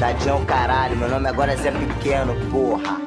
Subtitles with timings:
[0.00, 2.98] Tadinho, caralho, meu nome agora é Zé Pequeno, porra.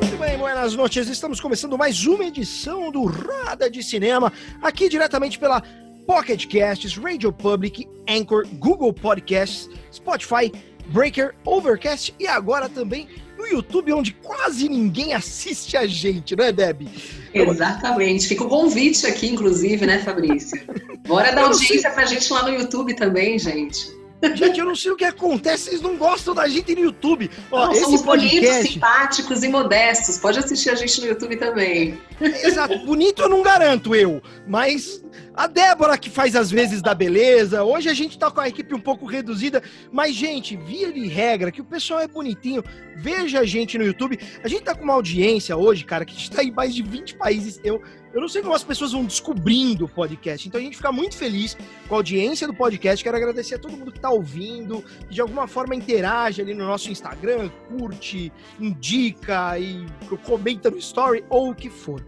[0.00, 1.08] Muito bem, buenas noites.
[1.08, 4.32] Estamos começando mais uma edição do Roda de Cinema,
[4.62, 5.60] aqui diretamente pela
[6.06, 10.52] Pocket Casts, Radio Public, Anchor, Google Podcasts, Spotify,
[10.92, 13.08] Breaker, Overcast e agora também
[13.40, 16.86] no YouTube, onde quase ninguém assiste a gente, não é, Deb?
[17.32, 18.28] Exatamente.
[18.28, 20.60] Fica o convite aqui, inclusive, né, Fabrício?
[21.06, 23.98] Bora dar não audiência pra gente lá no YouTube também, gente.
[24.34, 27.30] Gente, eu não sei o que acontece, vocês não gostam da gente no YouTube.
[27.50, 30.18] Ó, Nós esse somos bonitos, podcast, simpáticos e modestos.
[30.18, 31.98] Pode assistir a gente no YouTube também.
[32.20, 35.02] exato, bonito eu não garanto eu, mas
[35.34, 38.74] a Débora que faz as vezes da beleza, hoje a gente tá com a equipe
[38.74, 42.62] um pouco reduzida, mas gente, via de regra, que o pessoal é bonitinho,
[42.96, 44.18] veja a gente no YouTube.
[44.42, 46.82] A gente tá com uma audiência hoje, cara, que a gente tá em mais de
[46.82, 47.60] 20 países.
[47.64, 47.80] Eu,
[48.12, 51.16] eu não sei como as pessoas vão descobrindo o podcast, então a gente fica muito
[51.16, 51.56] feliz
[51.88, 53.02] com a audiência do podcast.
[53.02, 56.66] Quero agradecer a todo mundo que tá ouvindo, que de alguma forma interage ali no
[56.66, 59.86] nosso Instagram, curte, indica e
[60.24, 62.04] comenta no story ou o que for.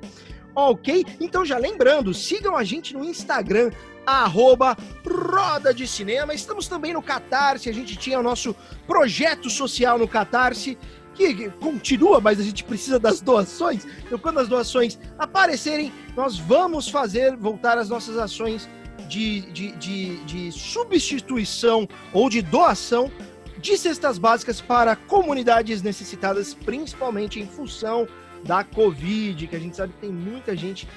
[0.55, 1.05] Ok?
[1.21, 3.71] Então já lembrando, sigam a gente no Instagram,
[4.07, 6.35] arroba Roda de Cinema.
[6.35, 8.55] Estamos também no Catarse, a gente tinha o nosso
[8.87, 10.79] projeto social no Catarse,
[11.15, 13.87] que continua, mas a gente precisa das doações.
[14.05, 18.69] Então, quando as doações aparecerem, nós vamos fazer voltar as nossas ações
[19.09, 23.11] de, de, de, de substituição ou de doação
[23.59, 28.09] de cestas básicas para comunidades necessitadas, principalmente em função
[28.45, 30.89] da Covid, que a gente sabe que tem muita gente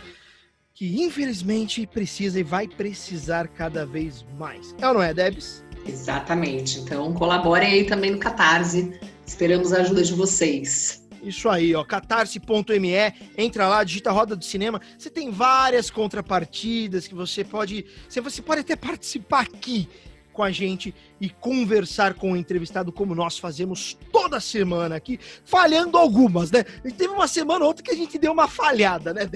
[0.73, 4.75] que infelizmente precisa e vai precisar cada vez mais.
[4.79, 5.63] É ou não é, Debs?
[5.87, 6.79] Exatamente.
[6.79, 8.99] Então, colaborem aí também no Catarse.
[9.25, 11.05] Esperamos a ajuda de vocês.
[11.23, 12.93] Isso aí, ó, catarse.me,
[13.35, 14.79] entra lá, digita Roda do Cinema.
[14.95, 17.85] Você tem várias contrapartidas que você pode.
[18.07, 19.89] Você, você pode até participar aqui
[20.35, 25.97] com a gente e conversar com o entrevistado, como nós fazemos toda semana aqui, falhando
[25.97, 26.65] algumas, né?
[26.83, 29.27] E teve uma semana ou outra que a gente deu uma falhada, né?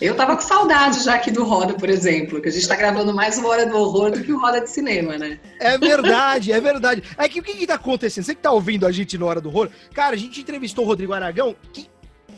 [0.00, 3.12] Eu tava com saudade já aqui do Roda, por exemplo, que a gente tá gravando
[3.12, 5.40] mais uma hora do horror do que o Roda de Cinema, né?
[5.58, 7.02] É verdade, é verdade.
[7.18, 8.24] É que o que, que tá acontecendo?
[8.24, 10.88] Você que tá ouvindo a gente no Hora do Horror, cara, a gente entrevistou o
[10.88, 11.90] Rodrigo Aragão, que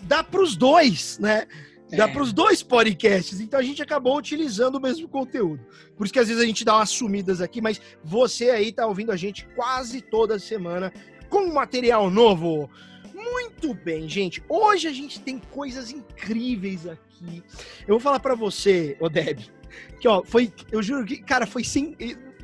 [0.02, 1.46] dá pros dois, né?
[1.90, 2.08] Dá É.
[2.12, 5.64] pros dois podcasts, então a gente acabou utilizando o mesmo conteúdo.
[5.96, 8.86] Por isso que às vezes a gente dá umas sumidas aqui, mas você aí tá
[8.86, 10.92] ouvindo a gente quase toda semana
[11.30, 12.70] com material novo.
[13.14, 14.42] Muito bem, gente.
[14.48, 17.42] Hoje a gente tem coisas incríveis aqui.
[17.82, 19.50] Eu vou falar pra você, Odeb,
[19.98, 21.96] que ó, foi, eu juro que, cara, foi sem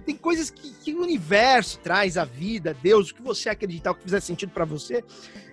[0.04, 3.94] tem coisas que, que o universo traz, a vida, Deus, o que você acreditar, o
[3.94, 5.02] que fizer sentido pra você.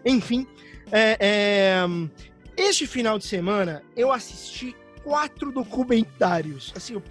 [0.06, 0.46] Enfim,
[0.91, 1.85] é, é,
[2.57, 6.72] este final de semana eu assisti quatro documentários.
[6.75, 7.03] Assim, eu-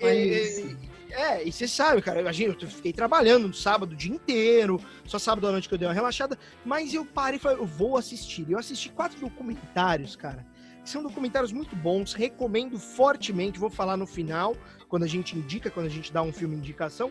[0.00, 0.78] é, isso.
[1.10, 5.18] é, e você sabe, cara, imagina, eu fiquei trabalhando no sábado o dia inteiro, só
[5.18, 7.96] sábado à noite que eu dei uma relaxada, mas eu parei e falei, eu vou
[7.96, 8.46] assistir.
[8.50, 10.46] Eu assisti quatro documentários, cara.
[10.84, 14.54] São documentários muito bons, recomendo fortemente, vou falar no final,
[14.88, 17.10] quando a gente indica, quando a gente dá um filme indicação.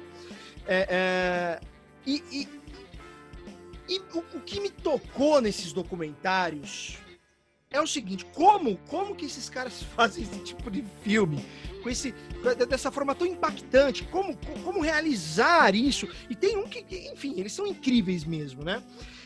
[0.67, 1.59] É, é,
[2.05, 2.47] e e,
[3.89, 6.97] e o, o que me tocou nesses documentários
[7.73, 11.43] é o seguinte, como, como que esses caras fazem esse tipo de filme?
[11.81, 12.13] Com esse,
[12.69, 16.07] dessa forma tão impactante, como, como realizar isso?
[16.29, 18.81] E tem um que, enfim, eles são incríveis mesmo, né?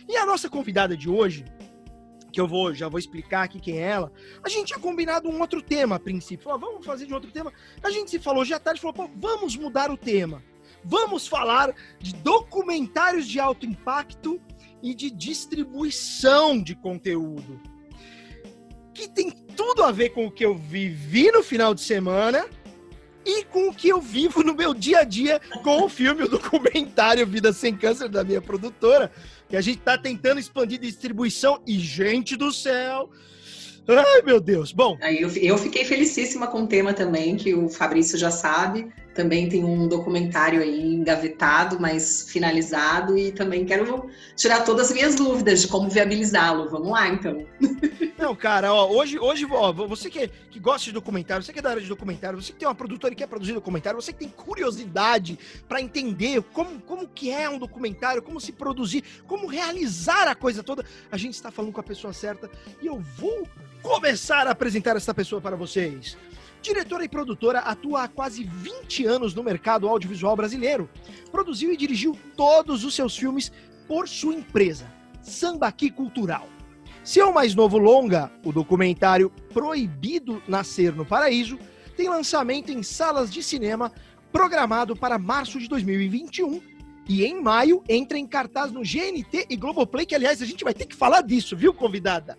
[0.09, 1.45] E a nossa convidada de hoje,
[2.31, 4.11] que eu vou, já vou explicar aqui quem é ela,
[4.41, 6.45] a gente tinha combinado um outro tema a princípio.
[6.45, 7.53] Falou, vamos fazer de outro tema.
[7.83, 10.41] A gente se falou hoje à tarde, falou, vamos mudar o tema.
[10.83, 14.41] Vamos falar de documentários de alto impacto
[14.81, 17.59] e de distribuição de conteúdo.
[18.97, 22.47] Que tem tudo a ver com o que eu vivi no final de semana
[23.23, 26.27] e com o que eu vivo no meu dia a dia com o filme, o
[26.27, 29.11] documentário Vida Sem Câncer da minha produtora,
[29.47, 31.61] que a gente tá tentando expandir distribuição.
[31.67, 33.11] E, gente do céu,
[33.87, 38.17] ai meu Deus, bom, Aí eu fiquei felicíssima com o tema também, que o Fabrício
[38.17, 38.91] já sabe.
[39.17, 45.15] Também tem um documentário aí engavetado, mas finalizado, e também quero tirar todas as minhas
[45.15, 46.69] dúvidas de como viabilizá-lo.
[46.69, 47.43] Vamos lá, então.
[48.15, 51.61] Não, cara, ó, hoje, hoje ó, você que, que gosta de documentário, você que é
[51.63, 54.19] da área de documentário, você que tem uma produtora e quer produzir documentário, você que
[54.19, 60.27] tem curiosidade para entender como, como que é um documentário, como se produzir, como realizar
[60.27, 63.47] a coisa toda, a gente está falando com a pessoa certa e eu vou
[63.81, 66.15] começar a apresentar essa pessoa para vocês.
[66.61, 70.89] Diretora e produtora, atua há quase 20 anos no mercado audiovisual brasileiro.
[71.31, 73.51] Produziu e dirigiu todos os seus filmes
[73.87, 76.47] por sua empresa, Sambaqui Cultural.
[77.03, 81.57] Seu mais novo longa, o documentário Proibido Nascer no Paraíso,
[81.95, 83.91] tem lançamento em salas de cinema
[84.31, 86.61] programado para março de 2021
[87.07, 90.73] e em maio entra em cartaz no GNT e Globoplay, que aliás a gente vai
[90.73, 92.37] ter que falar disso, viu, convidada?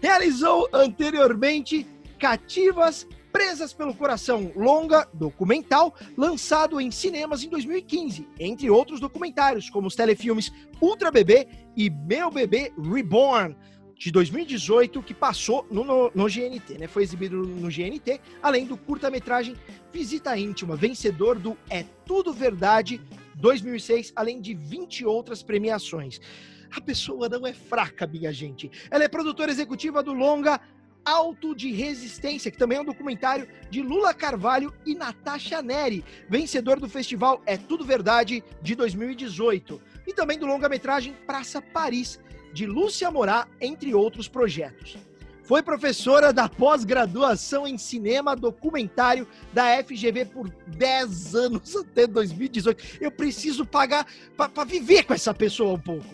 [0.00, 1.86] Realizou anteriormente
[2.18, 9.86] Cativas Presas pelo Coração, longa documental, lançado em cinemas em 2015, entre outros documentários, como
[9.86, 11.46] os telefilmes Ultra Bebê
[11.76, 13.56] e Meu Bebê Reborn,
[14.00, 16.86] de 2018, que passou no, no, no GNT, né?
[16.86, 19.54] Foi exibido no GNT, além do curta-metragem
[19.92, 22.98] Visita Íntima, vencedor do É Tudo Verdade
[23.34, 26.18] 2006, além de 20 outras premiações.
[26.74, 28.70] A pessoa não é fraca, minha gente.
[28.90, 30.58] Ela é produtora executiva do longa
[31.04, 36.78] Alto de Resistência, que também é um documentário de Lula Carvalho e Natasha Neri, vencedor
[36.78, 42.20] do festival É Tudo Verdade de 2018, e também do longa-metragem Praça Paris,
[42.52, 44.98] de Lúcia Morá, entre outros projetos.
[45.50, 52.98] Foi professora da pós-graduação em cinema documentário da FGV por 10 anos até 2018.
[53.00, 54.06] Eu preciso pagar
[54.36, 56.06] para viver com essa pessoa um pouco.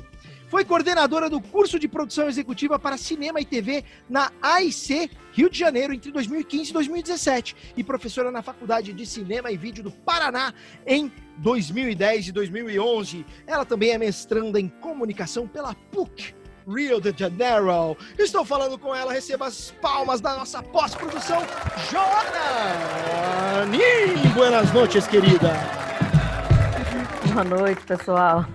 [0.48, 5.58] Foi coordenadora do curso de produção executiva para cinema e TV na AIC Rio de
[5.58, 10.54] Janeiro entre 2015 e 2017 e professora na Faculdade de Cinema e Vídeo do Paraná
[10.87, 13.26] em 2010 e 2011.
[13.46, 16.34] Ela também é mestranda em comunicação pela PUC
[16.69, 17.96] Rio de Janeiro.
[18.16, 21.43] Estou falando com ela, receba as palmas da nossa pós-produção,
[21.90, 23.66] Joana!
[24.34, 25.52] Buenas noites, querida!
[27.37, 28.47] Boa noite, pessoal.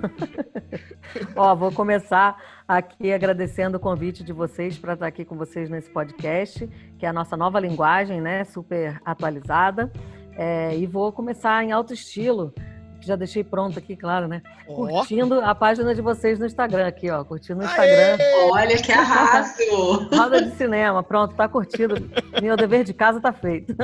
[1.37, 2.35] Ó, vou começar
[2.67, 6.67] aqui agradecendo o convite de vocês para estar aqui com vocês nesse podcast,
[6.97, 8.43] que é a nossa nova linguagem, né?
[8.43, 9.91] Super atualizada.
[10.35, 12.55] É, e vou começar em alto estilo,
[13.01, 14.41] que já deixei pronto aqui, claro, né?
[14.67, 14.87] Oh.
[14.87, 17.23] Curtindo a página de vocês no Instagram aqui, ó.
[17.23, 18.17] Curtindo no Instagram.
[18.19, 18.49] Aê!
[18.51, 19.53] Olha que arraso!
[20.13, 21.95] Roda de cinema, pronto, tá curtido.
[22.41, 23.75] Meu dever de casa tá feito.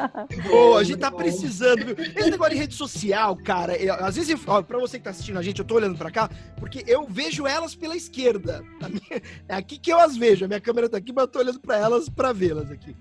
[0.48, 1.96] Boa, a gente tá precisando, viu?
[1.98, 5.38] Esse negócio de rede social, cara, eu, às vezes, ó, pra você que tá assistindo
[5.38, 8.62] a gente, eu tô olhando pra cá, porque eu vejo elas pela esquerda.
[8.82, 10.44] Minha, é aqui que eu as vejo.
[10.44, 12.94] A minha câmera tá aqui, mas eu tô olhando pra elas pra vê-las aqui.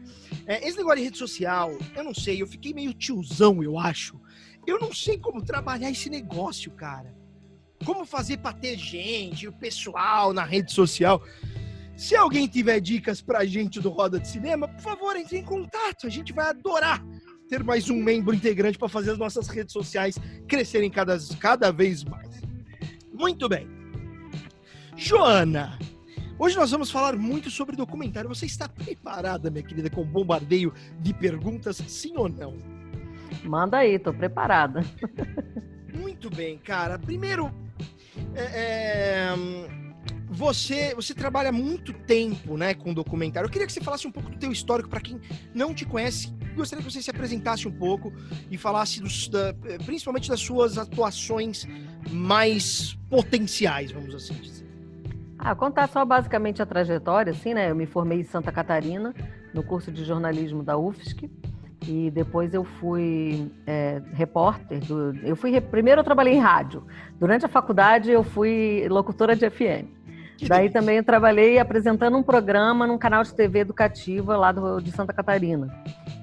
[0.48, 4.25] É, esse negócio de rede social, eu não sei, eu fiquei meio tiozão, eu acho
[4.67, 7.15] eu não sei como trabalhar esse negócio, cara.
[7.85, 11.21] Como fazer para ter gente, o pessoal na rede social.
[11.95, 16.07] Se alguém tiver dicas pra gente do Roda de Cinema, por favor, entre em contato.
[16.07, 17.03] A gente vai adorar
[17.47, 20.17] ter mais um membro integrante para fazer as nossas redes sociais
[20.47, 22.41] crescerem cada, cada vez mais.
[23.13, 23.67] Muito bem.
[24.97, 25.77] Joana,
[26.39, 28.29] hoje nós vamos falar muito sobre documentário.
[28.29, 32.75] Você está preparada, minha querida, com bombardeio de perguntas, sim ou não?
[33.45, 34.81] Manda aí, tô preparada.
[35.94, 36.97] Muito bem, cara.
[36.97, 37.51] Primeiro,
[38.33, 39.36] é, é,
[40.27, 43.47] você você trabalha muito tempo, né, com documentário.
[43.47, 45.20] Eu queria que você falasse um pouco do teu histórico para quem
[45.53, 46.34] não te conhece.
[46.55, 48.12] Gostaria que você se apresentasse um pouco
[48.50, 49.53] e falasse dos, da,
[49.86, 51.67] principalmente das suas atuações
[52.10, 54.65] mais potenciais, vamos assim dizer.
[55.38, 57.70] Ah, contar só basicamente a trajetória, assim, né?
[57.70, 59.13] Eu me formei em Santa Catarina,
[59.53, 61.29] no curso de jornalismo da UFSC
[61.88, 64.80] e depois eu fui é, repórter.
[64.80, 66.84] Do, eu fui primeiro eu trabalhei em rádio.
[67.20, 69.96] Durante a faculdade eu fui locutora de FM.
[70.48, 74.92] Daí também eu trabalhei apresentando um programa num canal de TV educativa lá do, de
[74.92, 75.74] Santa Catarina.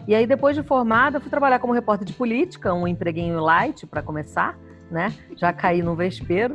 [0.07, 3.87] E aí depois de formada eu fui trabalhar como repórter de política, um empreguinho light
[3.87, 4.59] para começar,
[4.91, 5.15] né?
[5.37, 6.55] Já caí no vespeiro.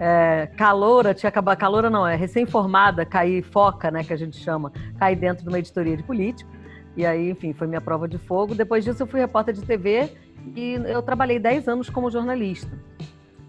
[0.00, 4.72] É, caloura, tinha acabado, caloura não, é recém-formada, caí foca, né, que a gente chama,
[4.98, 6.50] caí dentro de uma editoria de política.
[6.96, 8.54] E aí, enfim, foi minha prova de fogo.
[8.54, 10.10] Depois disso, eu fui repórter de TV
[10.54, 12.70] e eu trabalhei 10 anos como jornalista.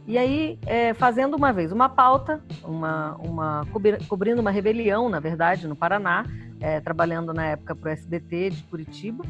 [0.08, 3.68] E aí, é, fazendo uma vez uma pauta, uma, uma,
[4.08, 6.26] cobrindo uma rebelião, na verdade, no Paraná,
[6.60, 9.26] é, trabalhando na época para o SBT de Curitiba,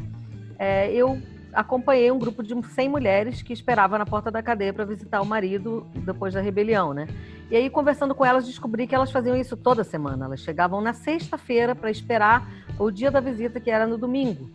[0.59, 1.17] é, eu
[1.53, 5.25] acompanhei um grupo de 100 mulheres que esperava na porta da cadeia para visitar o
[5.25, 7.07] marido depois da rebelião, né?
[7.49, 10.25] E aí, conversando com elas, descobri que elas faziam isso toda semana.
[10.25, 12.45] Elas chegavam na sexta-feira para esperar
[12.77, 14.49] o dia da visita, que era no domingo.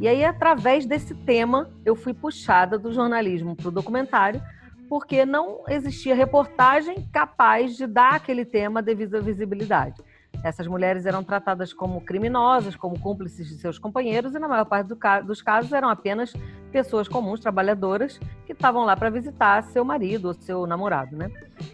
[0.00, 4.42] E aí, através desse tema, eu fui puxada do jornalismo para o documentário,
[4.88, 10.02] porque não existia reportagem capaz de dar aquele tema devida visibilidade.
[10.42, 14.88] Essas mulheres eram tratadas como criminosas, como cúmplices de seus companheiros, e na maior parte
[14.88, 16.34] do ca dos casos eram apenas
[16.70, 21.30] pessoas comuns, trabalhadoras, que estavam lá para visitar seu marido ou seu namorado, né?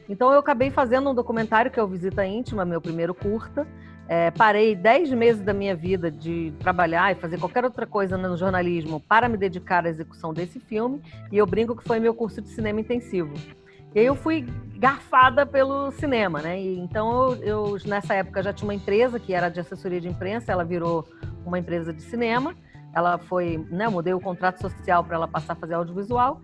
[0.09, 3.67] Então eu acabei fazendo um documentário que é o Visita Íntima, meu primeiro curta,
[4.11, 8.37] é, parei dez meses da minha vida de trabalhar e fazer qualquer outra coisa no
[8.37, 11.01] jornalismo para me dedicar à execução desse filme,
[11.31, 13.33] e eu brinco que foi meu curso de cinema intensivo.
[13.95, 14.45] E aí eu fui
[14.79, 16.61] garfada pelo cinema, né?
[16.61, 20.09] E então eu, eu, nessa época já tinha uma empresa que era de assessoria de
[20.09, 21.07] imprensa, ela virou
[21.47, 22.57] uma empresa de cinema.
[22.93, 23.89] Ela foi, né?
[23.89, 26.41] Mudei o contrato social para ela passar a fazer audiovisual.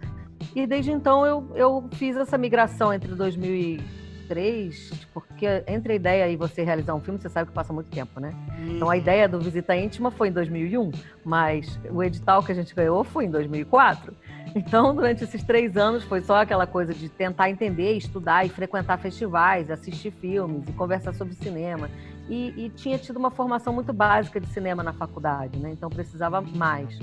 [0.55, 3.81] E desde então eu, eu fiz essa migração entre 2000
[4.27, 7.91] 2003, porque entre a ideia e você realizar um filme, você sabe que passa muito
[7.91, 8.35] tempo, né?
[8.69, 8.99] Então a uhum.
[8.99, 10.93] ideia do Visita Íntima foi em 2001,
[11.25, 14.15] mas o edital que a gente ganhou foi em 2004.
[14.55, 18.97] Então, durante esses três anos, foi só aquela coisa de tentar entender, estudar e frequentar
[18.97, 21.91] festivais, assistir filmes e conversar sobre cinema.
[22.29, 25.71] E, e tinha tido uma formação muito básica de cinema na faculdade, né?
[25.71, 26.99] Então precisava mais.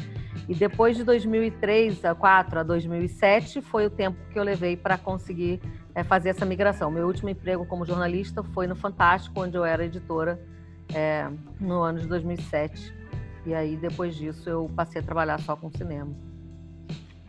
[0.49, 5.61] E depois de 2003, 2004 a 2007 foi o tempo que eu levei para conseguir
[5.95, 6.91] é, fazer essa migração.
[6.91, 10.41] Meu último emprego como jornalista foi no Fantástico, onde eu era editora
[10.93, 12.93] é, no ano de 2007.
[13.45, 16.32] E aí, depois disso, eu passei a trabalhar só com cinema.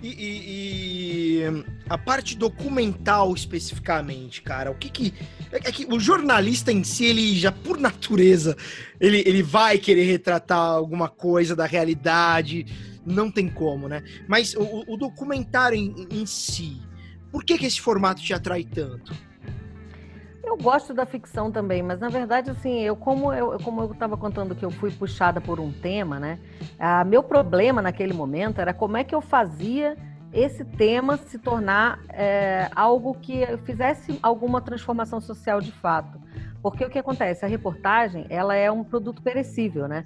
[0.05, 5.15] E, e, e, a parte documental especificamente, cara, o que que.
[5.51, 8.55] É, é que o jornalista em si, ele já por natureza,
[9.01, 12.67] ele, ele vai querer retratar alguma coisa da realidade,
[13.07, 14.03] não tem como, né?
[14.29, 16.83] Mas o, o documentário em, em si,
[17.33, 19.17] por que, que esse formato te atrai tanto?
[20.55, 24.17] Eu gosto da ficção também, mas na verdade, assim, eu como eu como eu estava
[24.17, 26.39] contando que eu fui puxada por um tema, né?
[27.09, 29.97] Meu problema naquele momento era como é que eu fazia
[30.33, 36.21] esse tema se tornar é, algo que fizesse alguma transformação social de fato.
[36.63, 37.45] Porque o que acontece?
[37.45, 40.05] A reportagem, ela é um produto perecível, né?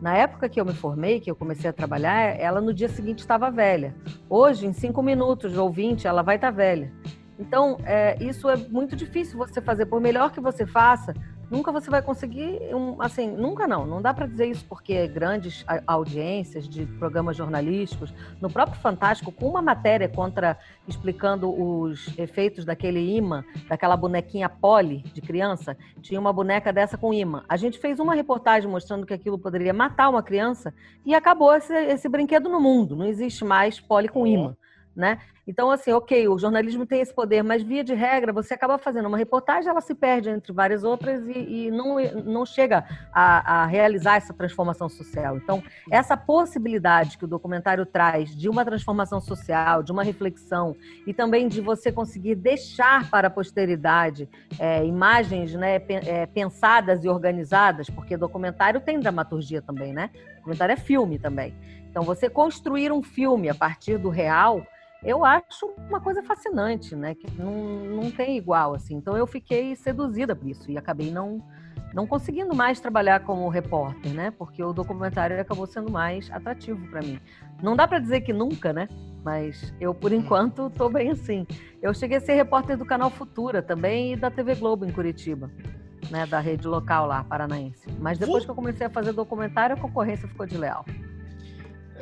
[0.00, 3.18] Na época que eu me formei, que eu comecei a trabalhar, ela no dia seguinte
[3.18, 3.96] estava velha.
[4.30, 6.92] Hoje, em cinco minutos ou vinte, ela vai estar tá velha.
[7.38, 9.86] Então, é, isso é muito difícil você fazer.
[9.86, 11.14] Por melhor que você faça,
[11.48, 13.86] nunca você vai conseguir, um, assim, nunca não.
[13.86, 19.48] Não dá para dizer isso porque grandes audiências de programas jornalísticos, no próprio Fantástico, com
[19.48, 26.32] uma matéria contra explicando os efeitos daquele imã, daquela bonequinha Polly de criança, tinha uma
[26.32, 27.44] boneca dessa com imã.
[27.48, 30.74] A gente fez uma reportagem mostrando que aquilo poderia matar uma criança
[31.06, 32.96] e acabou esse, esse brinquedo no mundo.
[32.96, 34.56] Não existe mais Polly com imã
[34.98, 35.20] né?
[35.46, 39.06] Então, assim, ok, o jornalismo tem esse poder, mas via de regra, você acaba fazendo
[39.06, 43.66] uma reportagem, ela se perde entre várias outras e, e não, não chega a, a,
[43.66, 45.38] realizar essa transformação social.
[45.38, 50.76] Então, essa possibilidade que o documentário traz de uma transformação social, de uma reflexão
[51.06, 54.28] e também de você conseguir deixar para a posteridade
[54.58, 60.10] é, imagens né, é, pensadas e organizadas, porque documentário tem dramaturgia também, né?
[60.38, 61.54] Documentário é filme também.
[61.90, 64.62] Então, você construir um filme a partir do real
[65.02, 67.14] eu acho uma coisa fascinante, né?
[67.14, 68.96] Que não, não tem igual, assim.
[68.96, 71.42] Então eu fiquei seduzida por isso e acabei não,
[71.94, 74.32] não conseguindo mais trabalhar como repórter, né?
[74.32, 77.20] Porque o documentário acabou sendo mais atrativo para mim.
[77.62, 78.88] Não dá para dizer que nunca, né?
[79.24, 81.46] Mas eu, por enquanto, estou bem assim.
[81.80, 85.50] Eu cheguei a ser repórter do canal Futura também e da TV Globo em Curitiba.
[86.10, 87.86] Né, da rede local lá, paranaense.
[87.98, 90.82] Mas depois que eu comecei a fazer documentário, a concorrência ficou de leal.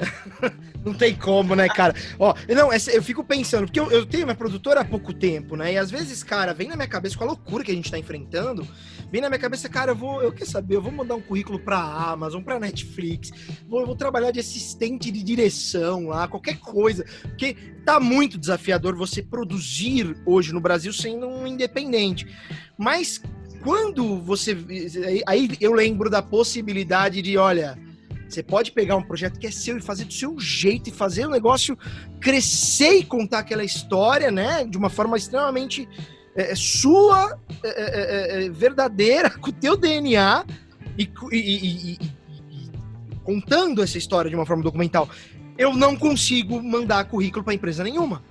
[0.84, 1.94] não tem como, né, cara?
[2.18, 5.72] Ó, não, eu fico pensando, porque eu, eu, tenho minha produtora há pouco tempo, né?
[5.72, 7.98] E às vezes, cara, vem na minha cabeça com a loucura que a gente tá
[7.98, 8.66] enfrentando,
[9.10, 11.58] vem na minha cabeça, cara, eu vou, eu quero saber, eu vou mandar um currículo
[11.58, 13.30] pra Amazon, pra Netflix,
[13.66, 17.04] vou, vou trabalhar de assistente de direção lá, qualquer coisa.
[17.22, 22.26] Porque tá muito desafiador você produzir hoje no Brasil sendo um independente.
[22.76, 23.20] Mas
[23.62, 24.56] quando você.
[25.26, 27.78] Aí eu lembro da possibilidade de, olha
[28.28, 31.26] você pode pegar um projeto que é seu e fazer do seu jeito e fazer
[31.26, 31.78] o negócio
[32.20, 34.64] crescer e contar aquela história, né?
[34.64, 35.88] De uma forma extremamente
[36.34, 40.44] é, é sua, é é, é, é, verdadeira, com o teu DNA
[40.98, 41.98] e, e, e, e,
[43.24, 45.08] contando essa história de uma forma documental.
[45.56, 48.22] Eu não consigo mandar currículo para empresa nenhuma.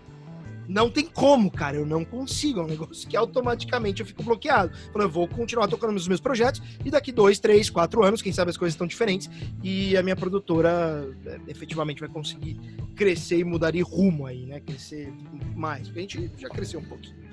[0.67, 1.77] Não tem como, cara.
[1.77, 2.59] Eu não consigo.
[2.59, 4.71] É um negócio que automaticamente eu fico bloqueado.
[4.93, 8.51] Eu vou continuar tocando nos meus projetos e daqui dois, três, quatro anos, quem sabe
[8.51, 9.29] as coisas estão diferentes
[9.63, 12.59] e a minha produtora é, efetivamente vai conseguir
[12.95, 14.59] crescer e mudar de rumo aí, né?
[14.59, 15.13] Crescer
[15.55, 15.87] mais.
[15.87, 17.25] Porque a gente já cresceu um pouquinho.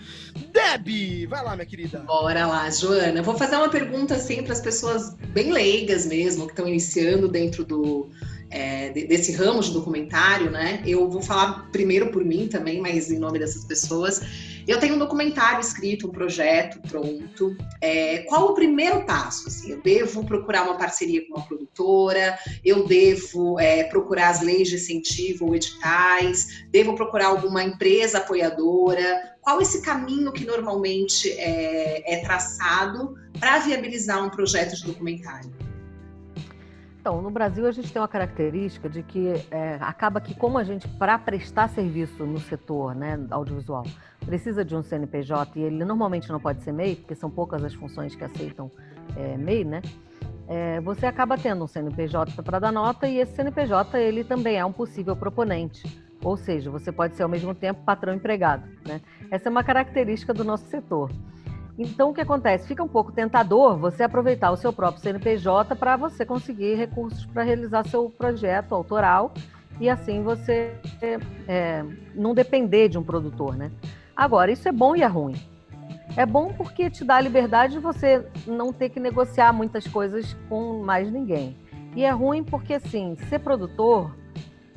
[0.52, 2.00] Deb, vai lá, minha querida.
[2.00, 3.22] Bora lá, Joana.
[3.22, 7.64] Vou fazer uma pergunta assim para as pessoas bem leigas mesmo, que estão iniciando dentro
[7.64, 8.10] do
[8.52, 10.82] é, desse ramo de documentário, né?
[10.86, 14.20] Eu vou falar primeiro por mim também, mas em nome dessas pessoas.
[14.68, 17.56] Eu tenho um documentário escrito, um projeto pronto.
[17.80, 19.48] É, qual o primeiro passo?
[19.48, 24.68] Assim, eu devo procurar uma parceria com uma produtora, eu devo é, procurar as leis
[24.68, 29.32] de incentivo ou editais, devo procurar alguma empresa apoiadora.
[29.40, 35.71] Qual esse caminho que normalmente é, é traçado para viabilizar um projeto de documentário?
[37.02, 40.62] Então, no Brasil a gente tem uma característica de que é, acaba que como a
[40.62, 43.84] gente, para prestar serviço no setor né, audiovisual,
[44.24, 47.74] precisa de um CNPJ e ele normalmente não pode ser MEI, porque são poucas as
[47.74, 48.70] funções que aceitam
[49.16, 49.82] é, MEI, né?
[50.46, 54.64] É, você acaba tendo um CNPJ para dar nota e esse CNPJ ele também é
[54.64, 55.82] um possível proponente.
[56.22, 58.62] Ou seja, você pode ser ao mesmo tempo patrão empregado.
[58.86, 59.00] Né?
[59.28, 61.10] Essa é uma característica do nosso setor.
[61.78, 62.68] Então, o que acontece?
[62.68, 67.42] Fica um pouco tentador você aproveitar o seu próprio CNPJ para você conseguir recursos para
[67.42, 69.32] realizar seu projeto autoral
[69.80, 70.74] e assim você
[71.48, 73.70] é, não depender de um produtor, né?
[74.14, 75.34] Agora, isso é bom e é ruim.
[76.14, 80.36] É bom porque te dá a liberdade de você não ter que negociar muitas coisas
[80.48, 81.56] com mais ninguém.
[81.96, 84.14] E é ruim porque, assim, ser produtor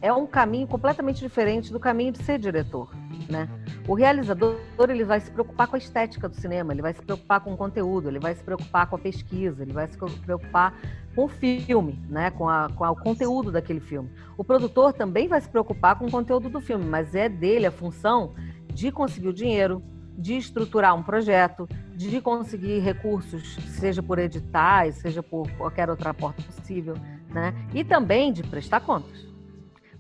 [0.06, 2.92] é um caminho completamente diferente do caminho de ser diretor,
[3.28, 3.50] né?
[3.88, 4.56] O realizador
[4.88, 7.58] ele vai se preocupar com a estética do cinema, ele vai se preocupar com o
[7.58, 10.80] conteúdo, ele vai se preocupar com a pesquisa, ele vai se preocupar
[11.16, 12.30] com o filme, né?
[12.30, 14.12] com, a, com a, o conteúdo daquele filme.
[14.38, 17.72] O produtor também vai se preocupar com o conteúdo do filme, mas é dele a
[17.72, 18.36] função
[18.72, 19.82] de conseguir o dinheiro,
[20.16, 26.44] de estruturar um projeto, de conseguir recursos, seja por editais, seja por qualquer outra porta
[26.44, 26.94] possível,
[27.32, 27.56] né?
[27.74, 29.35] E também de prestar contas.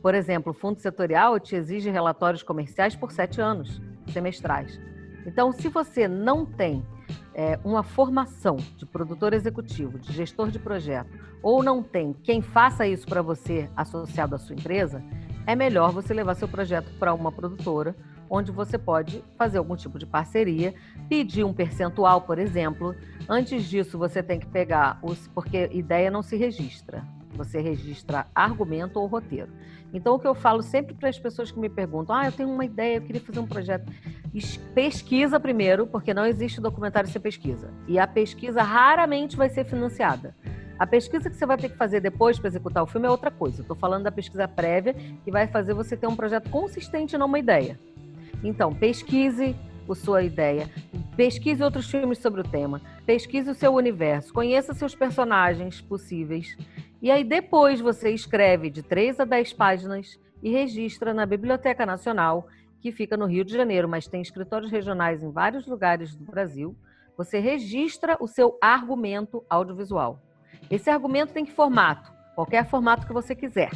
[0.05, 3.81] Por exemplo, o fundo setorial te exige relatórios comerciais por sete anos,
[4.13, 4.79] semestrais.
[5.25, 6.85] Então, se você não tem
[7.33, 11.09] é, uma formação de produtor executivo, de gestor de projeto,
[11.41, 15.03] ou não tem quem faça isso para você associado à sua empresa,
[15.47, 17.95] é melhor você levar seu projeto para uma produtora,
[18.29, 20.75] onde você pode fazer algum tipo de parceria,
[21.09, 22.95] pedir um percentual, por exemplo.
[23.27, 25.27] Antes disso, você tem que pegar os.
[25.29, 27.03] porque ideia não se registra.
[27.35, 29.51] Você registra argumento ou roteiro.
[29.95, 32.49] Então, o que eu falo sempre para as pessoas que me perguntam: ah, eu tenho
[32.49, 33.89] uma ideia, eu queria fazer um projeto.
[34.73, 37.71] Pesquisa primeiro, porque não existe documentário sem pesquisa.
[37.87, 40.35] E a pesquisa raramente vai ser financiada.
[40.77, 43.31] A pesquisa que você vai ter que fazer depois para executar o filme é outra
[43.31, 43.61] coisa.
[43.61, 47.39] Estou falando da pesquisa prévia que vai fazer você ter um projeto consistente, não uma
[47.39, 47.79] ideia.
[48.43, 49.55] Então, pesquise
[49.91, 50.69] a sua ideia,
[51.15, 56.55] pesquise outros filmes sobre o tema, pesquise o seu universo, conheça seus personagens possíveis
[57.05, 62.47] e aí depois você escreve de 3 a 10 páginas e registra na Biblioteca Nacional,
[62.81, 66.75] que fica no Rio de Janeiro, mas tem escritórios regionais em vários lugares do Brasil.
[67.15, 70.19] Você registra o seu argumento audiovisual.
[70.67, 73.69] Esse argumento tem que formato, qualquer formato que você quiser.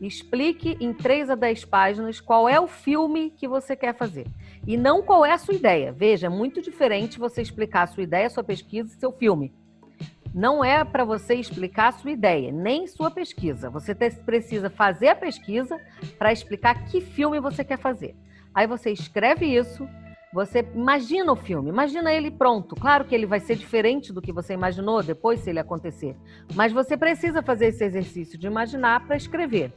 [0.00, 4.26] Explique em 3 a 10 páginas qual é o filme que você quer fazer.
[4.66, 5.92] E não qual é a sua ideia.
[5.92, 9.52] Veja, é muito diferente você explicar a sua ideia, sua pesquisa e seu filme
[10.34, 13.70] não é para você explicar a sua ideia, nem sua pesquisa.
[13.70, 15.80] Você precisa fazer a pesquisa
[16.18, 18.16] para explicar que filme você quer fazer.
[18.52, 19.88] Aí você escreve isso,
[20.32, 22.74] você imagina o filme, imagina ele pronto.
[22.74, 26.16] Claro que ele vai ser diferente do que você imaginou depois se ele acontecer,
[26.54, 29.72] mas você precisa fazer esse exercício de imaginar para escrever.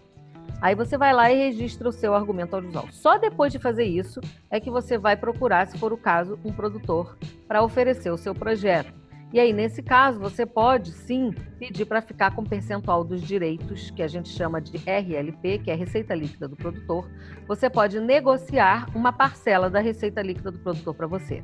[0.61, 2.87] Aí você vai lá e registra o seu argumento audiovisual.
[2.91, 6.51] Só depois de fazer isso é que você vai procurar, se for o caso, um
[6.51, 8.93] produtor para oferecer o seu projeto.
[9.33, 14.01] E aí, nesse caso, você pode sim pedir para ficar com percentual dos direitos, que
[14.01, 17.09] a gente chama de RLP, que é a receita líquida do produtor.
[17.45, 21.43] Você pode negociar uma parcela da receita líquida do produtor para você.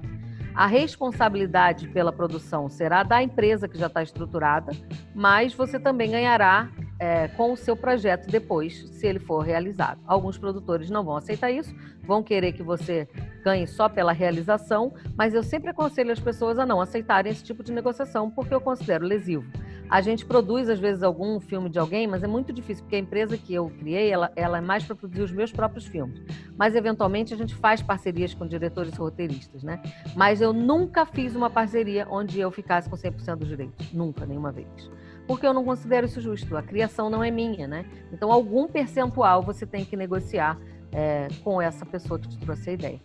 [0.55, 4.71] A responsabilidade pela produção será da empresa que já está estruturada,
[5.13, 9.99] mas você também ganhará é, com o seu projeto depois, se ele for realizado.
[10.05, 13.07] Alguns produtores não vão aceitar isso, vão querer que você
[13.43, 17.63] ganhe só pela realização, mas eu sempre aconselho as pessoas a não aceitarem esse tipo
[17.63, 19.45] de negociação, porque eu considero lesivo.
[19.89, 22.99] A gente produz, às vezes, algum filme de alguém, mas é muito difícil, porque a
[22.99, 26.19] empresa que eu criei, ela, ela é mais para produzir os meus próprios filmes.
[26.57, 29.81] Mas, eventualmente, a gente faz parcerias com diretores roteiristas, né?
[30.15, 33.93] Mas eu nunca fiz uma parceria onde eu ficasse com 100% dos direitos.
[33.93, 34.89] Nunca, nenhuma vez
[35.27, 36.55] porque eu não considero isso justo.
[36.57, 37.85] A criação não é minha, né?
[38.11, 40.57] Então, algum percentual você tem que negociar
[40.91, 43.01] é, com essa pessoa que te trouxe a ideia.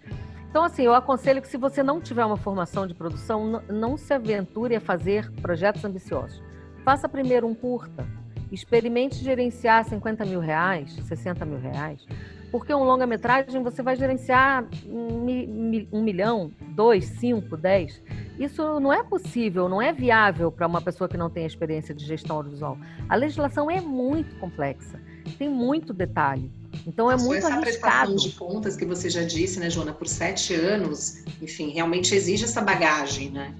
[0.50, 4.12] Então, assim, eu aconselho que se você não tiver uma formação de produção, não se
[4.14, 6.42] aventure a fazer projetos ambiciosos.
[6.84, 8.06] Faça primeiro um curta.
[8.50, 12.06] Experimente gerenciar 50 mil reais, 60 mil reais,
[12.50, 18.02] porque um longa-metragem você vai gerenciar um milhão, dois, cinco, dez.
[18.38, 22.04] Isso não é possível, não é viável para uma pessoa que não tem experiência de
[22.04, 22.78] gestão audiovisual.
[23.08, 25.00] A legislação é muito complexa,
[25.38, 26.50] tem muito detalhe.
[26.86, 28.12] Então é muito essa arriscado.
[28.12, 32.44] prestação de contas que você já disse, né, Joana, por sete anos, enfim, realmente exige
[32.44, 33.54] essa bagagem, né?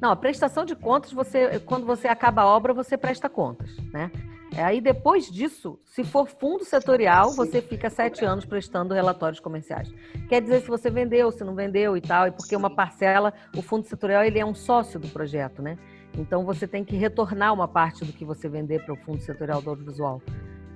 [0.00, 4.10] Não, a prestação de contas, você, quando você acaba a obra, você presta contas, né?
[4.56, 9.92] É, Aí depois disso, se for fundo setorial, você fica sete anos prestando relatórios comerciais.
[10.30, 13.60] Quer dizer se você vendeu, se não vendeu e tal, e porque uma parcela, o
[13.60, 15.76] fundo setorial ele é um sócio do projeto, né?
[16.16, 19.60] Então você tem que retornar uma parte do que você vender para o fundo setorial
[19.60, 20.22] do audiovisual.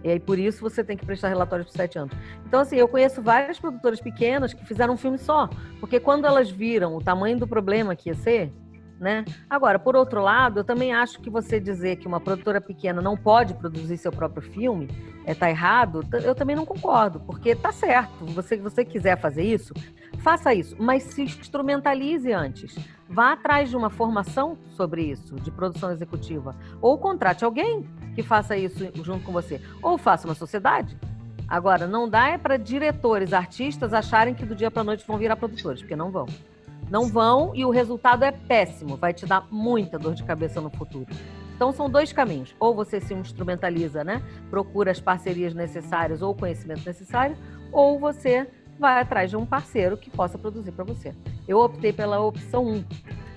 [0.05, 2.15] E aí por isso você tem que prestar relatórios por sete anos.
[2.47, 5.49] Então assim, eu conheço várias produtoras pequenas que fizeram um filme só,
[5.81, 8.53] porque quando elas viram o tamanho do problema que ia ser,
[9.01, 9.25] né?
[9.49, 13.17] Agora, por outro lado, eu também acho que você dizer que uma produtora pequena não
[13.17, 14.89] pode produzir seu próprio filme
[15.25, 16.07] é tá errado.
[16.23, 18.27] Eu também não concordo, porque tá certo.
[18.27, 19.73] Você você quiser fazer isso,
[20.19, 22.77] faça isso, mas se instrumentalize antes.
[23.09, 28.57] Vá atrás de uma formação sobre isso, de produção executiva, ou contrate alguém que faça
[28.57, 30.97] isso junto com você, ou faça uma sociedade.
[31.49, 35.35] Agora, não dá é para diretores, artistas acharem que do dia para noite vão virar
[35.35, 36.27] produtores, porque não vão.
[36.91, 40.71] Não vão e o resultado é péssimo, vai te dar muita dor de cabeça no
[40.71, 41.07] futuro.
[41.55, 42.55] Então são dois caminhos.
[42.59, 44.21] Ou você se instrumentaliza, né?
[44.51, 47.37] Procura as parcerias necessárias ou o conhecimento necessário,
[47.71, 48.49] ou você
[48.79, 51.15] vai atrás de um parceiro que possa produzir para você.
[51.47, 52.85] Eu optei pela opção 1,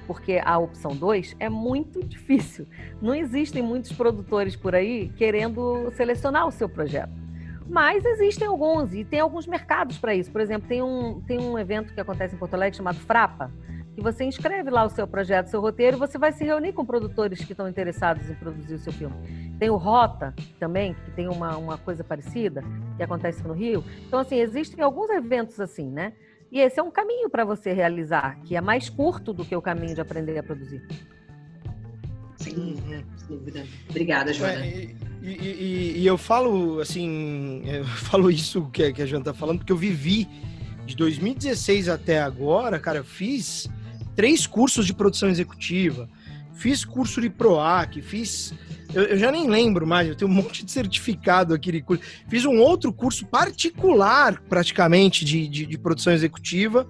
[0.07, 2.65] porque a opção 2 é muito difícil.
[3.01, 7.22] Não existem muitos produtores por aí querendo selecionar o seu projeto.
[7.67, 10.31] Mas existem alguns, e tem alguns mercados para isso.
[10.31, 13.51] Por exemplo, tem um, tem um evento que acontece em Porto Alegre chamado Frapa,
[13.95, 16.73] que você inscreve lá o seu projeto, o seu roteiro, e você vai se reunir
[16.73, 19.15] com produtores que estão interessados em produzir o seu filme.
[19.59, 22.63] Tem o Rota também, que tem uma, uma coisa parecida,
[22.97, 23.83] que acontece no Rio.
[24.07, 26.13] Então, assim, existem alguns eventos assim, né?
[26.51, 29.61] E esse é um caminho para você realizar, que é mais curto do que o
[29.61, 30.85] caminho de aprender a produzir.
[32.37, 33.03] Sem Uhum.
[33.27, 33.63] dúvida.
[33.89, 34.65] Obrigada, Joana.
[34.65, 34.89] É,
[35.23, 39.59] e, e- e- eu falo, assim, eu falo isso que, que a Jana tá falando,
[39.59, 40.27] porque eu vivi
[40.85, 43.69] de 2016 até agora, cara, eu fiz
[44.15, 46.09] três cursos de produção executiva,
[46.53, 48.53] fiz curso de PROAC, fiz.
[48.93, 52.03] Eu, eu já nem lembro mais, eu tenho um monte de certificado aqui de curso.
[52.27, 56.87] Fiz um outro curso particular, praticamente, de, de, de produção executiva.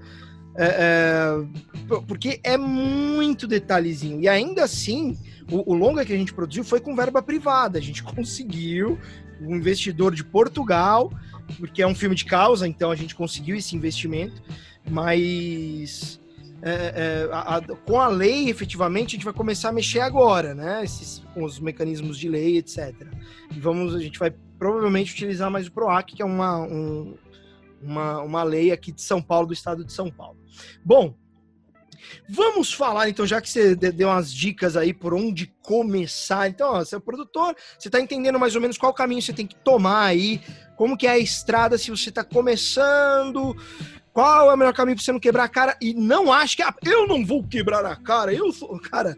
[0.56, 1.38] É,
[1.89, 4.22] é, porque é muito detalhezinho.
[4.22, 5.18] E ainda assim,
[5.52, 7.78] o, o longa que a gente produziu foi com verba privada.
[7.80, 9.00] A gente conseguiu
[9.42, 11.12] um investidor de Portugal,
[11.60, 14.42] porque é um filme de causa, então a gente conseguiu esse investimento,
[15.08, 16.20] mas
[16.62, 16.72] é,
[17.28, 20.82] é, a- a- com a lei, efetivamente, a gente vai começar a mexer agora, né?
[20.84, 22.94] Esses, com os mecanismos de lei, etc.
[23.54, 27.16] E vamos, a gente vai provavelmente utilizar mais o PROAC, que é uma, um-
[27.82, 30.38] uma, uma lei aqui de São Paulo, do estado de São Paulo.
[30.84, 31.16] Bom,
[32.30, 36.50] Vamos falar, então, já que você de- deu umas dicas aí por onde começar.
[36.50, 39.46] Então, ó, você é produtor, você tá entendendo mais ou menos qual caminho você tem
[39.48, 40.42] que tomar aí,
[40.78, 43.56] como que é a estrada se você tá começando,
[44.13, 45.78] qual é o melhor caminho pra você não quebrar a cara.
[45.82, 48.80] E não acho que, ah, eu não vou quebrar a cara, eu sou.
[48.89, 49.18] Cara,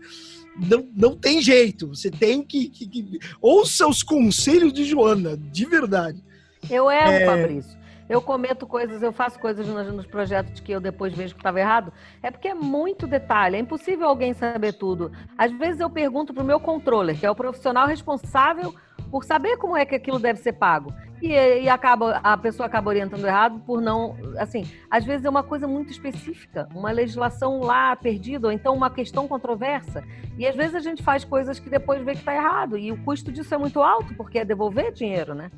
[0.70, 1.88] não, não tem jeito.
[1.90, 6.24] Você tem que, que, que- Ouça os conselhos de Joana, de verdade.
[6.70, 7.26] Eu erro, É.
[7.26, 7.85] Fabrício.
[8.08, 11.60] Eu cometo coisas, eu faço coisas nos, nos projetos que eu depois vejo que estava
[11.60, 11.92] errado.
[12.22, 15.12] É porque é muito detalhe, é impossível alguém saber tudo.
[15.38, 18.74] Às vezes eu pergunto para o meu controller, que é o profissional responsável
[19.10, 20.94] por saber como é que aquilo deve ser pago.
[21.22, 24.16] E, e acaba, a pessoa acaba orientando errado por não.
[24.38, 28.90] Assim, às vezes é uma coisa muito específica, uma legislação lá perdida, ou então uma
[28.90, 30.04] questão controversa.
[30.38, 32.78] E às vezes a gente faz coisas que depois vê que está errado.
[32.78, 35.50] E o custo disso é muito alto, porque é devolver dinheiro, né?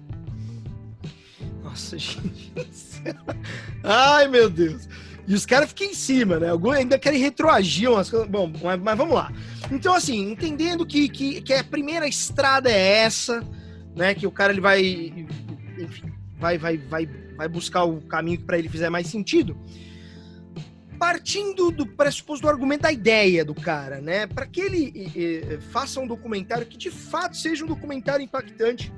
[1.68, 2.54] Nossa, gente.
[3.84, 4.88] Ai, meu Deus.
[5.28, 6.50] E os caras ficam em cima, né?
[6.50, 8.28] Alguns ainda querem retroagir umas coisas.
[8.30, 9.32] Bom, mas, mas vamos lá.
[9.70, 13.44] Então, assim, entendendo que, que, que a primeira estrada é essa,
[13.94, 14.16] né?
[14.16, 14.82] Que o cara ele vai.
[15.78, 19.58] Enfim, vai, vai, vai, vai buscar o caminho que para ele fizer mais sentido.
[20.98, 24.26] Partindo do pressuposto do argumento da ideia do cara, né?
[24.26, 28.92] Para que ele eh, eh, faça um documentário que de fato seja um documentário impactante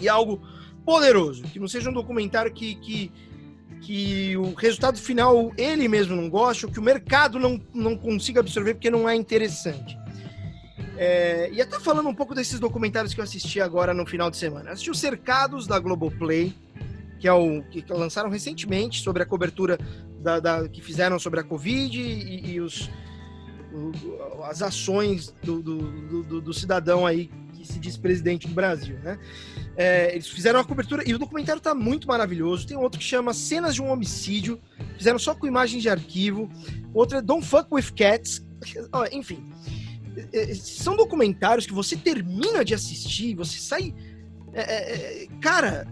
[0.00, 0.40] e algo
[0.86, 3.12] poderoso, que não seja um documentário que, que,
[3.82, 8.40] que o resultado final ele mesmo não goste, ou que o mercado não, não consiga
[8.40, 9.98] absorver porque não é interessante.
[10.96, 14.36] É, e até falando um pouco desses documentários que eu assisti agora no final de
[14.38, 14.70] semana.
[14.70, 16.54] Assisti os Cercados da Globoplay,
[17.18, 19.76] que é o que lançaram recentemente sobre a cobertura
[20.22, 22.88] da, da- que fizeram sobre a Covid e, e os,
[23.74, 27.30] o- as ações do, do, do- do- cidadão aí
[27.66, 29.18] se diz presidente do Brasil, né?
[29.76, 32.66] É, eles fizeram uma cobertura e o documentário tá muito maravilhoso.
[32.66, 34.58] Tem outro que chama Cenas de um Homicídio,
[34.96, 36.48] fizeram só com imagens de arquivo.
[36.94, 38.46] Outro é Don't Fuck with Cats.
[39.12, 39.44] enfim.
[40.32, 43.94] É, é, são documentários que você termina de assistir, você sai.
[44.54, 45.86] É, é, cara,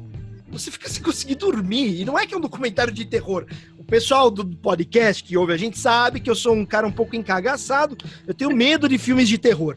[0.49, 2.01] você fica sem conseguir dormir.
[2.01, 3.47] E não é que é um documentário de terror.
[3.79, 6.93] O pessoal do podcast que ouve a gente sabe que eu sou um cara um
[6.93, 7.97] pouco encagaçado.
[8.27, 9.77] Eu tenho medo de filmes de terror.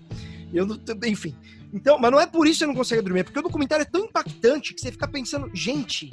[0.53, 0.65] Eu,
[1.05, 1.35] enfim.
[1.73, 3.83] Então, mas não é por isso que você não consegue dormir, é porque o documentário
[3.83, 6.11] é tão impactante que você fica pensando, gente,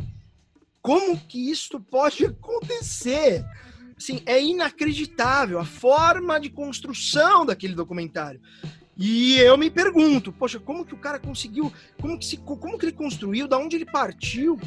[0.82, 3.44] como que isso pode acontecer?
[3.96, 8.40] Assim, é inacreditável a forma de construção daquele documentário.
[8.96, 12.86] E eu me pergunto, poxa, como que o cara conseguiu, como que, se, como que
[12.86, 14.58] ele construiu, da onde ele partiu,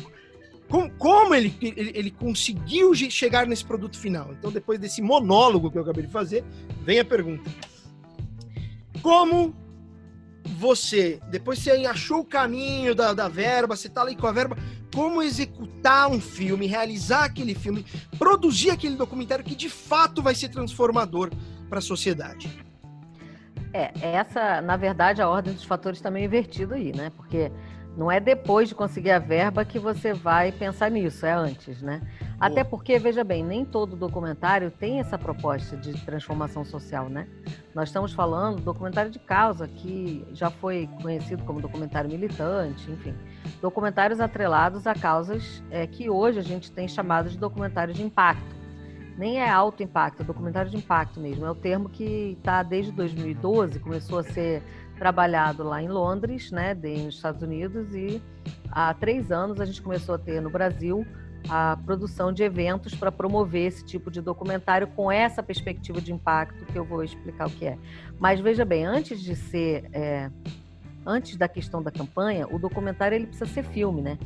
[0.68, 4.34] como, como ele, ele, ele, conseguiu chegar nesse produto final?
[4.34, 6.44] Então, depois desse monólogo que eu acabei de fazer,
[6.82, 7.50] vem a pergunta.
[9.02, 9.56] Como
[10.48, 14.58] você, depois você achou o caminho da, da verba, você tá ali com a verba,
[14.94, 17.86] como executar um filme, realizar aquele filme,
[18.18, 21.30] produzir aquele documentário que de fato vai ser transformador
[21.70, 22.66] para a sociedade.
[23.74, 27.12] É, essa, na verdade, a ordem dos fatores também tá invertida aí, né?
[27.16, 27.52] Porque
[27.98, 32.00] não é depois de conseguir a verba que você vai pensar nisso, é antes, né?
[32.40, 37.28] Até porque, veja bem, nem todo documentário tem essa proposta de transformação social, né?
[37.74, 43.16] Nós estamos falando do documentário de causa, que já foi conhecido como documentário militante, enfim.
[43.60, 48.56] Documentários atrelados a causas é, que hoje a gente tem chamado de documentário de impacto.
[49.18, 51.44] Nem é alto impacto, é documentário de impacto mesmo.
[51.44, 54.62] É o termo que está desde 2012, começou a ser
[54.98, 58.22] trabalhado lá em Londres, né, nos Estados Unidos, e
[58.72, 61.06] há três anos a gente começou a ter no Brasil
[61.50, 66.66] a produção de eventos para promover esse tipo de documentário com essa perspectiva de impacto
[66.66, 67.78] que eu vou explicar o que é.
[68.20, 70.30] Mas veja bem, antes de ser, é,
[71.06, 74.18] antes da questão da campanha, o documentário ele precisa ser filme, né?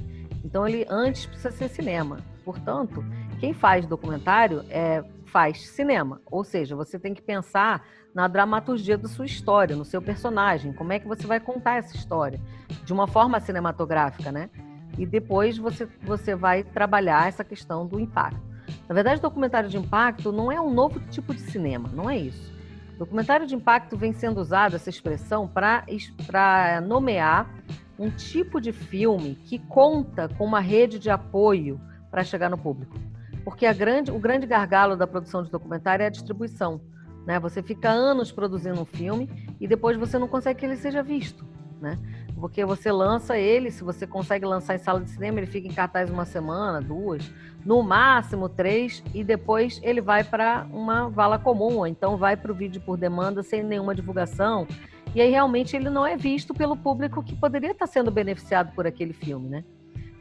[0.43, 2.17] Então ele antes precisa ser cinema.
[2.43, 3.03] Portanto,
[3.39, 9.07] quem faz documentário é, faz cinema, ou seja, você tem que pensar na dramaturgia da
[9.07, 12.39] sua história, no seu personagem, como é que você vai contar essa história
[12.83, 14.49] de uma forma cinematográfica, né?
[14.97, 18.39] e depois você, você vai trabalhar essa questão do impacto.
[18.87, 22.51] Na verdade, documentário de impacto não é um novo tipo de cinema, não é isso.
[22.97, 27.49] Documentário de impacto vem sendo usado, essa expressão, para nomear
[27.97, 32.95] um tipo de filme que conta com uma rede de apoio para chegar no público.
[33.43, 36.81] Porque grande, o grande gargalo da produção de documentário é a distribuição.
[37.25, 37.39] Né?
[37.39, 41.45] Você fica anos produzindo um filme e depois você não consegue que ele seja visto.
[41.79, 41.97] Né?
[42.35, 45.73] Porque você lança ele, se você consegue lançar em sala de cinema, ele fica em
[45.73, 47.31] cartaz uma semana, duas,
[47.65, 52.51] no máximo três, e depois ele vai para uma vala comum, ou então vai para
[52.51, 54.67] o vídeo por demanda sem nenhuma divulgação.
[55.13, 58.87] E aí realmente ele não é visto pelo público que poderia estar sendo beneficiado por
[58.87, 59.63] aquele filme, né?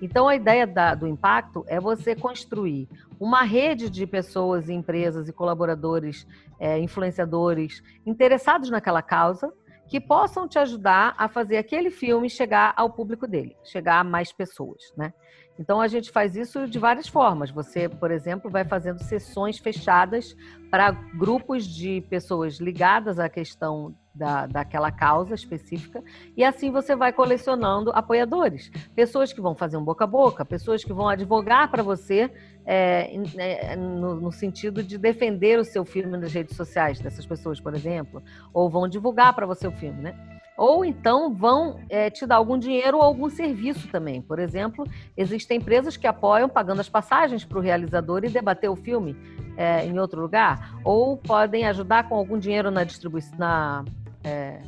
[0.00, 5.32] Então a ideia da, do impacto é você construir uma rede de pessoas, empresas e
[5.32, 6.26] colaboradores,
[6.58, 9.52] é, influenciadores interessados naquela causa
[9.90, 14.32] que possam te ajudar a fazer aquele filme chegar ao público dele, chegar a mais
[14.32, 15.12] pessoas, né?
[15.58, 17.50] Então a gente faz isso de várias formas.
[17.50, 20.34] Você, por exemplo, vai fazendo sessões fechadas
[20.70, 26.02] para grupos de pessoas ligadas à questão da, daquela causa específica,
[26.36, 30.84] e assim você vai colecionando apoiadores, pessoas que vão fazer um boca a boca, pessoas
[30.84, 32.30] que vão advogar para você
[32.66, 37.60] é, é, no, no, sentido de defender o seu filme nas redes sociais dessas pessoas,
[37.60, 40.14] por exemplo, ou vão divulgar para você o filme, né?
[40.56, 44.20] Ou então vão é, te dar algum dinheiro ou algum serviço também.
[44.20, 44.84] Por exemplo,
[45.16, 49.16] existem empresas que apoiam pagando as passagens para o realizador e debater o filme
[49.56, 53.84] é, em outro lugar, ou podem ajudar com algum dinheiro na distribuição, na
[54.22, 54.60] é,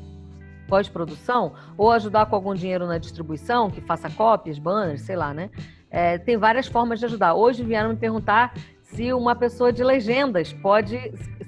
[0.66, 5.50] pós-produção, ou ajudar com algum dinheiro na distribuição, que faça cópias, banners, sei lá, né?
[5.92, 7.34] É, tem várias formas de ajudar.
[7.34, 10.98] Hoje vieram me perguntar se uma pessoa de legendas pode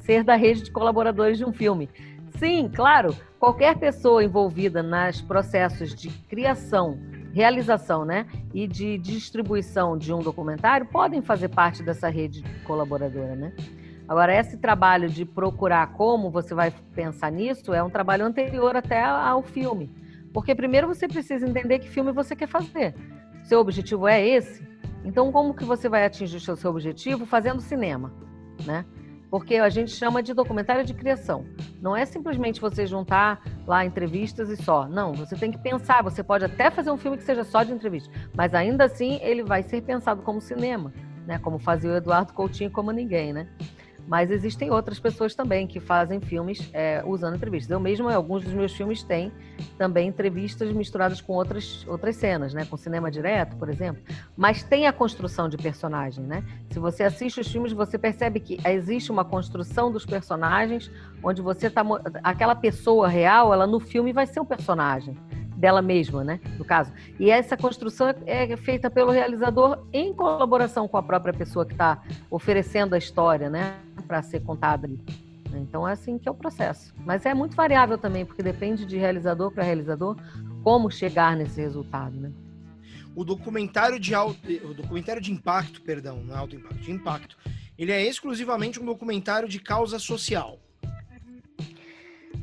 [0.02, 1.88] ser da rede de colaboradores de um filme.
[2.38, 6.98] Sim, claro, qualquer pessoa envolvida nos processos de criação,
[7.32, 13.34] realização né, e de distribuição de um documentário podem fazer parte dessa rede colaboradora.
[13.34, 13.52] Né?
[14.06, 19.02] Agora, esse trabalho de procurar como você vai pensar nisso é um trabalho anterior até
[19.02, 19.90] ao filme.
[20.34, 22.94] Porque primeiro você precisa entender que filme você quer fazer.
[23.44, 24.66] Seu objetivo é esse?
[25.04, 28.10] Então, como que você vai atingir o seu objetivo fazendo cinema,
[28.64, 28.86] né?
[29.30, 31.44] Porque a gente chama de documentário de criação.
[31.80, 34.88] Não é simplesmente você juntar lá entrevistas e só.
[34.88, 36.02] Não, você tem que pensar.
[36.02, 39.42] Você pode até fazer um filme que seja só de entrevista, mas ainda assim ele
[39.42, 40.92] vai ser pensado como cinema,
[41.26, 41.38] né?
[41.38, 43.48] Como fazia o Eduardo Coutinho como ninguém, né?
[44.06, 47.70] Mas existem outras pessoas também que fazem filmes é, usando entrevistas.
[47.70, 49.32] Eu mesmo, alguns dos meus filmes, têm
[49.78, 52.64] também entrevistas misturadas com outras, outras cenas, né?
[52.64, 54.02] Com cinema direto, por exemplo.
[54.36, 56.44] Mas tem a construção de personagem, né?
[56.70, 60.90] Se você assiste os filmes, você percebe que existe uma construção dos personagens,
[61.22, 61.82] onde você tá...
[62.22, 65.16] Aquela pessoa real, ela no filme vai ser um personagem
[65.56, 66.40] dela mesma, né?
[66.58, 66.92] No caso.
[67.18, 71.72] E essa construção é, é feita pelo realizador em colaboração com a própria pessoa que
[71.72, 73.78] está oferecendo a história, né?
[74.06, 75.00] Para ser contada ali.
[75.56, 76.94] Então é assim que é o processo.
[77.04, 80.16] Mas é muito variável também, porque depende de realizador para realizador
[80.62, 82.32] como chegar nesse resultado, né?
[83.14, 87.36] O documentário de alto, o documentário de impacto, perdão, não é alto impacto, de impacto,
[87.78, 90.58] ele é exclusivamente um documentário de causa social.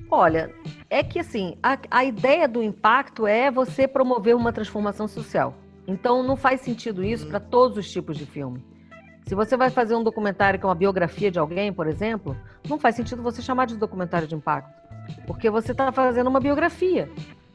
[0.10, 0.54] Olha,
[0.92, 5.56] é que assim, a, a ideia do impacto é você promover uma transformação social.
[5.88, 8.62] Então não faz sentido isso para todos os tipos de filme.
[9.26, 12.36] Se você vai fazer um documentário que é uma biografia de alguém, por exemplo,
[12.68, 14.70] não faz sentido você chamar de documentário de impacto,
[15.26, 17.10] porque você está fazendo uma biografia.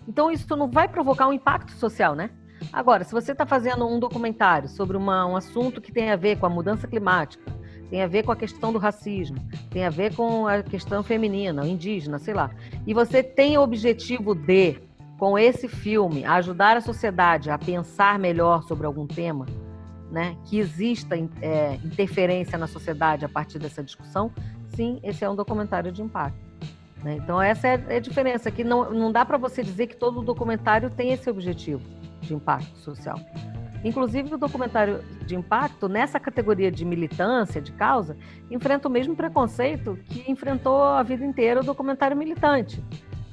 [0.08, 2.30] Então isso não vai provocar um impacto social, né?
[2.72, 6.38] Agora, se você está fazendo um documentário sobre uma, um assunto que tem a ver
[6.38, 7.44] com a mudança climática,
[7.90, 9.36] tem a ver com a questão do racismo,
[9.70, 12.50] tem a ver com a questão feminina, indígena, sei lá.
[12.86, 14.78] E você tem o objetivo de,
[15.18, 19.46] com esse filme, ajudar a sociedade a pensar melhor sobre algum tema,
[20.10, 20.36] né?
[20.44, 24.32] Que exista é, interferência na sociedade a partir dessa discussão,
[24.68, 26.46] sim, esse é um documentário de impacto.
[27.02, 27.16] Né?
[27.22, 30.90] Então essa é a diferença, que não, não dá para você dizer que todo documentário
[30.90, 31.82] tem esse objetivo
[32.20, 33.18] de impacto social.
[33.86, 38.16] Inclusive, o documentário de impacto, nessa categoria de militância, de causa,
[38.50, 42.82] enfrenta o mesmo preconceito que enfrentou a vida inteira o documentário militante,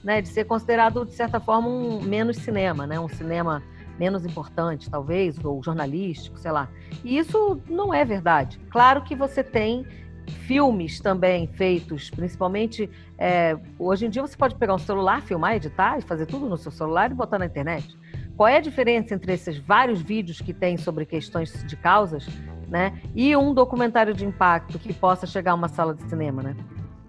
[0.03, 0.21] né?
[0.21, 2.99] de ser considerado, de certa forma, um menos cinema, né?
[2.99, 3.63] um cinema
[3.97, 6.69] menos importante, talvez, ou jornalístico, sei lá.
[7.03, 8.59] E isso não é verdade.
[8.69, 9.87] Claro que você tem
[10.45, 12.87] filmes também feitos, principalmente
[13.17, 16.57] é, hoje em dia você pode pegar um celular, filmar, editar e fazer tudo no
[16.57, 17.97] seu celular e botar na internet.
[18.35, 22.27] Qual é a diferença entre esses vários vídeos que tem sobre questões de causas,
[22.67, 26.55] né, e um documentário de impacto que possa chegar a uma sala de cinema, né?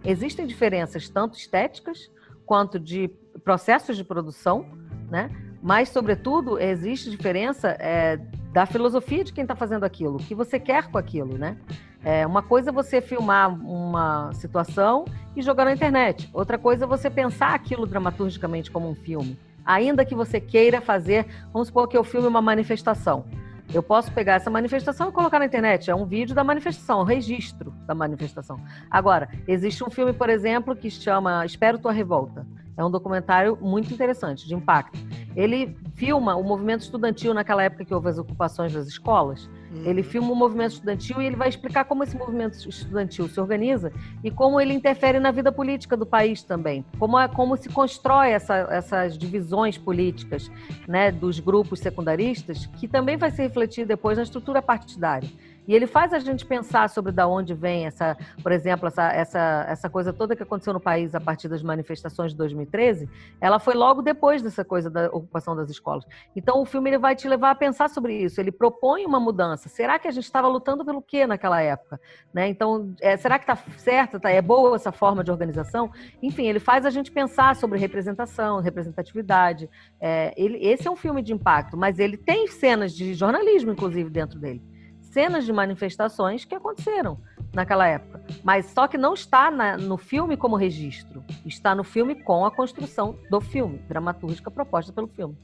[0.04, 2.10] Existem diferenças tanto estéticas
[2.44, 3.08] quanto de
[3.42, 4.66] processos de produção,
[5.10, 5.30] né?
[5.62, 8.18] Mas, sobretudo, existe diferença é,
[8.52, 11.56] da filosofia de quem está fazendo aquilo, o que você quer com aquilo, né?
[12.04, 16.28] É, uma coisa é você filmar uma situação e jogar na internet.
[16.34, 21.26] Outra coisa é você pensar aquilo dramaturgicamente como um filme ainda que você queira fazer,
[21.52, 23.24] vamos supor que eu filme uma manifestação.
[23.72, 25.90] Eu posso pegar essa manifestação e colocar na internet.
[25.90, 28.60] É um vídeo da manifestação, um registro da manifestação.
[28.90, 32.46] Agora, existe um filme, por exemplo, que chama Espero Tua Revolta.
[32.76, 34.98] É um documentário muito interessante, de impacto.
[35.36, 39.48] Ele filma o movimento estudantil naquela época que houve as ocupações das escolas.
[39.74, 39.82] Uhum.
[39.84, 43.92] Ele filma o movimento estudantil e ele vai explicar como esse movimento estudantil se organiza
[44.22, 46.84] e como ele interfere na vida política do país também.
[46.98, 50.50] Como, é, como se constrói essa, essas divisões políticas
[50.86, 55.28] né, dos grupos secundaristas, que também vai se refletir depois na estrutura partidária.
[55.66, 59.66] E ele faz a gente pensar sobre da onde vem essa, por exemplo, essa, essa,
[59.68, 63.08] essa coisa toda que aconteceu no país a partir das manifestações de 2013,
[63.40, 66.04] ela foi logo depois dessa coisa da ocupação das escolas.
[66.36, 68.40] Então o filme ele vai te levar a pensar sobre isso.
[68.40, 69.68] Ele propõe uma mudança.
[69.68, 72.00] Será que a gente estava lutando pelo quê naquela época?
[72.32, 72.48] Né?
[72.48, 74.20] Então, é, será que está certo?
[74.20, 75.90] Tá, é boa essa forma de organização?
[76.22, 79.68] Enfim, ele faz a gente pensar sobre representação, representatividade.
[80.00, 84.10] É, ele, esse é um filme de impacto, mas ele tem cenas de jornalismo, inclusive,
[84.10, 84.73] dentro dele
[85.14, 87.16] cenas de manifestações que aconteceram
[87.52, 88.20] naquela época.
[88.42, 92.50] Mas só que não está na, no filme como registro, está no filme com a
[92.50, 95.36] construção do filme, dramatúrgica proposta pelo filme.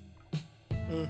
[0.91, 1.09] Uhum,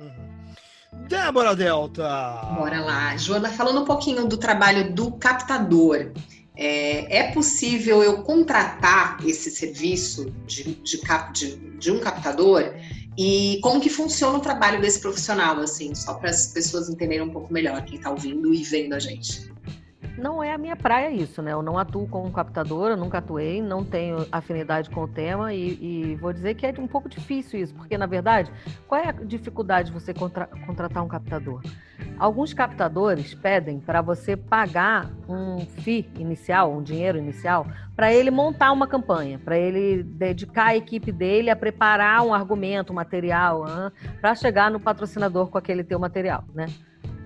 [0.00, 1.06] uhum.
[1.08, 2.40] Débora Delta!
[2.56, 3.16] Bora lá.
[3.16, 6.10] Joana, falando um pouquinho do trabalho do captador.
[6.54, 12.74] É, é possível eu contratar esse serviço de, de, cap, de, de um captador?
[13.16, 17.30] E como que funciona o trabalho desse profissional, assim, só para as pessoas entenderem um
[17.30, 19.52] pouco melhor, quem está ouvindo e vendo a gente.
[20.16, 21.52] Não é a minha praia isso, né?
[21.52, 26.16] Eu não atuo como captadora, nunca atuei, não tenho afinidade com o tema e, e,
[26.16, 28.52] vou dizer que é um pouco difícil isso, porque na verdade,
[28.86, 31.62] qual é a dificuldade de você contra contratar um captador?
[32.18, 38.70] Alguns captadores pedem para você pagar um FII inicial, um dinheiro inicial, para ele montar
[38.70, 43.64] uma campanha, para ele dedicar a equipe dele a preparar um argumento, um material,
[44.20, 46.66] para chegar no patrocinador com aquele teu material, né?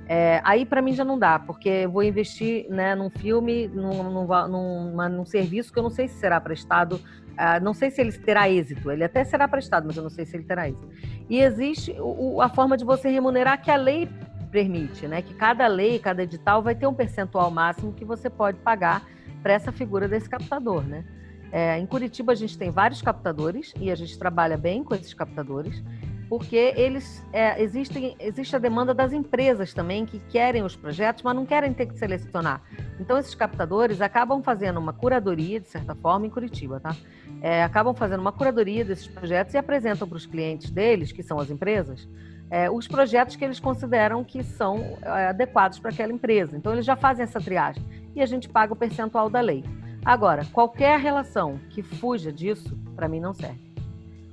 [0.09, 4.03] É, aí para mim já não dá, porque eu vou investir né, num filme, num,
[4.05, 8.01] num, numa, num serviço que eu não sei se será prestado, uh, não sei se
[8.01, 8.91] ele terá êxito.
[8.91, 10.89] Ele até será prestado, mas eu não sei se ele terá êxito.
[11.29, 14.09] E existe o, a forma de você remunerar que a lei
[14.51, 15.23] permite, né?
[15.23, 19.05] Que cada lei, cada edital vai ter um percentual máximo que você pode pagar
[19.43, 21.05] para essa figura desse captador, né?
[21.53, 25.15] É, em Curitiba a gente tem vários captadores e a gente trabalha bem com esses
[25.15, 25.83] captadores,
[26.29, 31.35] porque eles é, existem existe a demanda das empresas também que querem os projetos, mas
[31.35, 32.63] não querem ter que selecionar.
[32.99, 36.97] Então esses captadores acabam fazendo uma curadoria de certa forma em Curitiba, tá?
[37.41, 41.39] É, acabam fazendo uma curadoria desses projetos e apresentam para os clientes deles, que são
[41.39, 42.09] as empresas,
[42.51, 46.57] é, os projetos que eles consideram que são é, adequados para aquela empresa.
[46.57, 49.65] Então eles já fazem essa triagem e a gente paga o percentual da lei.
[50.05, 53.66] Agora, qualquer relação que fuja disso, para mim não serve.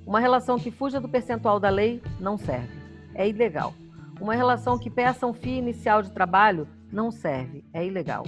[0.06, 2.78] Uma relação que fuja do percentual da lei não serve.
[3.16, 3.74] É ilegal.
[4.20, 7.64] Uma relação que peça um FII inicial de trabalho não serve.
[7.74, 8.26] É ilegal.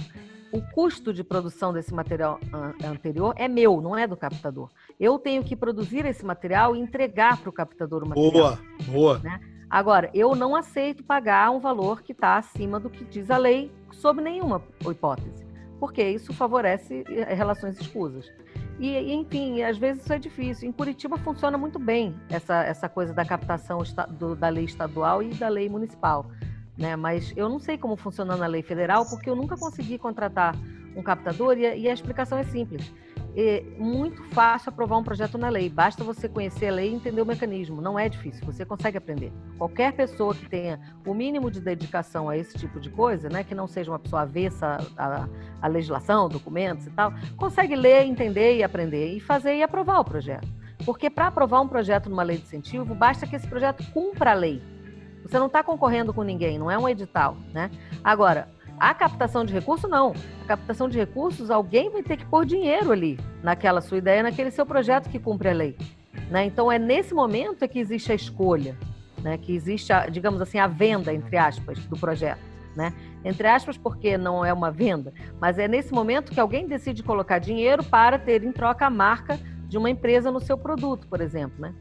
[0.52, 2.40] O custo de produção desse material
[2.84, 4.70] anterior é meu, não é do captador.
[4.98, 8.32] Eu tenho que produzir esse material e entregar para o captador o material.
[8.32, 9.18] Boa, boa.
[9.18, 9.40] Né?
[9.68, 13.70] Agora, eu não aceito pagar um valor que está acima do que diz a lei,
[13.92, 15.46] sob nenhuma hipótese
[15.78, 18.30] porque isso favorece eh, relações escusas.
[18.78, 20.68] E, enfim, às vezes isso é difícil.
[20.68, 25.32] Em Curitiba funciona muito bem essa, essa coisa da captação do, da lei estadual e
[25.34, 26.26] da lei municipal.
[26.76, 26.94] Né?
[26.94, 30.54] Mas eu não sei como funciona na lei federal, porque eu nunca consegui contratar
[30.94, 32.92] um captador e a, e a explicação é simples
[33.36, 35.68] é muito fácil aprovar um projeto na lei.
[35.68, 37.82] Basta você conhecer a lei e entender o mecanismo.
[37.82, 39.30] Não é difícil, você consegue aprender.
[39.58, 43.54] Qualquer pessoa que tenha o mínimo de dedicação a esse tipo de coisa, né, que
[43.54, 45.28] não seja uma pessoa avessa à,
[45.60, 50.04] à legislação, documentos e tal, consegue ler, entender e aprender e fazer e aprovar o
[50.04, 50.48] projeto.
[50.84, 54.34] Porque para aprovar um projeto numa lei de incentivo, basta que esse projeto cumpra a
[54.34, 54.62] lei.
[55.22, 57.70] Você não está concorrendo com ninguém, não é um edital, né?
[58.04, 58.48] Agora,
[58.78, 60.14] a captação de recursos, não.
[60.44, 64.50] A captação de recursos, alguém vai ter que pôr dinheiro ali, naquela sua ideia, naquele
[64.50, 65.76] seu projeto que cumpre a lei.
[66.30, 66.46] Né?
[66.46, 68.76] Então, é nesse momento é que existe a escolha,
[69.22, 69.38] né?
[69.38, 72.40] que existe, a, digamos assim, a venda, entre aspas, do projeto.
[72.74, 72.92] Né?
[73.24, 77.38] Entre aspas, porque não é uma venda, mas é nesse momento que alguém decide colocar
[77.38, 81.58] dinheiro para ter em troca a marca de uma empresa no seu produto, por exemplo.
[81.58, 81.74] Né?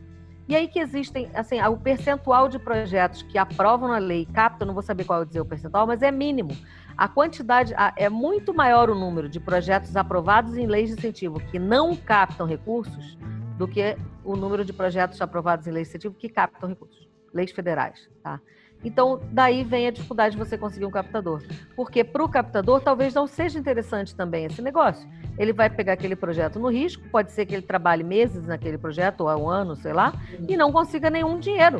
[0.48, 4.76] E aí que existem, assim, o percentual de projetos que aprovam a lei, captam, não
[4.76, 6.56] vou saber qual é dizer o percentual, mas é mínimo.
[6.98, 11.60] A quantidade é muito maior o número de projetos aprovados em leis de incentivo que
[11.60, 13.18] não captam recursos
[13.58, 17.52] do que o número de projetos aprovados em leis de incentivo que captam recursos, leis
[17.52, 18.39] federais, tá?
[18.82, 21.41] Então, daí vem a dificuldade de você conseguir um captador.
[21.76, 25.10] Porque para o captador talvez não seja interessante também esse negócio.
[25.38, 29.22] Ele vai pegar aquele projeto no risco, pode ser que ele trabalhe meses naquele projeto,
[29.22, 30.14] ou há um ano, sei lá,
[30.48, 31.80] e não consiga nenhum dinheiro.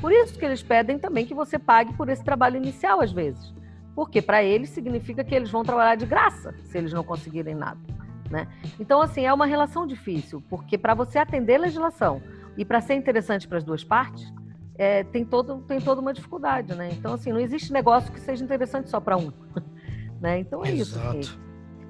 [0.00, 3.58] Por isso que eles pedem também que você pague por esse trabalho inicial, às vezes
[4.00, 7.78] porque para eles significa que eles vão trabalhar de graça se eles não conseguirem nada.
[8.30, 8.48] Né?
[8.78, 12.22] Então, assim, é uma relação difícil, porque para você atender a legislação
[12.56, 14.32] e para ser interessante para as duas partes,
[14.78, 16.74] é, tem, todo, tem toda uma dificuldade.
[16.74, 16.88] Né?
[16.92, 19.30] Então, assim, não existe negócio que seja interessante só para um.
[20.18, 20.38] né?
[20.38, 21.18] Então, é Exato.
[21.18, 21.34] isso.
[21.34, 21.40] Assim.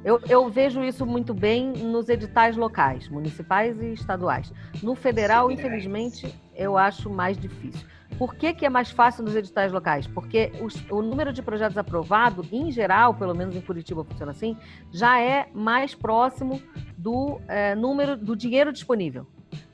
[0.05, 4.53] Eu, eu, vejo isso muito bem nos editais locais, municipais e estaduais.
[4.83, 7.87] No federal, infelizmente, eu acho mais difícil.
[8.19, 10.07] Por que, que é mais fácil nos editais locais?
[10.07, 14.57] Porque os, o número de projetos aprovados, em geral, pelo menos em Curitiba funciona assim,
[14.91, 16.61] já é mais próximo
[16.97, 19.27] do é, número do dinheiro disponível.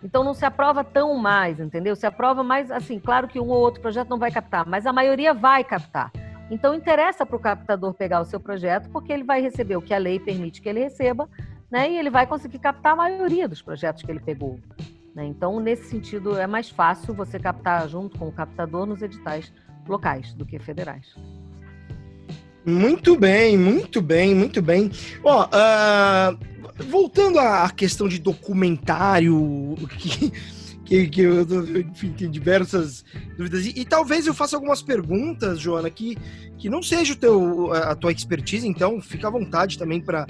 [0.02, 1.96] Então não se aprova tão mais, entendeu?
[1.96, 4.92] Se aprova mais, assim, claro que um ou outro projeto não vai captar, mas a
[4.92, 6.12] maioria vai captar.
[6.50, 9.92] Então interessa para o captador pegar o seu projeto, porque ele vai receber o que
[9.92, 11.28] a lei permite que ele receba,
[11.70, 11.90] né?
[11.90, 14.60] E ele vai conseguir captar a maioria dos projetos que ele pegou.
[15.16, 15.24] Né?
[15.24, 19.50] Então, nesse sentido, é mais fácil você captar junto com o captador nos editais
[19.88, 21.14] locais do que federais.
[22.66, 24.90] Muito bem, muito bem, muito bem.
[25.24, 26.38] Ó, uh,
[26.84, 30.32] voltando à questão de documentário, que,
[30.84, 31.42] que, que eu
[31.80, 33.02] enfim, tenho diversas
[33.38, 33.64] dúvidas.
[33.64, 36.18] E, e, talvez eu faça algumas perguntas, Joana, que,
[36.58, 40.26] que não seja teu, a tua expertise, então fica à vontade também para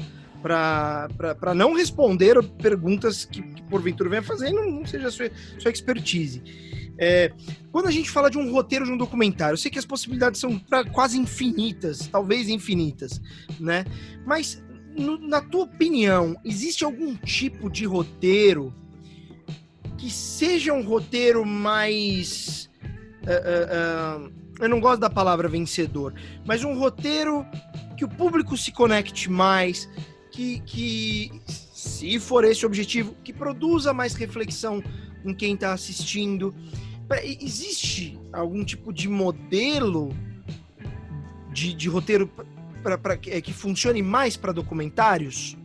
[0.47, 5.71] para não responder perguntas que, que porventura venha fazer e não, não seja sua, sua
[5.71, 6.43] expertise.
[6.99, 7.33] É,
[7.71, 10.41] quando a gente fala de um roteiro de um documentário, eu sei que as possibilidades
[10.41, 10.59] são
[10.93, 13.21] quase infinitas, talvez infinitas,
[13.61, 13.85] né?
[14.25, 14.63] Mas,
[14.97, 18.73] no, na tua opinião, existe algum tipo de roteiro
[19.99, 22.71] que seja um roteiro mais.
[23.25, 26.15] Uh, uh, uh, eu não gosto da palavra vencedor,
[26.47, 27.45] mas um roteiro
[27.97, 29.89] que o público se conecte mais,
[30.37, 34.83] que, que, se for esse o objetivo, que produza mais reflexão
[35.25, 36.55] em quem está assistindo.
[37.23, 40.15] Existe algum tipo de modelo
[41.53, 42.31] de, de roteiro
[42.83, 45.57] pra, pra, é, que funcione mais para documentários?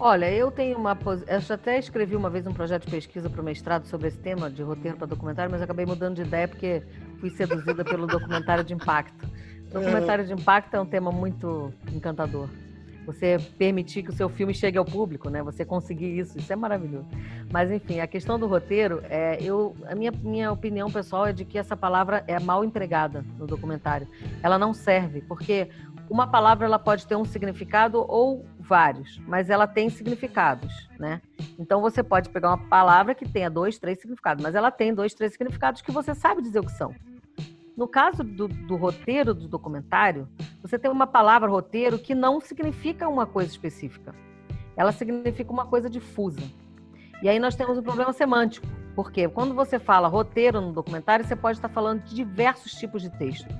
[0.00, 0.96] Olha, eu tenho uma.
[1.26, 4.50] Eu até escrevi uma vez um projeto de pesquisa para o mestrado sobre esse tema
[4.50, 6.82] de roteiro para documentário, mas acabei mudando de ideia porque
[7.20, 9.28] fui seduzida pelo documentário de impacto.
[9.70, 12.48] Documentário de impacto é um tema muito encantador.
[13.06, 15.42] Você permitir que o seu filme chegue ao público, né?
[15.42, 17.06] Você conseguir isso, isso é maravilhoso.
[17.52, 21.44] Mas enfim, a questão do roteiro, é, eu, a minha, minha opinião pessoal é de
[21.44, 24.08] que essa palavra é mal empregada no documentário.
[24.42, 25.68] Ela não serve, porque
[26.10, 31.20] uma palavra ela pode ter um significado ou vários, mas ela tem significados, né?
[31.58, 35.14] Então você pode pegar uma palavra que tenha dois, três significados, mas ela tem dois,
[35.14, 36.94] três significados que você sabe dizer o que são.
[37.76, 40.26] No caso do, do, roteiro do documentário,
[40.62, 44.14] você tem uma palavra roteiro que não significa uma coisa específica.
[44.74, 46.40] Ela significa uma coisa difusa.
[47.22, 48.66] E aí nós temos um problema semântico.
[48.94, 53.10] Porque quando você fala roteiro no documentário, você pode estar falando de diversos tipos de
[53.10, 53.54] texto.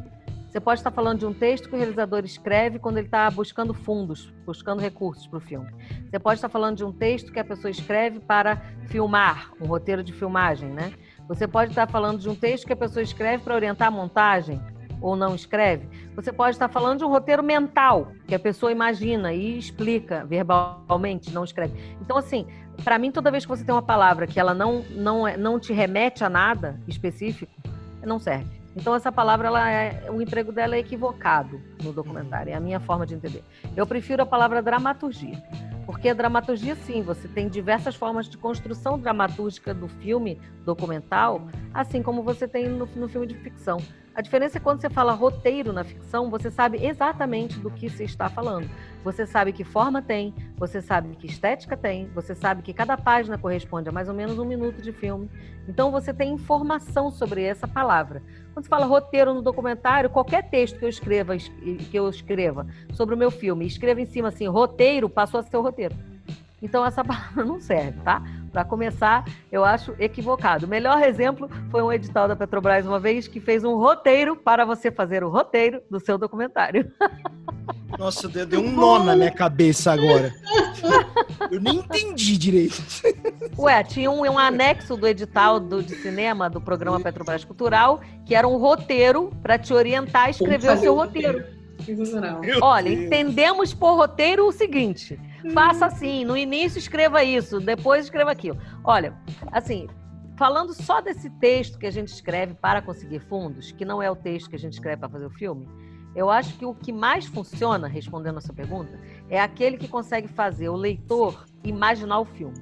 [0.48, 3.74] Você pode estar falando de um texto que o realizador escreve quando ele está buscando
[3.74, 5.70] fundos, buscando recursos para o filme.
[6.08, 8.56] Você pode estar falando de um texto que a pessoa escreve para
[8.86, 10.94] filmar, um roteiro de filmagem, né?
[11.28, 14.60] Você pode estar falando de um texto que a pessoa escreve para orientar a montagem
[15.00, 15.88] ou não escreve.
[16.14, 21.32] Você pode estar falando de um roteiro mental que a pessoa imagina e explica verbalmente,
[21.32, 21.96] não escreve.
[22.00, 22.46] Então, assim,
[22.82, 25.58] para mim, toda vez que você tem uma palavra que ela não, não, é, não
[25.58, 27.52] te remete a nada específico,
[28.02, 28.56] não serve.
[28.76, 32.78] Então essa palavra, ela é, o emprego dela é equivocado no documentário, é a minha
[32.78, 33.42] forma de entender.
[33.74, 35.42] Eu prefiro a palavra dramaturgia.
[35.86, 42.02] Porque a dramaturgia, sim, você tem diversas formas de construção dramatúrgica do filme documental, assim
[42.02, 43.78] como você tem no, no filme de ficção.
[44.16, 48.02] A diferença é quando você fala roteiro na ficção, você sabe exatamente do que se
[48.02, 48.66] está falando.
[49.04, 53.36] Você sabe que forma tem, você sabe que estética tem, você sabe que cada página
[53.36, 55.30] corresponde a mais ou menos um minuto de filme.
[55.68, 58.22] Então você tem informação sobre essa palavra.
[58.54, 63.14] Quando se fala roteiro no documentário, qualquer texto que eu escreva, que eu escreva sobre
[63.14, 65.94] o meu filme, escreva em cima assim, roteiro, passou a ser o roteiro.
[66.62, 68.22] Então essa palavra não serve, tá?
[68.56, 70.64] Para começar, eu acho equivocado.
[70.64, 74.64] O melhor exemplo foi um edital da Petrobras uma vez que fez um roteiro para
[74.64, 76.90] você fazer o roteiro do seu documentário.
[77.98, 80.32] Nossa, deu, deu um nó na minha cabeça agora.
[81.50, 82.82] Eu nem entendi direito.
[83.58, 88.34] Ué, tinha um, um anexo do edital do, de cinema do programa Petrobras Cultural, que
[88.34, 91.44] era um roteiro para te orientar a escrever o seu roteiro.
[92.62, 95.20] Olha, entendemos por roteiro o seguinte:
[95.52, 98.58] faça assim, no início escreva isso, depois escreva aquilo.
[98.84, 99.14] Olha,
[99.52, 99.88] assim,
[100.36, 104.16] falando só desse texto que a gente escreve para conseguir fundos, que não é o
[104.16, 105.68] texto que a gente escreve para fazer o filme,
[106.14, 110.28] eu acho que o que mais funciona, respondendo a sua pergunta, é aquele que consegue
[110.28, 112.58] fazer o leitor imaginar o filme.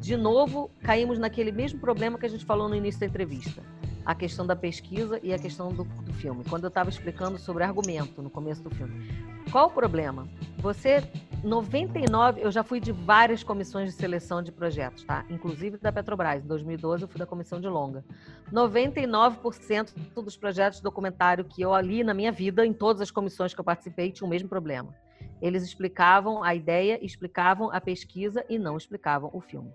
[0.00, 3.62] De novo, caímos naquele mesmo problema que a gente falou no início da entrevista
[4.04, 6.44] a questão da pesquisa e a questão do, do filme.
[6.48, 9.08] Quando eu estava explicando sobre argumento no começo do filme.
[9.50, 10.28] Qual o problema?
[10.58, 11.02] Você,
[11.44, 15.26] 99, eu já fui de várias comissões de seleção de projetos, tá?
[15.28, 16.42] Inclusive da Petrobras.
[16.42, 18.02] Em 2012 eu fui da comissão de longa.
[18.50, 23.52] 99% dos projetos de documentário que eu ali na minha vida, em todas as comissões
[23.52, 24.94] que eu participei, tinham o mesmo problema.
[25.42, 29.70] Eles explicavam a ideia, explicavam a pesquisa e não explicavam o filme.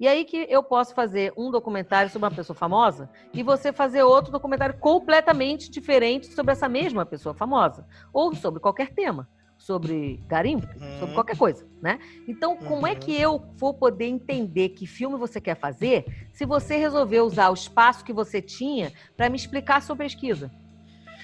[0.00, 4.02] E aí que eu posso fazer um documentário sobre uma pessoa famosa e você fazer
[4.02, 9.28] outro documentário completamente diferente sobre essa mesma pessoa famosa ou sobre qualquer tema
[9.62, 10.98] sobre garimpo, uhum.
[10.98, 12.00] sobre qualquer coisa, né?
[12.26, 12.86] Então, como uhum.
[12.86, 17.50] é que eu vou poder entender que filme você quer fazer se você resolver usar
[17.50, 20.50] o espaço que você tinha para me explicar a sua pesquisa?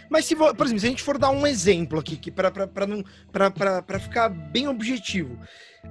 [0.09, 4.29] Mas se, por exemplo, se a gente for dar um exemplo aqui, que para ficar
[4.29, 5.37] bem objetivo.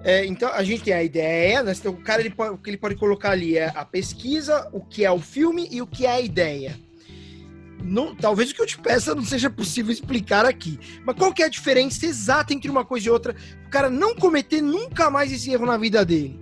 [0.03, 1.73] É, então, a gente tem a ideia, né?
[1.77, 5.11] Então, o cara ele pode, ele pode colocar ali é a pesquisa, o que é
[5.11, 6.79] o filme e o que é a ideia.
[7.81, 10.79] Não, talvez o que eu te peça não seja possível explicar aqui.
[11.05, 13.35] Mas qual que é a diferença exata entre uma coisa e outra?
[13.65, 16.39] O cara não cometer nunca mais esse erro na vida dele.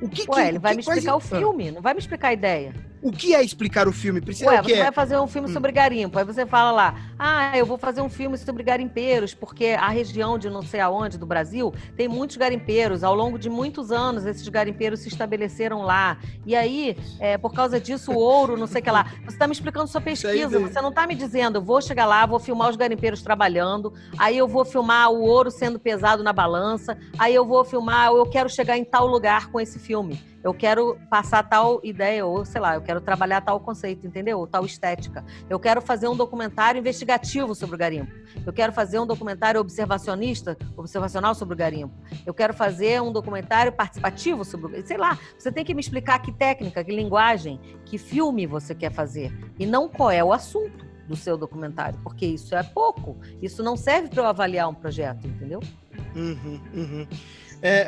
[0.00, 1.32] O que, Ué, que, ele vai que, me explicar quais...
[1.32, 2.74] o filme, não vai me explicar a ideia.
[3.02, 4.20] O que é explicar o filme?
[4.20, 4.82] Precisa Ué, você é?
[4.84, 5.52] vai fazer um filme hum.
[5.52, 6.16] sobre garimpo.
[6.16, 10.38] Aí você fala lá, ah, eu vou fazer um filme sobre garimpeiros, porque a região
[10.38, 13.02] de não sei aonde do Brasil tem muitos garimpeiros.
[13.02, 16.16] Ao longo de muitos anos, esses garimpeiros se estabeleceram lá.
[16.46, 19.10] E aí, é, por causa disso, o ouro, não sei o que lá.
[19.24, 20.60] Você está me explicando sua pesquisa.
[20.60, 24.38] Você não está me dizendo, eu vou chegar lá, vou filmar os garimpeiros trabalhando, aí
[24.38, 28.48] eu vou filmar o ouro sendo pesado na balança, aí eu vou filmar, eu quero
[28.48, 32.74] chegar em tal lugar com esse filme eu quero passar tal ideia, ou sei lá,
[32.74, 34.38] eu quero trabalhar tal conceito, entendeu?
[34.38, 35.24] Ou tal estética.
[35.48, 38.12] Eu quero fazer um documentário investigativo sobre o garimpo.
[38.44, 41.94] Eu quero fazer um documentário observacionista, observacional sobre o garimpo.
[42.26, 44.86] Eu quero fazer um documentário participativo sobre o.
[44.86, 48.92] Sei lá, você tem que me explicar que técnica, que linguagem, que filme você quer
[48.92, 49.32] fazer.
[49.58, 53.16] E não qual é o assunto do seu documentário, porque isso é pouco.
[53.40, 55.60] Isso não serve para eu avaliar um projeto, entendeu?
[56.14, 57.06] Uhum, uhum.
[57.62, 57.86] É,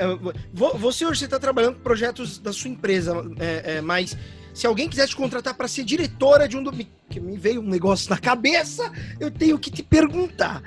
[0.52, 4.16] você hoje está trabalhando com projetos da sua empresa, é, é, mas
[4.54, 6.64] se alguém quiser te contratar para ser diretora de um.
[7.10, 10.62] Que me veio um negócio na cabeça, eu tenho que te perguntar.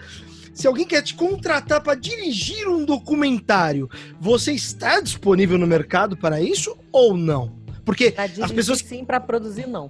[0.54, 3.90] Se alguém quer te contratar para dirigir um documentário,
[4.20, 7.56] você está disponível no mercado para isso ou não?
[7.86, 9.90] Porque as pessoas sim, para produzir, não.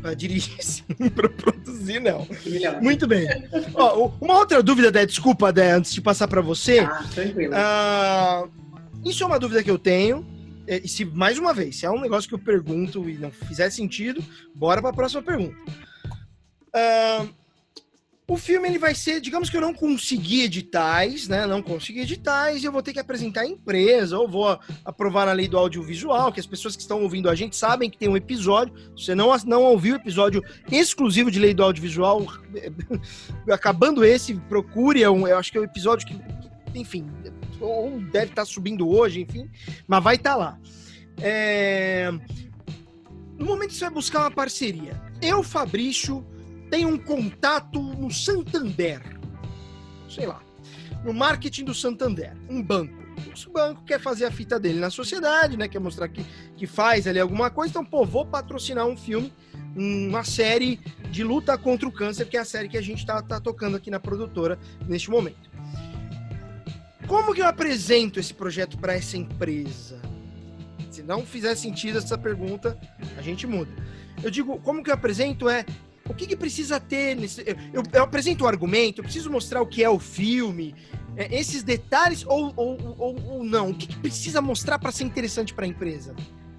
[0.00, 0.84] Para dirigir sim,
[1.14, 2.26] para produzir não.
[2.80, 3.26] Muito bem.
[3.74, 6.80] Ó, uma outra dúvida, Dé, desculpa, Dé, antes de passar para você.
[6.80, 7.52] Ah, tranquilo.
[7.54, 8.48] Ah,
[9.04, 10.26] isso é uma dúvida que eu tenho.
[10.66, 13.30] É, E se, mais uma vez, se é um negócio que eu pergunto e não
[13.30, 14.22] fizer sentido,
[14.54, 15.56] bora para a próxima pergunta.
[16.74, 17.26] Ah,
[18.30, 21.46] o filme ele vai ser, digamos que eu não consegui editais, né?
[21.46, 25.48] Não consegui editais, eu vou ter que apresentar a empresa, ou vou aprovar na lei
[25.48, 28.74] do audiovisual, que as pessoas que estão ouvindo a gente sabem que tem um episódio.
[28.94, 32.26] Você não, não ouviu o episódio exclusivo de lei do audiovisual,
[33.50, 35.02] acabando esse, procure.
[35.02, 36.20] É um, eu acho que é um episódio que,
[36.78, 37.06] enfim,
[37.58, 39.48] ou deve estar subindo hoje, enfim,
[39.86, 40.58] mas vai estar lá.
[41.18, 42.12] É,
[43.38, 46.26] No momento você vai buscar uma parceria, eu, Fabrício,
[46.70, 49.00] tenho um contato no Santander,
[50.08, 50.40] sei lá,
[51.04, 52.96] no marketing do Santander, um banco.
[53.34, 55.68] Esse banco quer fazer a fita dele na sociedade, né?
[55.68, 56.24] Quer mostrar que,
[56.56, 59.32] que faz ali alguma coisa, então, pô, vou patrocinar um filme,
[59.74, 63.20] uma série de luta contra o câncer, que é a série que a gente tá,
[63.22, 65.48] tá tocando aqui na produtora neste momento.
[67.06, 70.00] Como que eu apresento esse projeto para essa empresa?
[70.90, 72.78] Se não fizer sentido essa pergunta,
[73.16, 73.70] a gente muda.
[74.22, 75.64] Eu digo, como que eu apresento é
[76.08, 77.42] o que, que precisa ter nesse.
[77.46, 80.74] Eu, eu- eu apresento o argumento, eu preciso mostrar o que é o filme,
[81.16, 83.70] é, esses detalhes ou, ou, ou, ou não?
[83.70, 86.14] O que, que precisa mostrar para ser interessante para a empresa?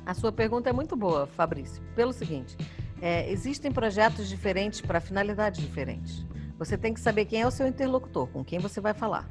[0.06, 1.82] A sua pergunta é muito boa, Fabrício.
[1.96, 2.58] Pelo seguinte,
[3.02, 6.26] é, existem projetos diferentes para finalidades diferentes.
[6.58, 9.30] Você tem que saber quem é o seu interlocutor, com quem você vai falar.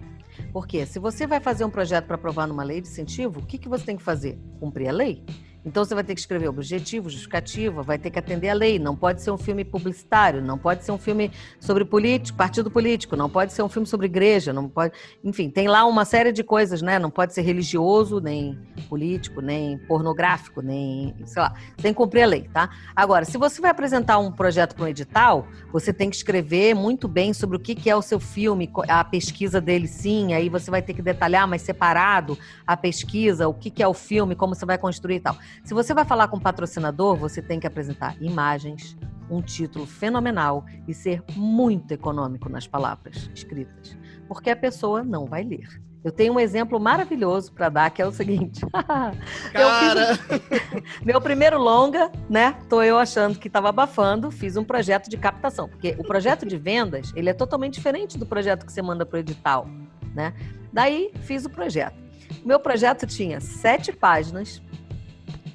[0.53, 3.59] Porque se você vai fazer um projeto para aprovar numa lei de incentivo, o que,
[3.59, 4.39] que você tem que fazer?
[4.61, 5.23] Cumprir a lei.
[5.65, 8.79] Então você vai ter que escrever objetivo, justificativa, vai ter que atender a lei.
[8.79, 11.31] Não pode ser um filme publicitário, não pode ser um filme
[11.61, 14.95] sobre político, partido político, não pode ser um filme sobre igreja, não pode.
[15.23, 16.99] Enfim, tem lá uma série de coisas, né?
[16.99, 22.27] Não pode ser religioso, nem político, nem pornográfico, nem, sei lá, tem que cumprir a
[22.27, 22.71] lei, tá?
[22.95, 27.07] Agora, se você vai apresentar um projeto para um edital, você tem que escrever muito
[27.09, 30.81] bem sobre o que é o seu filme, a pesquisa dele, sim, aí você vai
[30.81, 34.65] ter que detalhar, mas separado a pesquisa, o que que é o filme, como você
[34.65, 35.37] vai construir e tal.
[35.65, 38.97] Se você vai falar com um patrocinador, você tem que apresentar imagens,
[39.31, 43.97] um título fenomenal e ser muito econômico nas palavras escritas,
[44.27, 45.69] porque a pessoa não vai ler.
[46.05, 48.61] Eu tenho um exemplo maravilhoso para dar, que é o seguinte.
[49.53, 52.57] Fiz um- Meu primeiro longa, né?
[52.69, 56.57] Tô eu achando que estava abafando, fiz um projeto de captação, porque o projeto de
[56.57, 59.67] vendas, ele é totalmente diferente do projeto que você manda pro edital,
[60.15, 60.33] né?
[60.73, 61.97] Daí fiz o projeto.
[62.45, 64.63] O meu projeto tinha sete páginas,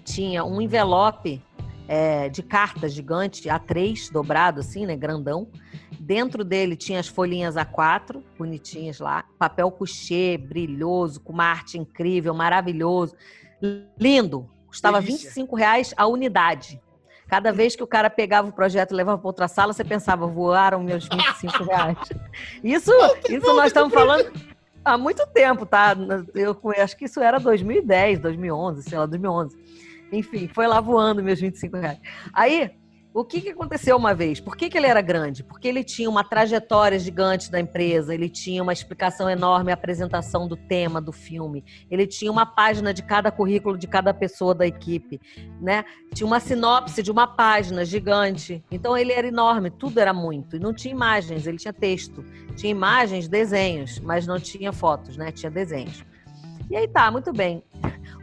[0.03, 1.41] tinha um envelope
[1.87, 4.95] é, de cartas gigante, A3, dobrado assim, né?
[4.95, 5.47] Grandão.
[5.99, 12.33] Dentro dele tinha as folhinhas A4, bonitinhas lá, papel couché, brilhoso, com uma arte incrível,
[12.33, 13.15] maravilhoso.
[13.97, 14.49] Lindo.
[14.67, 15.29] Custava Delícia.
[15.29, 16.81] 25 reais a unidade.
[17.27, 20.27] Cada vez que o cara pegava o projeto e levava para outra sala, você pensava,
[20.27, 21.97] voaram meus 25 reais.
[22.63, 22.91] Isso,
[23.29, 24.31] isso nós estamos falando
[24.83, 25.95] há muito tempo, tá?
[26.35, 29.57] Eu acho que isso era 2010, 2011, sei lá, 2011.
[30.13, 31.99] Enfim, foi lá voando meus 25 reais.
[32.31, 32.71] Aí,
[33.13, 34.39] o que, que aconteceu uma vez?
[34.39, 35.43] Por que, que ele era grande?
[35.43, 40.47] Porque ele tinha uma trajetória gigante da empresa, ele tinha uma explicação enorme, a apresentação
[40.47, 44.65] do tema do filme, ele tinha uma página de cada currículo de cada pessoa da
[44.65, 45.21] equipe,
[45.61, 45.85] né?
[46.13, 48.63] Tinha uma sinopse de uma página gigante.
[48.71, 50.55] Então ele era enorme, tudo era muito.
[50.55, 52.23] E não tinha imagens, ele tinha texto.
[52.55, 55.31] Tinha imagens, desenhos, mas não tinha fotos, né?
[55.31, 56.03] Tinha desenhos.
[56.69, 57.63] E aí tá, muito bem.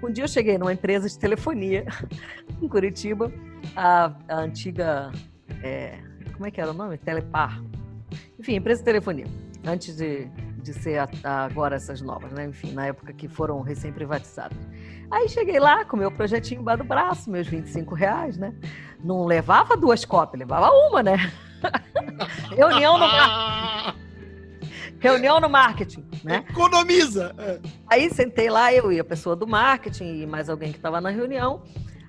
[0.02, 1.84] Um dia eu cheguei numa empresa de telefonia
[2.60, 3.30] em Curitiba,
[3.76, 5.12] a, a antiga.
[5.62, 5.98] é,
[6.34, 6.96] como é que era o nome?
[6.96, 7.62] Telepar.
[8.38, 9.26] Enfim, empresa de telefonia.
[9.66, 10.24] Antes de,
[10.62, 12.46] de ser a- a- agora essas novas, né?
[12.46, 14.56] Enfim, na época que foram recém-privatizadas.
[15.10, 18.54] Aí cheguei lá com meu projetinho embaixo do braço, meus 25 reais, né?
[19.04, 21.16] Não levava duas cópias, levava uma, né?
[22.56, 23.04] Reunião no.
[25.00, 26.44] Reunião no marketing, né?
[26.48, 27.34] Economiza!
[27.38, 27.58] É.
[27.88, 31.10] Aí sentei lá, eu e a pessoa do marketing e mais alguém que estava na
[31.10, 31.62] reunião.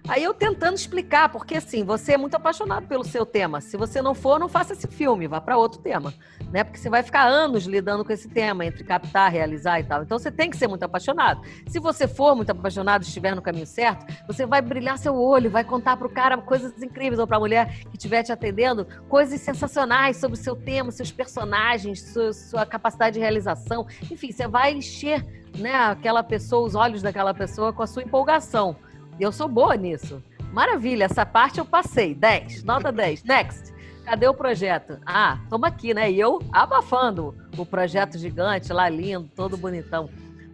[0.07, 3.61] Aí eu tentando explicar, porque assim, você é muito apaixonado pelo seu tema.
[3.61, 6.13] Se você não for, não faça esse filme, vá para outro tema,
[6.51, 6.63] né?
[6.63, 10.03] Porque você vai ficar anos lidando com esse tema, entre captar, realizar e tal.
[10.03, 11.41] Então você tem que ser muito apaixonado.
[11.67, 15.63] Se você for muito apaixonado, estiver no caminho certo, você vai brilhar seu olho, vai
[15.63, 20.17] contar pro cara coisas incríveis ou para a mulher que estiver te atendendo, coisas sensacionais
[20.17, 23.87] sobre o seu tema, seus personagens, sua, sua capacidade de realização.
[24.09, 25.25] Enfim, você vai encher,
[25.57, 28.75] né, aquela pessoa, os olhos daquela pessoa com a sua empolgação.
[29.19, 30.21] Eu sou boa nisso.
[30.51, 32.13] Maravilha, essa parte eu passei.
[32.13, 33.23] 10, nota 10.
[33.23, 33.70] Next.
[34.03, 34.99] Cadê o projeto?
[35.05, 36.11] Ah, toma aqui, né?
[36.11, 40.09] E eu abafando o projeto gigante lá, lindo, todo bonitão.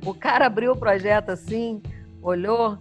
[0.05, 1.81] O cara abriu o projeto assim,
[2.21, 2.77] olhou,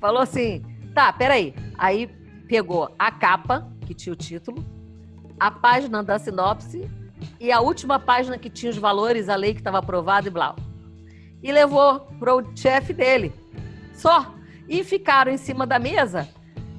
[0.00, 0.62] falou assim:
[0.94, 1.54] tá, peraí.
[1.76, 2.06] Aí
[2.46, 4.64] pegou a capa, que tinha o título,
[5.38, 6.90] a página da sinopse
[7.40, 10.54] e a última página que tinha os valores, a lei que estava aprovada e blá.
[11.42, 13.32] E levou pro chefe dele.
[13.94, 14.34] Só.
[14.68, 16.28] E ficaram em cima da mesa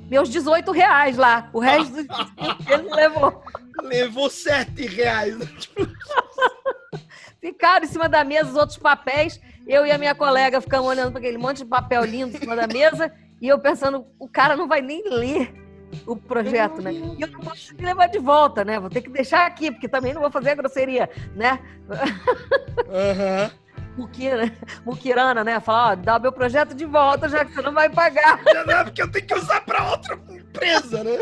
[0.10, 1.50] meus 18 reais lá.
[1.54, 2.00] O resto
[2.68, 3.44] ele não levou.
[3.84, 5.38] Levou 7 reais.
[7.40, 9.40] Ficaram em cima da mesa os outros papéis.
[9.66, 12.56] Eu e a minha colega ficamos olhando para aquele monte de papel lindo em cima
[12.56, 13.14] da mesa.
[13.42, 15.54] E eu pensando, o cara não vai nem ler
[16.06, 16.92] o projeto, né?
[16.92, 18.80] E eu não posso levar de volta, né?
[18.80, 21.60] Vou ter que deixar aqui, porque também não vou fazer a grosseria, né?
[22.90, 23.44] Aham.
[23.44, 23.69] Uhum.
[24.00, 24.52] Muquira,
[24.86, 25.60] Muquirana, né?
[25.60, 28.40] Falar, ó, dá o meu projeto de volta, já que você não vai pagar.
[28.66, 31.18] Não, é porque eu tenho que usar para outra empresa, né?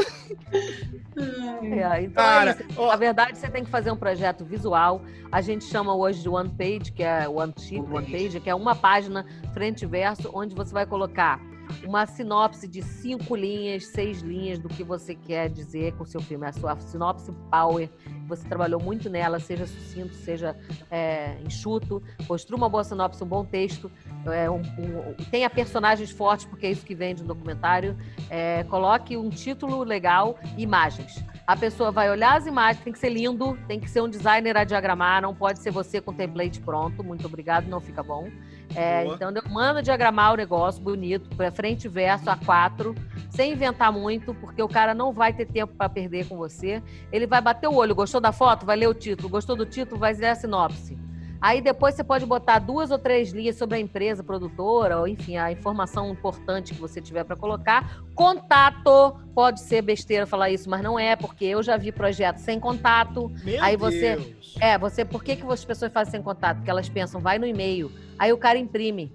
[1.18, 2.88] É, então é Cara, é ó...
[2.88, 5.02] Na verdade, você tem que fazer um projeto visual.
[5.32, 8.56] A gente chama hoje de One Page, que é One Sheet, One Page, que é
[8.56, 11.40] uma página frente e verso, onde você vai colocar
[11.84, 16.22] uma sinopse de cinco linhas, seis linhas do que você quer dizer com o seu
[16.22, 16.46] filme.
[16.46, 17.90] A sua sinopse power,
[18.28, 20.56] você trabalhou muito nela, seja sucinto, seja
[20.92, 22.02] é, enxuto.
[22.28, 23.92] Construa uma boa sinopse, um bom texto.
[24.26, 27.98] É, um, um, tenha personagens fortes, porque é isso que vem de um documentário.
[28.30, 31.24] É, coloque um título legal e imagens.
[31.46, 34.58] A pessoa vai olhar as imagens, tem que ser lindo, tem que ser um designer
[34.58, 37.02] a diagramar, não pode ser você com template pronto.
[37.02, 38.28] Muito obrigado, não fica bom.
[38.76, 42.96] É, então, eu mando diagramar o negócio bonito, para frente e verso, A4,
[43.30, 46.82] sem inventar muito, porque o cara não vai ter tempo para perder com você.
[47.12, 48.66] Ele vai bater o olho, gostou da foto?
[48.66, 49.30] Vai ler o título.
[49.30, 50.00] Gostou do título?
[50.00, 50.98] Vai ler a sinopse.
[51.42, 55.38] Aí depois você pode botar duas ou três linhas sobre a empresa produtora, ou enfim,
[55.38, 58.02] a informação importante que você tiver para colocar.
[58.16, 62.60] Contato, pode ser besteira falar isso, mas não é, porque eu já vi projetos sem
[62.60, 63.32] contato.
[63.44, 64.16] Meu aí você.
[64.16, 64.56] Deus.
[64.60, 65.06] É, você.
[65.06, 66.58] Por que, que as pessoas fazem sem contato?
[66.58, 67.92] Porque elas pensam, vai no e-mail.
[68.18, 69.14] Aí o cara imprime.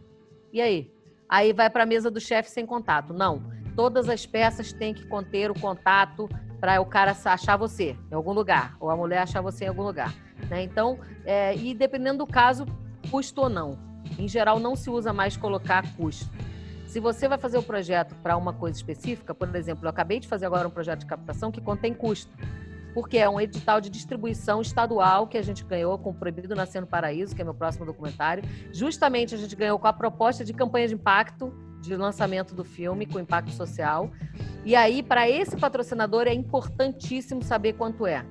[0.53, 0.93] E aí?
[1.29, 3.13] Aí vai para a mesa do chefe sem contato.
[3.13, 3.43] Não.
[3.75, 6.29] Todas as peças têm que conter o contato
[6.61, 9.83] para o cara achar você em algum lugar, ou a mulher achar você em algum
[9.83, 10.15] lugar.
[10.49, 10.63] Né?
[10.63, 12.67] Então, é, e dependendo do caso,
[13.11, 13.79] custo ou não.
[14.19, 16.31] Em geral, não se usa mais colocar custo.
[16.87, 20.29] Se você vai fazer o projeto para uma coisa específica, por exemplo, eu acabei de
[20.29, 22.31] fazer agora um projeto de captação que contém custo
[22.95, 26.87] porque é um edital de distribuição estadual que a gente ganhou com Proibido Nascer no
[26.87, 28.45] Paraíso, que é meu próximo documentário.
[28.73, 33.07] Justamente a gente ganhou com a proposta de campanha de impacto de lançamento do filme
[33.07, 34.11] com impacto social.
[34.65, 38.25] E aí, para esse patrocinador, é importantíssimo saber quanto é.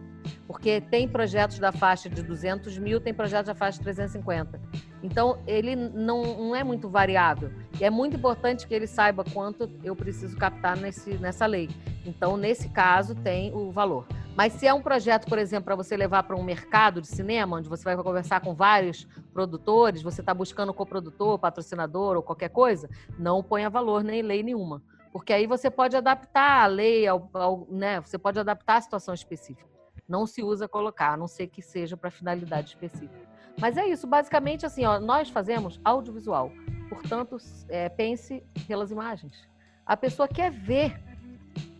[0.48, 4.60] Porque tem projetos da faixa de 200 mil, tem projetos da faixa de 350.
[5.04, 7.52] Então, ele não, não é muito variável.
[7.80, 11.70] E é muito importante que ele saiba quanto eu preciso captar nesse, nessa lei.
[12.06, 14.06] Então, nesse caso, tem o valor.
[14.36, 17.58] Mas se é um projeto, por exemplo, para você levar para um mercado de cinema,
[17.58, 22.90] onde você vai conversar com vários produtores, você está buscando coprodutor, patrocinador ou qualquer coisa,
[23.20, 24.82] não ponha valor nem lei nenhuma.
[25.12, 28.00] Porque aí você pode adaptar a lei, ao, ao, né?
[28.00, 29.70] você pode adaptar a situação específica.
[30.12, 33.32] Não se usa colocar, a não ser que seja para finalidade específica.
[33.58, 36.52] Mas é isso, basicamente assim, ó, nós fazemos audiovisual.
[36.90, 37.38] Portanto,
[37.70, 39.48] é, pense pelas imagens.
[39.86, 41.00] A pessoa quer ver,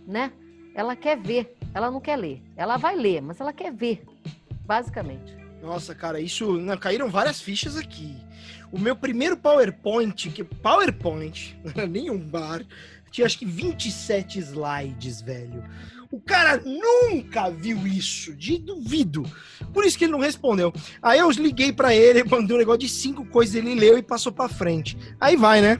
[0.08, 0.32] né?
[0.74, 2.42] Ela quer ver, ela não quer ler.
[2.56, 4.06] Ela vai ler, mas ela quer ver,
[4.66, 5.36] basicamente.
[5.62, 6.58] Nossa, cara, isso.
[6.58, 8.16] Não, caíram várias fichas aqui.
[8.72, 11.60] O meu primeiro PowerPoint, que PowerPoint,
[11.90, 12.66] nenhum bar,
[13.12, 15.66] tinha acho que 27 slides, velho.
[16.12, 19.24] O cara nunca viu isso, de duvido.
[19.74, 20.74] Por isso que ele não respondeu.
[21.02, 24.32] Aí eu liguei para ele, mandei um negócio de cinco coisas, ele leu e passou
[24.32, 24.98] para frente.
[25.20, 25.80] Aí vai, né?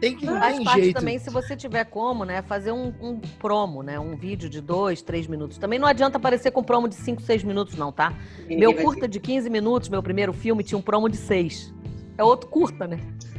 [0.00, 1.00] Tem que Faz tem parte jeito.
[1.00, 3.98] também, se você tiver como, né, fazer um, um, promo, né?
[3.98, 5.58] Um vídeo de dois, três minutos.
[5.58, 8.14] Também não adianta aparecer com promo de cinco, seis minutos, não, tá?
[8.48, 11.74] meu curta de 15 minutos, meu primeiro filme, tinha um promo de seis.
[12.16, 13.00] É outro curta, né?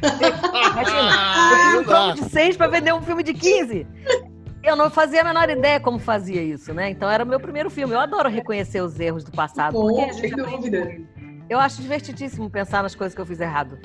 [0.72, 3.86] Imagina, eu um promo de seis para vender um filme de 15.
[4.62, 6.90] Eu não fazia a menor ideia como fazia isso, né?
[6.90, 7.94] Então era o meu primeiro filme.
[7.94, 9.72] Eu adoro reconhecer os erros do passado.
[9.72, 11.00] Bom, porque sem dúvida.
[11.48, 13.78] Eu acho divertidíssimo pensar nas coisas que eu fiz errado.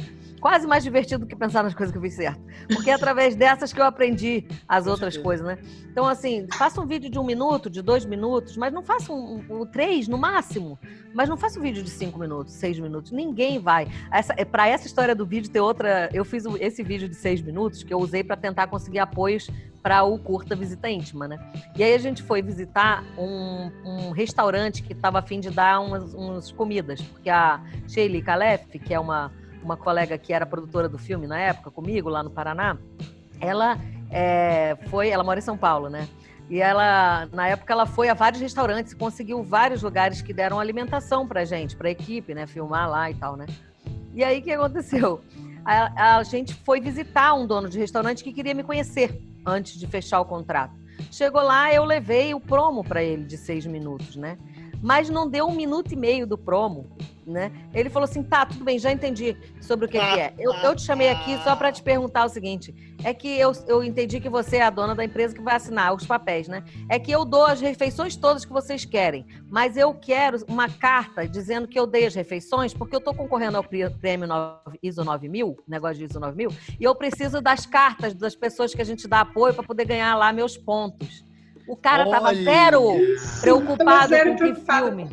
[0.45, 2.39] Quase mais divertido do que pensar nas coisas que eu fiz certo.
[2.67, 5.57] Porque é através dessas que eu aprendi as outras coisas, né?
[5.89, 9.43] Então, assim, faça um vídeo de um minuto, de dois minutos, mas não faça um,
[9.49, 10.77] um três no máximo.
[11.15, 13.11] Mas não faça um vídeo de cinco minutos, seis minutos.
[13.11, 13.87] Ninguém vai.
[14.13, 16.11] Essa, é, para essa história do vídeo ter outra.
[16.13, 19.49] Eu fiz esse vídeo de seis minutos que eu usei para tentar conseguir apoios
[19.81, 21.39] para o curta Visita Íntima, né?
[21.75, 25.79] E aí a gente foi visitar um, um restaurante que estava a fim de dar
[25.79, 29.31] umas, umas comidas, porque a Sheila Calef, que é uma,
[29.65, 32.77] uma colega que era produtora do filme na época, comigo, lá no Paraná,
[33.41, 33.77] ela
[34.11, 36.07] é, foi, ela mora em São Paulo, né?
[36.47, 41.27] E ela, na época, ela foi a vários restaurantes conseguiu vários lugares que deram alimentação
[41.27, 42.45] pra gente, pra equipe, né?
[42.45, 43.47] Filmar lá e tal, né?
[44.13, 45.21] E aí, o que aconteceu?
[45.65, 49.87] A, a gente foi visitar um dono de restaurante que queria me conhecer antes de
[49.87, 50.73] fechar o contrato.
[51.11, 54.37] Chegou lá, eu levei o promo para ele de seis minutos, né?
[54.85, 57.51] Mas não deu um minuto e meio do promo né?
[57.73, 60.33] Ele falou assim: tá, tudo bem, já entendi sobre o que, que é.
[60.37, 62.73] Eu, eu te chamei aqui só para te perguntar o seguinte:
[63.03, 65.93] é que eu, eu entendi que você é a dona da empresa que vai assinar
[65.93, 66.63] os papéis, né?
[66.89, 71.27] É que eu dou as refeições todas que vocês querem, mas eu quero uma carta
[71.27, 74.27] dizendo que eu dei as refeições, porque eu estou concorrendo ao prêmio
[74.81, 78.85] ISO 9000, negócio de ISO 9000, e eu preciso das cartas das pessoas que a
[78.85, 81.24] gente dá apoio para poder ganhar lá meus pontos.
[81.67, 82.11] O cara Olha.
[82.11, 82.95] tava zero
[83.41, 85.09] preocupado zero com que filme.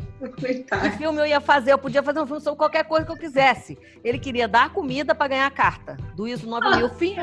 [0.81, 1.73] Que filme eu ia fazer?
[1.73, 3.77] Eu podia fazer um filme sobre qualquer coisa que eu quisesse.
[4.03, 6.89] Ele queria dar comida para ganhar a carta do ISO 9000.
[6.91, 7.15] Fim,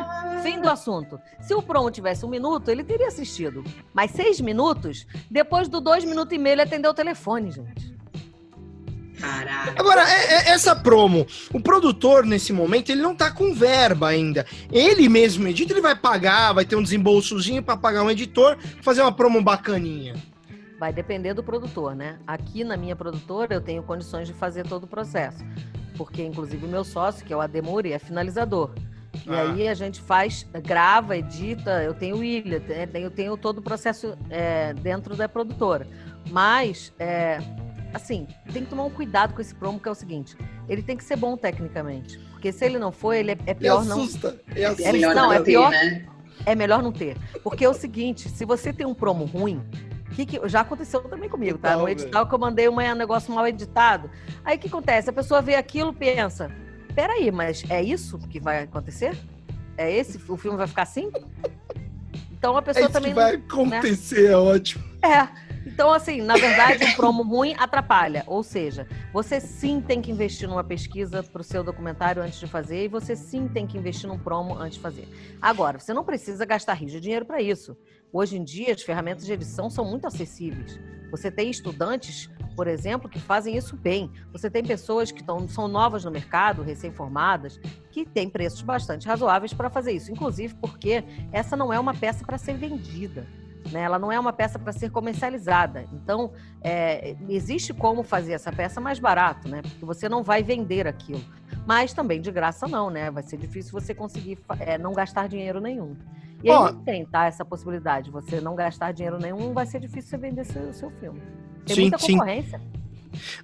[0.43, 1.21] fim do assunto.
[1.41, 3.63] Se o promo tivesse um minuto, ele teria assistido.
[3.95, 8.00] Mas seis minutos, depois do dois minutos e meio, ele atendeu o telefone, gente.
[9.21, 9.75] Caraca.
[9.79, 14.47] Agora, é, é, essa promo, o produtor, nesse momento, ele não tá com verba ainda.
[14.73, 19.03] Ele mesmo edita, ele vai pagar, vai ter um desembolsozinho para pagar um editor, fazer
[19.03, 20.15] uma promo bacaninha.
[20.79, 22.19] Vai depender do produtor, né?
[22.27, 25.45] Aqui na minha produtora, eu tenho condições de fazer todo o processo.
[25.97, 28.71] Porque, inclusive, o meu sócio, que é o Ademuri, é finalizador.
[29.27, 29.43] E ah.
[29.43, 32.63] aí a gente faz, grava, edita, eu tenho ilha,
[32.95, 35.87] eu tenho todo o processo é, dentro da produtora.
[36.31, 37.41] Mas é,
[37.93, 40.37] assim, tem que tomar um cuidado com esse promo, que é o seguinte:
[40.69, 42.19] ele tem que ser bom tecnicamente.
[42.31, 44.03] Porque se ele não for, ele é, é pior não.
[44.03, 44.89] Assusta, é, assusta.
[44.89, 45.71] é melhor não, é pior.
[45.71, 46.07] Ter, né?
[46.47, 47.17] É melhor não ter.
[47.43, 49.63] Porque é o seguinte: se você tem um promo ruim,
[50.27, 51.77] que, que já aconteceu também comigo, tá?
[51.77, 54.11] No edital que eu mandei um negócio mal editado.
[54.45, 55.11] Aí o que acontece?
[55.11, 56.51] A pessoa vê aquilo pensa:
[56.95, 59.17] peraí, mas é isso que vai acontecer?
[59.77, 60.21] É esse?
[60.29, 61.11] O filme vai ficar assim?
[62.33, 63.13] Então a pessoa é também.
[63.13, 63.43] Que vai né?
[63.47, 64.33] acontecer, né?
[64.33, 64.85] é ótimo.
[65.03, 65.50] É.
[65.67, 68.25] Então, assim, na verdade, um promo ruim atrapalha.
[68.27, 72.47] Ou seja, você sim tem que investir numa pesquisa para o seu documentário antes de
[72.47, 75.09] fazer, e você sim tem que investir num promo antes de fazer.
[75.41, 77.77] Agora, você não precisa gastar rios de dinheiro para isso.
[78.13, 80.79] Hoje em dia, as ferramentas de edição são muito acessíveis.
[81.11, 84.11] Você tem estudantes, por exemplo, que fazem isso bem.
[84.33, 89.53] Você tem pessoas que tão, são novas no mercado, recém-formadas, que têm preços bastante razoáveis
[89.53, 90.11] para fazer isso.
[90.11, 93.27] Inclusive porque essa não é uma peça para ser vendida.
[93.71, 93.83] Né?
[93.83, 95.85] Ela não é uma peça para ser comercializada.
[95.93, 96.33] Então,
[96.63, 99.63] é, existe como fazer essa peça mais barato, né?
[99.63, 101.23] Porque você não vai vender aquilo.
[101.67, 103.11] Mas também de graça não, né?
[103.11, 105.97] Vai ser difícil você conseguir é, não gastar dinheiro nenhum.
[106.43, 107.27] E aí tem, tá?
[107.27, 108.11] Essa possibilidade.
[108.11, 111.21] Você não gastar dinheiro nenhum, vai ser difícil você vender seu, seu filme.
[111.67, 112.61] Tem sim, muita concorrência.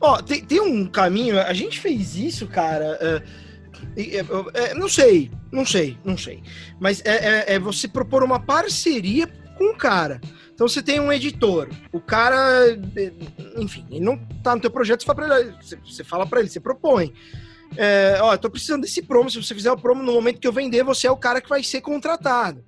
[0.00, 2.98] Ó, tem, tem, um caminho, a gente fez isso, cara.
[3.02, 6.42] Uh, não sei, não sei, não sei.
[6.80, 10.20] Mas é, é, é você propor uma parceria com o cara.
[10.54, 12.38] Então você tem um editor, o cara,
[13.56, 15.54] enfim, ele não tá no teu projeto, você fala pra ele,
[15.84, 17.12] você fala para ele, você propõe.
[17.76, 20.52] É, ó, tô precisando desse promo, se você fizer o promo no momento que eu
[20.52, 22.64] vender, você é o cara que vai ser contratado.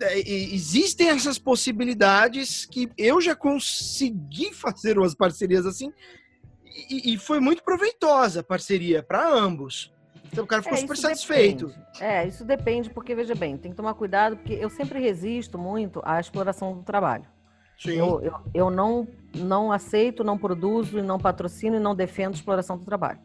[0.00, 5.90] É, existem essas possibilidades que eu já consegui fazer umas parcerias assim
[6.90, 9.92] e, e foi muito proveitosa a parceria para ambos.
[10.32, 11.66] Então o cara ficou é, super satisfeito.
[11.66, 11.86] Depende.
[12.00, 16.00] É, isso depende, porque, veja bem, tem que tomar cuidado, porque eu sempre resisto muito
[16.04, 17.26] à exploração do trabalho.
[17.78, 17.98] Sim.
[17.98, 22.84] Eu, eu, eu não, não aceito, não produzo, não patrocino e não defendo exploração do
[22.84, 23.18] trabalho.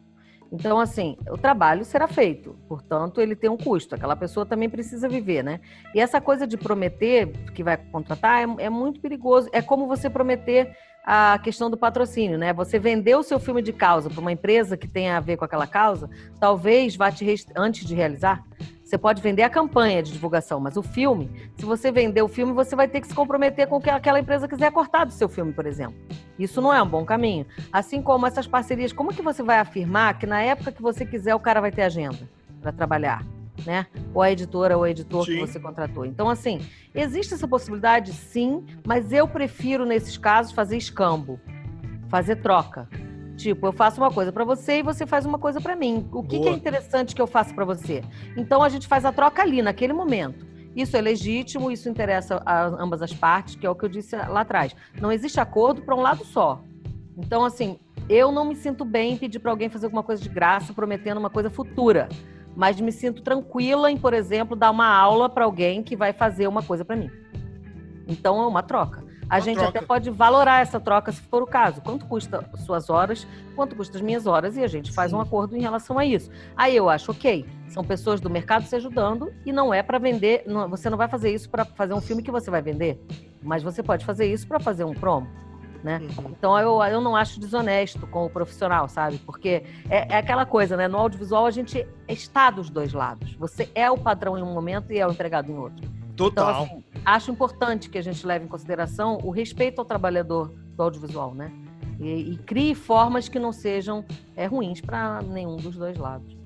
[0.50, 3.94] Então, assim, o trabalho será feito, portanto, ele tem um custo.
[3.94, 5.60] Aquela pessoa também precisa viver, né?
[5.94, 9.48] E essa coisa de prometer que vai contratar é, é muito perigoso.
[9.52, 12.52] É como você prometer a questão do patrocínio, né?
[12.52, 15.44] Você vender o seu filme de causa para uma empresa que tenha a ver com
[15.44, 17.48] aquela causa, talvez vá te rest...
[17.56, 18.44] antes de realizar,
[18.84, 22.54] você pode vender a campanha de divulgação, mas o filme, se você vender o filme,
[22.54, 25.28] você vai ter que se comprometer com o que aquela empresa quiser cortar do seu
[25.28, 25.98] filme, por exemplo.
[26.38, 27.44] Isso não é um bom caminho.
[27.70, 31.34] Assim como essas parcerias, como que você vai afirmar que na época que você quiser
[31.34, 32.28] o cara vai ter agenda
[32.62, 33.22] para trabalhar?
[33.64, 33.86] Né?
[34.14, 35.34] Ou a editora ou o editor sim.
[35.34, 36.04] que você contratou.
[36.04, 36.60] Então, assim,
[36.94, 41.40] existe essa possibilidade, sim, mas eu prefiro, nesses casos, fazer escambo,
[42.08, 42.88] fazer troca.
[43.36, 46.08] Tipo, eu faço uma coisa para você e você faz uma coisa para mim.
[46.12, 48.02] O que, que, é interessante que eu faço para você?
[48.36, 50.44] Então a gente faz a troca ali, naquele momento.
[50.74, 54.16] Isso é legítimo, isso interessa a ambas as partes, que é o que eu disse
[54.16, 54.74] lá atrás.
[55.00, 56.60] Não existe acordo para um lado só.
[57.16, 57.78] Então, assim,
[58.08, 61.18] eu não me sinto bem em pedir para alguém fazer alguma coisa de graça, prometendo
[61.18, 62.08] uma coisa futura
[62.58, 66.48] mas me sinto tranquila em, por exemplo, dar uma aula para alguém que vai fazer
[66.48, 67.08] uma coisa para mim.
[68.04, 69.04] Então é uma troca.
[69.30, 69.78] A uma gente troca.
[69.78, 71.80] até pode valorar essa troca se for o caso.
[71.80, 75.18] Quanto custa suas horas, quanto custa as minhas horas, e a gente faz Sim.
[75.18, 76.32] um acordo em relação a isso.
[76.56, 80.42] Aí eu acho, ok, são pessoas do mercado se ajudando e não é para vender,
[80.44, 83.00] não, você não vai fazer isso para fazer um filme que você vai vender.
[83.40, 85.28] mas você pode fazer isso para fazer um promo.
[85.82, 85.98] Né?
[85.98, 86.30] Uhum.
[86.30, 89.18] Então eu, eu não acho desonesto com o profissional, sabe?
[89.18, 90.88] Porque é, é, aquela coisa, né?
[90.88, 93.34] No audiovisual a gente está dos dois lados.
[93.34, 95.88] Você é o padrão em um momento e é o empregado em outro.
[96.16, 96.64] Total.
[96.64, 100.82] Então, assim, acho importante que a gente leve em consideração o respeito ao trabalhador do
[100.82, 101.52] audiovisual, né?
[102.00, 104.04] E, e crie formas que não sejam
[104.34, 106.36] é, ruins para nenhum dos dois lados.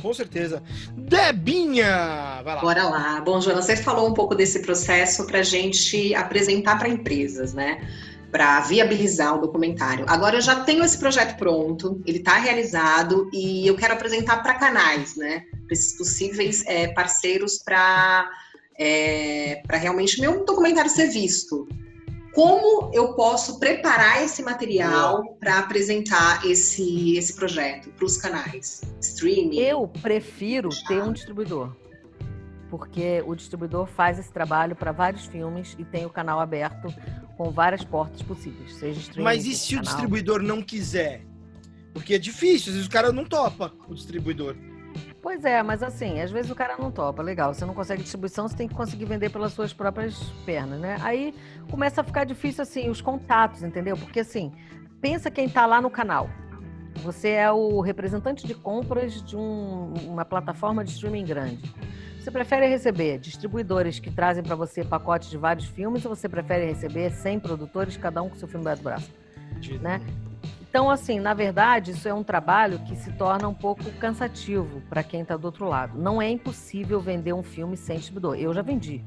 [0.00, 0.62] Com certeza.
[0.96, 2.42] Debinha!
[2.42, 2.60] Vai lá.
[2.60, 3.20] Bora lá.
[3.20, 7.80] Bom, Jonas, você falou um pouco desse processo para a gente apresentar para empresas, né?
[8.34, 10.04] Para viabilizar o documentário.
[10.08, 14.54] Agora eu já tenho esse projeto pronto, ele está realizado e eu quero apresentar para
[14.54, 15.44] canais, né?
[15.64, 18.28] Para esses possíveis é, parceiros para
[18.76, 21.68] é, para realmente meu documentário ser visto.
[22.34, 28.82] Como eu posso preparar esse material para apresentar esse, esse projeto para os canais?
[29.00, 29.60] Streaming?
[29.60, 31.72] Eu prefiro ter um distribuidor.
[32.68, 36.92] Porque o distribuidor faz esse trabalho para vários filmes e tem o canal aberto
[37.36, 39.24] com várias portas possíveis, seja streaming.
[39.24, 39.82] Mas e se canal.
[39.82, 41.22] o distribuidor não quiser?
[41.92, 44.56] Porque é difícil, às vezes o cara não topa o distribuidor.
[45.20, 47.54] Pois é, mas assim, às vezes o cara não topa, legal.
[47.54, 50.98] Você não consegue distribuição, você tem que conseguir vender pelas suas próprias pernas, né?
[51.00, 51.34] Aí
[51.70, 53.96] começa a ficar difícil, assim, os contatos, entendeu?
[53.96, 54.52] Porque assim,
[55.00, 56.28] pensa quem tá lá no canal.
[57.02, 61.74] Você é o representante de compras de um, uma plataforma de streaming grande.
[62.24, 66.64] Você prefere receber distribuidores que trazem para você pacotes de vários filmes ou você prefere
[66.64, 69.12] receber 100 produtores, cada um com seu filme do braço?
[69.82, 70.00] Né?
[70.62, 75.02] Então, assim, na verdade, isso é um trabalho que se torna um pouco cansativo para
[75.02, 75.98] quem está do outro lado.
[75.98, 78.36] Não é impossível vender um filme sem distribuidor.
[78.36, 79.04] Eu já vendi.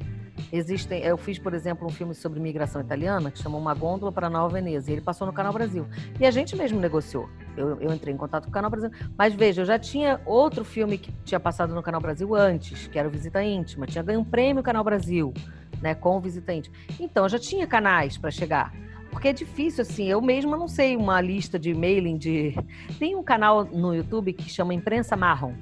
[0.52, 4.30] Existem, eu fiz, por exemplo, um filme sobre imigração italiana que chamou Uma Gôndola para
[4.30, 4.90] Nova Veneza.
[4.90, 5.86] E ele passou no Canal Brasil.
[6.20, 7.30] E a gente mesmo negociou.
[7.56, 8.92] Eu, eu, entrei em contato com o Canal Brasil.
[9.18, 12.98] Mas veja, eu já tinha outro filme que tinha passado no Canal Brasil antes, que
[12.98, 13.86] era o Visita Íntima.
[13.86, 15.34] Tinha ganho um prêmio Canal Brasil,
[15.82, 16.76] né, com o Visita Íntima.
[17.00, 18.74] Então, eu já tinha canais para chegar.
[19.12, 22.56] Porque é difícil, assim, eu mesma não sei uma lista de mailing de.
[23.00, 25.54] Tem um canal no YouTube que chama Imprensa Marrom.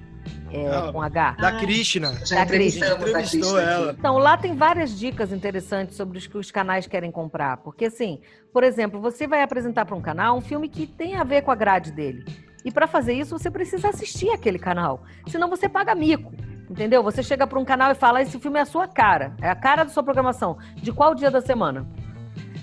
[0.56, 1.32] É, ah, com H.
[1.39, 2.14] Da ah, Krishna.
[2.26, 2.88] Já da Krishna.
[2.88, 3.95] entrevistou ela.
[3.97, 7.58] Então, lá tem várias dicas interessantes sobre os que os canais querem comprar.
[7.58, 8.22] Porque, assim,
[8.53, 11.51] por exemplo, você vai apresentar para um canal um filme que tem a ver com
[11.51, 12.26] a grade dele.
[12.64, 15.03] E para fazer isso, você precisa assistir aquele canal.
[15.28, 16.34] Senão você paga mico.
[16.70, 17.03] Entendeu?
[17.03, 19.56] Você chega para um canal e fala: esse filme é a sua cara, é a
[19.56, 20.58] cara da sua programação.
[20.76, 21.86] De qual dia da semana?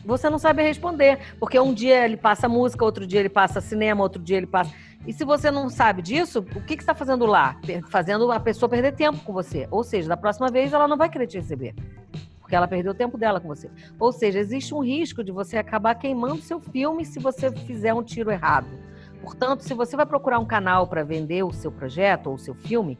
[0.05, 1.19] Você não sabe responder.
[1.39, 4.73] Porque um dia ele passa música, outro dia ele passa cinema, outro dia ele passa.
[5.07, 7.57] E se você não sabe disso, o que, que você está fazendo lá?
[7.89, 9.67] Fazendo a pessoa perder tempo com você.
[9.71, 11.75] Ou seja, da próxima vez ela não vai querer te receber.
[12.41, 13.71] Porque ela perdeu o tempo dela com você.
[13.99, 18.03] Ou seja, existe um risco de você acabar queimando seu filme se você fizer um
[18.03, 18.69] tiro errado.
[19.23, 22.55] Portanto, se você vai procurar um canal para vender o seu projeto ou o seu
[22.55, 22.99] filme,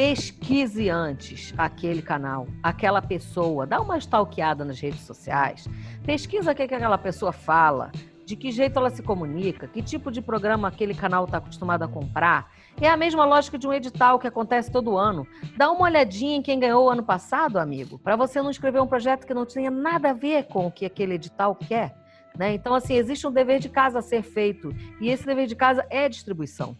[0.00, 5.68] pesquise antes aquele canal, aquela pessoa, dá uma stalkeada nas redes sociais,
[6.06, 7.92] pesquisa o que, que aquela pessoa fala,
[8.24, 11.88] de que jeito ela se comunica, que tipo de programa aquele canal está acostumado a
[11.88, 12.50] comprar.
[12.80, 15.26] É a mesma lógica de um edital que acontece todo ano.
[15.58, 19.26] Dá uma olhadinha em quem ganhou ano passado, amigo, para você não escrever um projeto
[19.26, 21.94] que não tenha nada a ver com o que aquele edital quer.
[22.38, 22.54] Né?
[22.54, 24.74] Então, assim, existe um dever de casa a ser feito.
[24.98, 26.74] E esse dever de casa é distribuição.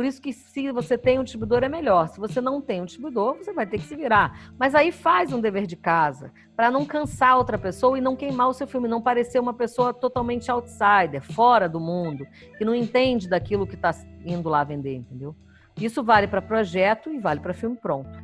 [0.00, 2.08] Por isso que se você tem um distribuidor é melhor.
[2.08, 4.50] Se você não tem um distribuidor, você vai ter que se virar.
[4.58, 8.48] Mas aí faz um dever de casa para não cansar outra pessoa e não queimar
[8.48, 12.26] o seu filme, não parecer uma pessoa totalmente outsider, fora do mundo,
[12.56, 13.94] que não entende daquilo que está
[14.24, 15.36] indo lá vender, entendeu?
[15.78, 18.18] Isso vale para projeto e vale para filme pronto.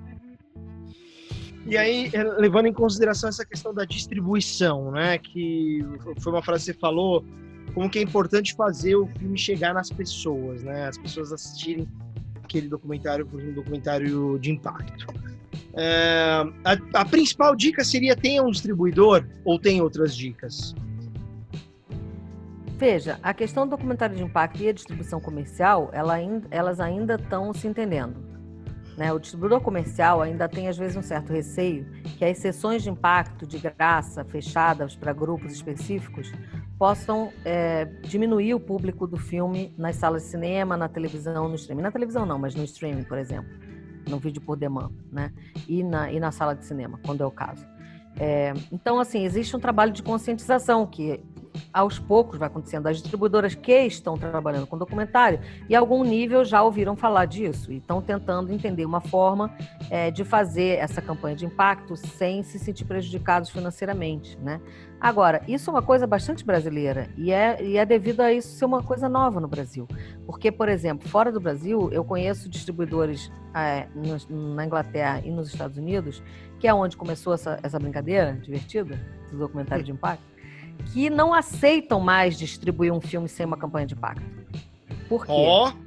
[1.67, 5.19] E aí, eh, levando em consideração essa questão da distribuição, né?
[5.19, 5.85] Que
[6.21, 7.23] foi uma frase que você falou,
[7.77, 10.89] como que é importante fazer o filme chegar nas pessoas, né?
[10.89, 11.87] As pessoas assistirem
[12.43, 15.07] aquele documentário por um documentário de impacto.
[15.75, 20.75] É, a, a, principal dica seria tenha um distribuidor ou tem outras dicas?
[22.79, 26.17] Veja, a questão do documentário de impacto e a distribuição comercial, ela,
[26.51, 28.17] elas ainda estão se entendendo.
[28.97, 29.13] Né?
[29.13, 33.47] O distribuidor comercial ainda tem, às vezes, um certo receio que as sessões de impacto
[33.47, 36.33] de graça fechadas para grupos específicos
[36.79, 41.83] possam é, diminuir o público do filme nas salas de cinema, na televisão, no streaming.
[41.83, 43.51] Na televisão não, mas no streaming, por exemplo,
[44.09, 45.33] no vídeo por demanda, né?
[45.67, 47.67] E na, e na sala de cinema, quando é o caso.
[48.19, 51.21] É, então, assim, existe um trabalho de conscientização que
[51.73, 52.87] aos poucos vai acontecendo.
[52.87, 57.79] As distribuidoras que estão trabalhando com documentário, e algum nível já ouviram falar disso e
[57.79, 59.55] estão tentando entender uma forma
[59.91, 64.61] é, de fazer essa campanha de impacto sem se sentir prejudicados financeiramente, né?
[65.01, 68.65] Agora, isso é uma coisa bastante brasileira e é, e é devido a isso ser
[68.65, 69.87] uma coisa nova no Brasil.
[70.25, 73.87] Porque, por exemplo, fora do Brasil, eu conheço distribuidores é,
[74.29, 76.23] na Inglaterra e nos Estados Unidos,
[76.59, 78.99] que é onde começou essa, essa brincadeira divertida
[79.31, 80.25] do documentário de impacto,
[80.93, 84.25] que não aceitam mais distribuir um filme sem uma campanha de impacto.
[85.09, 85.33] Por quê?
[85.33, 85.87] Oh.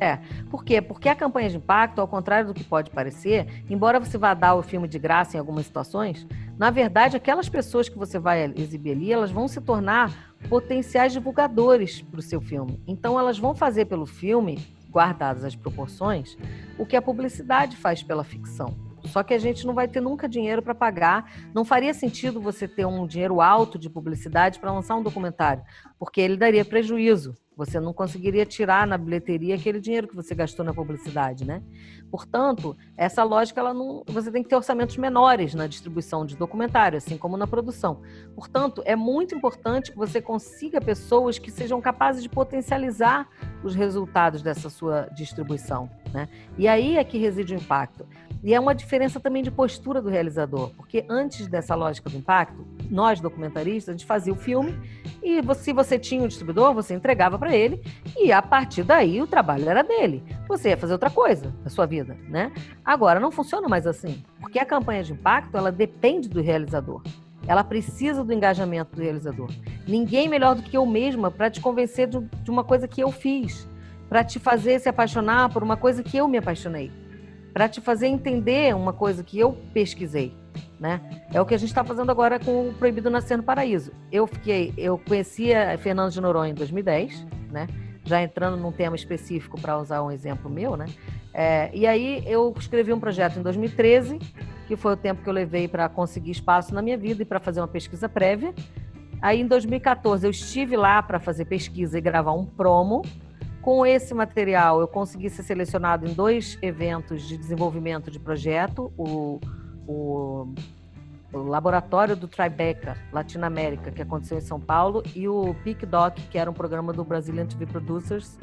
[0.00, 0.18] É,
[0.48, 0.80] por quê?
[0.80, 4.54] Porque a campanha de impacto, ao contrário do que pode parecer, embora você vá dar
[4.54, 6.26] o filme de graça em algumas situações,
[6.58, 12.02] na verdade, aquelas pessoas que você vai exibir ali, elas vão se tornar potenciais divulgadores
[12.02, 12.82] para o seu filme.
[12.84, 14.58] Então, elas vão fazer pelo filme,
[14.90, 16.36] guardadas as proporções,
[16.76, 18.74] o que a publicidade faz pela ficção.
[19.04, 21.30] Só que a gente não vai ter nunca dinheiro para pagar.
[21.54, 25.62] Não faria sentido você ter um dinheiro alto de publicidade para lançar um documentário,
[25.98, 27.34] porque ele daria prejuízo.
[27.58, 31.60] Você não conseguiria tirar na bilheteria aquele dinheiro que você gastou na publicidade, né?
[32.08, 36.96] Portanto, essa lógica, ela não, você tem que ter orçamentos menores na distribuição de documentário,
[36.96, 38.00] assim como na produção.
[38.32, 43.28] Portanto, é muito importante que você consiga pessoas que sejam capazes de potencializar
[43.64, 46.28] os resultados dessa sua distribuição, né?
[46.56, 48.06] E aí é que reside o impacto.
[48.40, 52.64] E é uma diferença também de postura do realizador, porque antes dessa lógica do impacto,
[52.90, 54.78] nós documentaristas, a gente fazia o filme
[55.22, 57.82] e se você tinha um distribuidor, você entregava para ele
[58.16, 60.22] e a partir daí o trabalho era dele.
[60.48, 62.52] Você ia fazer outra coisa na sua vida, né?
[62.84, 67.02] Agora não funciona mais assim, porque a campanha de impacto, ela depende do realizador.
[67.46, 69.50] Ela precisa do engajamento do realizador.
[69.86, 73.66] Ninguém melhor do que eu mesma para te convencer de uma coisa que eu fiz,
[74.08, 76.90] para te fazer se apaixonar por uma coisa que eu me apaixonei
[77.58, 80.32] para te fazer entender uma coisa que eu pesquisei,
[80.78, 81.00] né?
[81.32, 83.92] É o que a gente está fazendo agora com o Proibido Nascer no Paraíso.
[84.10, 87.66] Eu fiquei, eu conhecia Fernando de Noronha em 2010, né?
[88.04, 90.86] Já entrando num tema específico para usar um exemplo meu, né?
[91.34, 94.18] É, e aí eu escrevi um projeto em 2013,
[94.66, 97.38] que foi o tempo que eu levei para conseguir espaço na minha vida e para
[97.38, 98.54] fazer uma pesquisa prévia.
[99.20, 103.02] Aí em 2014 eu estive lá para fazer pesquisa e gravar um promo
[103.60, 109.38] com esse material, eu consegui ser selecionado em dois eventos de desenvolvimento de projeto, o,
[109.88, 110.54] o,
[111.32, 116.50] laboratório do Tribeca, Latinoamérica, que aconteceu em São Paulo, e o PIC Doc, que era
[116.50, 118.38] um programa do Brazilian TV Producers,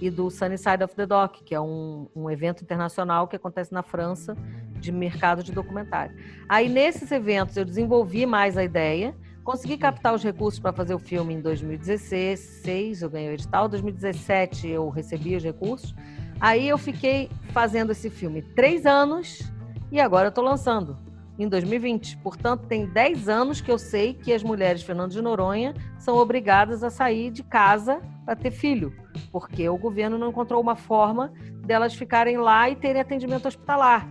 [0.00, 3.72] e do Sunny Side of the Doc, que é um, um evento internacional que acontece
[3.72, 4.36] na França
[4.78, 6.14] de mercado de documentário.
[6.48, 9.14] Aí, nesses eventos, eu desenvolvi mais a ideia
[9.46, 13.66] Consegui captar os recursos para fazer o filme em 2016, eu ganhei o edital.
[13.66, 15.94] Em 2017 eu recebi os recursos.
[16.40, 19.48] Aí eu fiquei fazendo esse filme três anos
[19.90, 20.96] e agora eu estou lançando
[21.38, 22.18] em 2020.
[22.18, 26.82] Portanto, tem 10 anos que eu sei que as mulheres Fernando de Noronha são obrigadas
[26.82, 28.92] a sair de casa para ter filho,
[29.30, 31.32] porque o governo não encontrou uma forma
[31.64, 34.08] delas ficarem lá e terem atendimento hospitalar.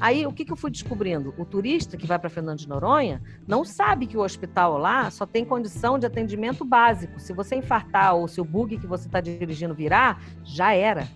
[0.00, 1.32] Aí, o que, que eu fui descobrindo?
[1.38, 5.24] O turista que vai para Fernando de Noronha não sabe que o hospital lá só
[5.24, 7.20] tem condição de atendimento básico.
[7.20, 11.06] Se você infartar ou se o bug que você está dirigindo virar, já era.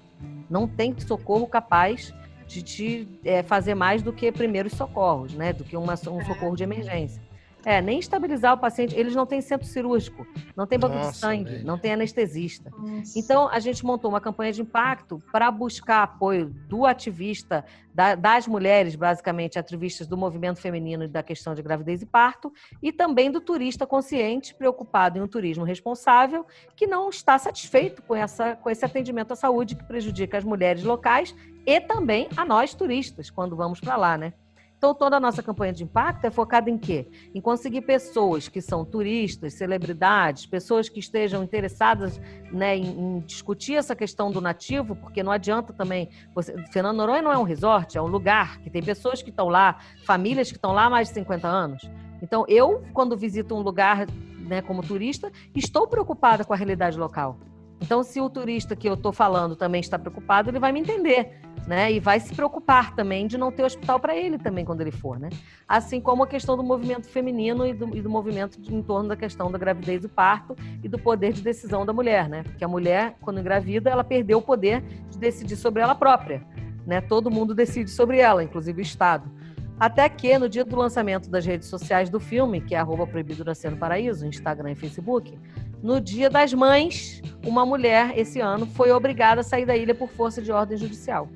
[0.49, 2.15] Não tem socorro capaz
[2.47, 5.53] de te é, fazer mais do que primeiros socorros, né?
[5.53, 7.26] Do que uma, um socorro de emergência.
[7.67, 8.95] É, nem estabilizar o paciente.
[8.95, 11.67] Eles não têm centro cirúrgico, não tem banco Nossa, de sangue, velho.
[11.67, 12.71] não tem anestesista.
[12.71, 13.19] Nossa.
[13.19, 18.47] Então, a gente montou uma campanha de impacto para buscar apoio do ativista, da, das
[18.47, 23.33] mulheres, basicamente, ativistas do movimento feminino e da questão de gravidez e parto, e também
[23.33, 26.47] do turista consciente, preocupado em um turismo responsável,
[26.77, 30.85] que não está satisfeito com, essa, com esse atendimento à saúde que prejudica as mulheres
[30.85, 31.35] locais
[31.67, 34.35] e também a nós turistas, quando vamos para lá, né?
[34.79, 37.09] Então, toda a nossa campanha de impacto é focada em quê?
[37.35, 42.21] Em conseguir pessoas que são turistas, celebridades, pessoas que estejam interessadas
[42.53, 46.11] né, em, em, discutir essa questão do nativo, porque não adianta também.
[46.35, 49.49] Você, Fernando Noronha não é um resort, é um lugar que tem pessoas que estão
[49.49, 51.91] lá, famílias que estão lá há mais de 50 anos.
[52.21, 54.07] Então, eu, quando visito um lugar
[54.47, 57.39] né, como turista, estou preocupada com a realidade local.
[57.81, 61.41] Então, se o turista que eu estou falando também está preocupado, ele vai me entender,
[61.67, 61.93] né?
[61.93, 65.19] E vai se preocupar também de não ter hospital para ele também quando ele for,
[65.19, 65.29] né?
[65.67, 69.17] Assim como a questão do movimento feminino e do, e do movimento em torno da
[69.17, 72.45] questão da gravidez e parto e do poder de decisão da mulher, né?
[72.45, 76.47] Porque a mulher, quando engravida, ela perdeu o poder de decidir sobre ela própria,
[76.87, 77.01] né?
[77.01, 79.31] Todo mundo decide sobre ela, inclusive o Estado.
[79.79, 83.45] Até que, no dia do lançamento das redes sociais do filme, que é arroba proibido
[83.45, 85.39] nascer no paraíso, Instagram e Facebook,
[85.83, 90.09] no dia das mães, uma mulher, esse ano, foi obrigada a sair da ilha por
[90.09, 91.29] força de ordem judicial.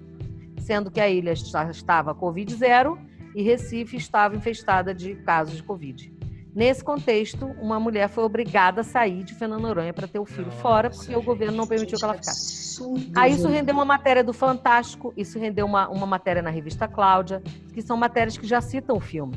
[0.60, 2.98] Sendo que a ilha estava Covid zero
[3.34, 6.12] e Recife estava infestada de casos de Covid.
[6.54, 10.46] Nesse contexto, uma mulher foi obrigada a sair de Fernando Noronha para ter o filho
[10.46, 11.24] Nossa, fora, porque o gente.
[11.24, 12.80] governo não permitiu que ela ficasse.
[12.80, 16.88] Absurdo, Aí isso rendeu uma matéria do Fantástico, isso rendeu uma, uma matéria na revista
[16.88, 17.40] Cláudia,
[17.72, 19.34] que são matérias que já citam o filme.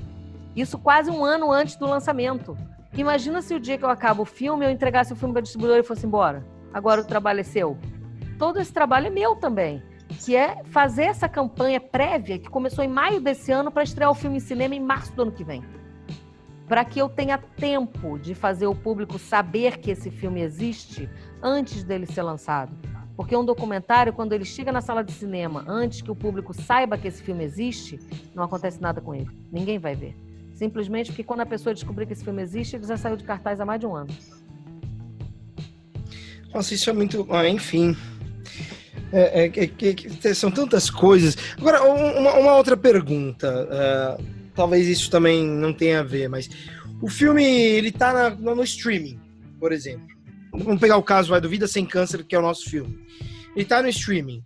[0.56, 2.58] Isso quase um ano antes do lançamento.
[2.96, 5.78] Imagina se o dia que eu acabo o filme, eu entregasse o filme para distribuidor
[5.78, 6.46] e fosse embora.
[6.74, 7.78] Agora o trabalho é seu.
[8.40, 9.84] Todo esse trabalho é meu também,
[10.20, 14.16] que é fazer essa campanha prévia que começou em maio desse ano para estrear o
[14.16, 15.64] filme em cinema em março do ano que vem.
[16.68, 21.10] Para que eu tenha tempo de fazer o público saber que esse filme existe
[21.42, 22.74] antes dele ser lançado.
[23.16, 26.98] Porque um documentário, quando ele chega na sala de cinema, antes que o público saiba
[26.98, 28.00] que esse filme existe,
[28.34, 29.30] não acontece nada com ele.
[29.52, 30.16] Ninguém vai ver.
[30.54, 33.60] Simplesmente porque quando a pessoa descobrir que esse filme existe, ele já saiu de cartaz
[33.60, 34.10] há mais de um ano.
[36.54, 37.28] Nossa, isso é muito.
[37.32, 37.96] ah, enfim.
[39.16, 39.52] É,
[40.26, 41.38] é, são tantas coisas.
[41.58, 43.68] Agora, um- uma, uma outra pergunta.
[43.72, 44.18] ah,
[44.56, 46.50] talvez isso também não tenha a ver, mas
[47.02, 49.20] o filme ele tá na- no, no streaming,
[49.60, 50.08] por exemplo.
[50.52, 53.00] Vamos pegar o caso vai, do Vida Sem Câncer, que é o nosso filme.
[53.56, 54.44] Ele tá no streaming.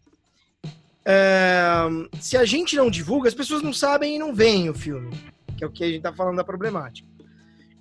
[1.05, 1.87] Ah,
[2.19, 5.09] se a gente não divulga, as pessoas não sabem e não veem o filme,
[5.57, 7.07] que é o que a gente tá falando da problemática.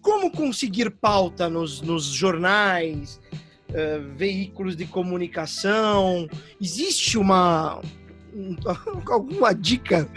[0.00, 3.20] Como conseguir pauta nos, nos jornais,
[3.72, 6.28] eh, veículos de comunicação.
[6.60, 7.80] Existe uma
[8.34, 8.56] um-
[9.10, 10.08] alguma dica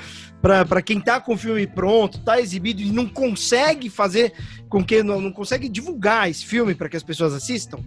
[0.41, 4.33] para quem tá com o filme pronto, tá exibido e não consegue fazer
[4.69, 7.79] com que não, não consegue divulgar esse filme para que as pessoas assistam?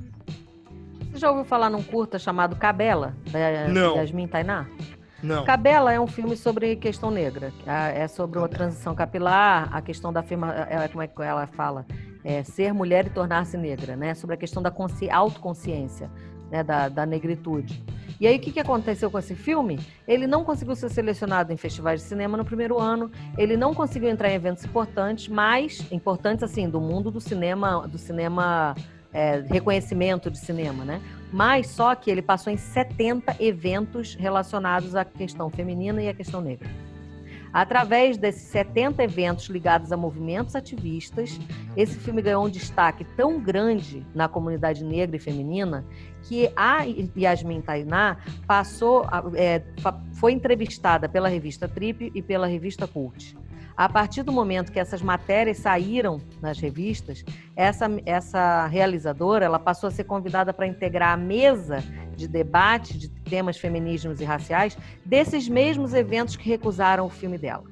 [1.11, 3.97] Você já ouviu falar num curta chamado Cabela, da Não.
[3.97, 4.67] Yasmin Tainá?
[5.23, 5.45] Não.
[5.45, 7.53] Cabela é um filme sobre questão negra.
[7.67, 11.47] Ah, É sobre uma transição capilar, a questão da afirma, é, como é que ela
[11.47, 11.87] fala,
[12.25, 14.15] É, ser mulher e tornar-se negra, né?
[14.15, 16.11] Sobre a questão da consci, autoconsciência,
[16.51, 16.63] né?
[16.63, 17.83] Da, da negritude.
[18.21, 19.81] E aí o que, que aconteceu com esse filme?
[20.07, 23.11] Ele não conseguiu ser selecionado em festivais de cinema no primeiro ano.
[23.37, 27.99] Ele não conseguiu entrar em eventos importantes, mas importantes assim do mundo do cinema, do
[27.99, 28.77] cinema
[29.13, 31.01] é, reconhecimento de cinema, né?
[31.33, 36.41] Mas só que ele passou em 70 eventos relacionados à questão feminina e à questão
[36.41, 36.69] negra.
[37.53, 41.39] Através desses 70 eventos ligados a movimentos ativistas,
[41.77, 45.85] esse filme ganhou um destaque tão grande na comunidade negra e feminina
[46.23, 46.85] que a
[47.17, 48.17] Yasmin Tainá
[48.47, 49.05] passou,
[49.35, 49.63] é,
[50.15, 53.37] foi entrevistada pela revista Trip e pela revista Cult.
[53.77, 57.25] A partir do momento que essas matérias saíram nas revistas,
[57.57, 61.83] essa, essa realizadora ela passou a ser convidada para integrar a mesa
[62.15, 67.72] de debate de temas feminismos e raciais desses mesmos eventos que recusaram o filme dela.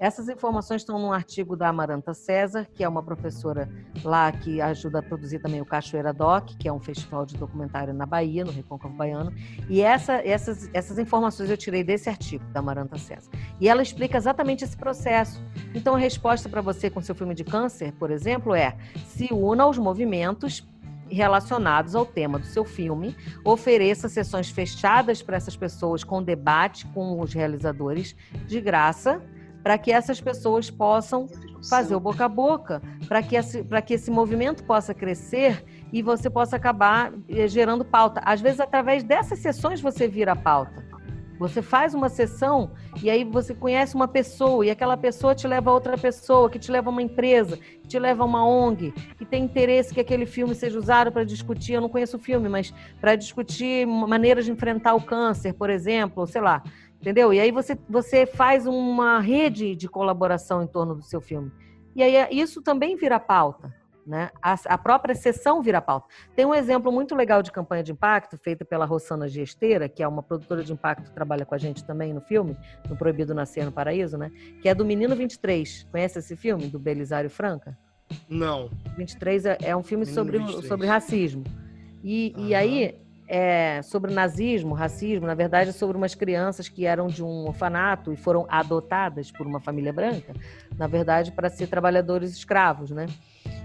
[0.00, 3.68] Essas informações estão num artigo da Amaranta César, que é uma professora
[4.02, 7.92] lá que ajuda a produzir também o Cachoeira Doc, que é um festival de documentário
[7.92, 9.30] na Bahia, no Recôncavo Baiano.
[9.68, 13.30] E essa, essas, essas informações eu tirei desse artigo da Amaranta César.
[13.60, 15.38] E ela explica exatamente esse processo.
[15.74, 18.74] Então, a resposta para você com seu filme de câncer, por exemplo, é
[19.04, 20.66] se una aos movimentos
[21.10, 23.14] relacionados ao tema do seu filme,
[23.44, 28.16] ofereça sessões fechadas para essas pessoas com debate com os realizadores
[28.46, 29.20] de graça,
[29.62, 31.28] para que essas pessoas possam
[31.68, 36.30] fazer o boca a boca, para que, esse, que esse movimento possa crescer e você
[36.30, 38.20] possa acabar eh, gerando pauta.
[38.24, 40.88] Às vezes, através dessas sessões, você vira pauta.
[41.40, 42.72] Você faz uma sessão
[43.02, 46.58] e aí você conhece uma pessoa e aquela pessoa te leva a outra pessoa, que
[46.58, 50.00] te leva a uma empresa, que te leva a uma ONG, que tem interesse que
[50.00, 54.44] aquele filme seja usado para discutir, eu não conheço o filme, mas para discutir maneiras
[54.44, 56.62] de enfrentar o câncer, por exemplo, sei lá,
[57.00, 57.32] entendeu?
[57.32, 61.50] E aí você, você faz uma rede de colaboração em torno do seu filme.
[61.96, 63.74] E aí isso também vira pauta.
[64.06, 64.30] Né?
[64.42, 66.08] A, a, própria sessão vira pauta.
[66.34, 70.08] Tem um exemplo muito legal de campanha de impacto feita pela Rossana Gesteira, que é
[70.08, 72.56] uma produtora de impacto que trabalha com a gente também no filme,
[72.88, 74.30] no Proibido Nascer no Paraíso, né?
[74.60, 75.86] Que é do Menino 23.
[75.92, 77.78] Conhece esse filme, do Belisário Franca?
[78.28, 78.70] Não.
[78.96, 81.44] 23 é, é um filme sobre, sobre racismo.
[82.02, 82.98] E, e aí,
[83.32, 88.16] é, sobre nazismo, racismo, na verdade, sobre umas crianças que eram de um orfanato e
[88.16, 90.34] foram adotadas por uma família branca,
[90.76, 93.06] na verdade, para ser trabalhadores escravos, né?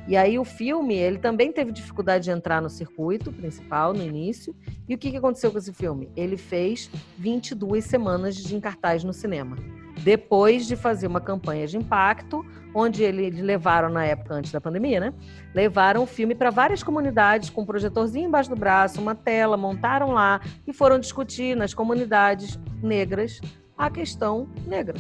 [0.07, 4.55] E aí o filme, ele também teve dificuldade de entrar no circuito principal no início.
[4.87, 6.11] E o que, que aconteceu com esse filme?
[6.15, 9.57] Ele fez 22 semanas de cartaz no cinema.
[10.03, 14.99] Depois de fazer uma campanha de impacto, onde eles levaram, na época antes da pandemia,
[14.99, 15.13] né?
[15.53, 20.11] Levaram o filme para várias comunidades com um projetorzinho embaixo do braço, uma tela, montaram
[20.11, 23.39] lá e foram discutir nas comunidades negras
[23.77, 24.95] a questão negra.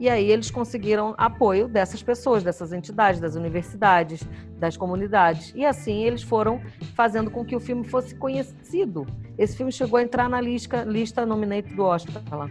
[0.00, 4.22] E aí eles conseguiram apoio dessas pessoas, dessas entidades, das universidades,
[4.58, 5.52] das comunidades.
[5.54, 6.60] E assim eles foram
[6.96, 9.06] fazendo com que o filme fosse conhecido.
[9.38, 12.50] Esse filme chegou a entrar na lista, lista nominated do Oscar lá,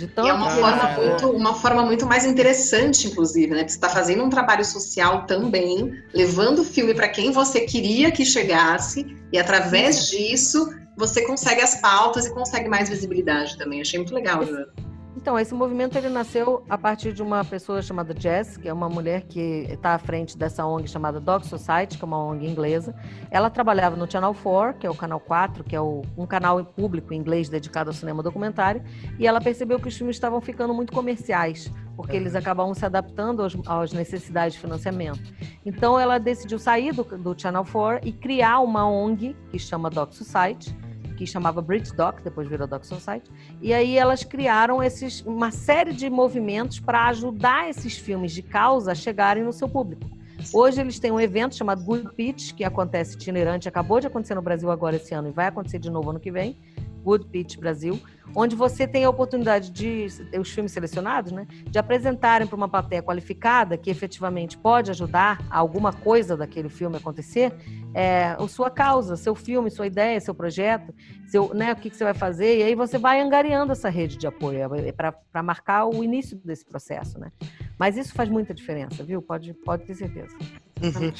[0.00, 3.58] E é uma forma, muito, uma forma muito mais interessante, inclusive, né?
[3.58, 8.10] Porque você está fazendo um trabalho social também, levando o filme para quem você queria
[8.10, 13.80] que chegasse, e através disso você consegue as pautas e consegue mais visibilidade também.
[13.80, 14.91] Achei muito legal, Joana.
[15.14, 18.88] Então, esse movimento ele nasceu a partir de uma pessoa chamada Jess, que é uma
[18.88, 22.94] mulher que está à frente dessa ONG chamada Dog Society, que é uma ONG inglesa.
[23.30, 26.64] Ela trabalhava no Channel 4, que é o canal 4, que é o- um canal
[26.64, 28.82] público inglês dedicado ao cinema documentário,
[29.18, 33.42] e ela percebeu que os filmes estavam ficando muito comerciais, porque eles acabavam se adaptando
[33.42, 35.20] aos, às necessidades de financiamento.
[35.64, 40.14] Então, ela decidiu sair do, do Channel 4 e criar uma ONG que chama Dog
[40.16, 40.74] Society,
[41.22, 43.30] que chamava Bridge Doc, depois virou Doc Society,
[43.60, 48.90] e aí elas criaram esses, uma série de movimentos para ajudar esses filmes de causa
[48.90, 50.10] a chegarem no seu público.
[50.52, 54.42] Hoje eles têm um evento chamado Good Pitch, que acontece itinerante, acabou de acontecer no
[54.42, 56.56] Brasil agora esse ano e vai acontecer de novo ano que vem,
[57.02, 58.00] Good Pitch Brasil,
[58.34, 60.06] onde você tem a oportunidade de,
[60.38, 65.58] os filmes selecionados, né, de apresentarem para uma plateia qualificada que efetivamente pode ajudar a
[65.58, 67.52] alguma coisa daquele filme acontecer,
[67.94, 70.94] é, a sua causa, seu filme, sua ideia, seu projeto,
[71.26, 74.16] seu, né, o que, que você vai fazer, e aí você vai angariando essa rede
[74.16, 74.60] de apoio
[74.96, 77.30] para marcar o início desse processo, né?
[77.78, 79.20] Mas isso faz muita diferença, viu?
[79.20, 80.36] Pode, pode ter certeza.
[80.82, 81.12] Uhum.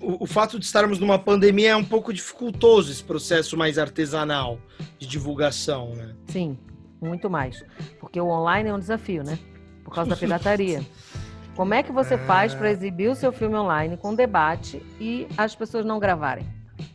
[0.00, 4.58] O, o- fato de estarmos numa pandemia é um pouco dificultoso esse processo mais artesanal
[4.98, 6.14] de divulgação, né?
[6.26, 6.58] Sim,
[7.00, 7.62] muito mais.
[7.98, 9.38] Porque o online é um desafio, né?
[9.84, 10.84] Por causa da pirataria.
[11.56, 15.54] Como é que você faz para exibir o seu filme online com debate e as
[15.54, 16.46] pessoas não gravarem?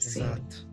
[0.01, 0.65] Exato.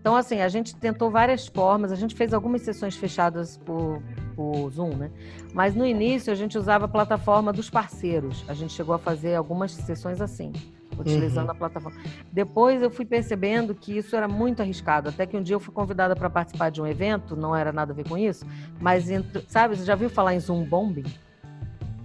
[0.00, 4.00] Então, assim, a gente tentou várias formas, a gente fez algumas sessões fechadas por,
[4.36, 5.10] por Zoom, né?
[5.52, 8.44] Mas no início a gente usava a plataforma dos parceiros.
[8.46, 10.52] A gente chegou a fazer algumas sessões assim,
[10.98, 11.52] utilizando Uhum.
[11.52, 11.98] a plataforma.
[12.32, 15.08] Depois eu fui percebendo que isso era muito arriscado.
[15.08, 17.92] Até que um dia eu fui convidada para participar de um evento, não era nada
[17.92, 18.44] a ver com isso,
[18.80, 21.04] mas, entre- sabe, você já viu falar em Zoom Bombing?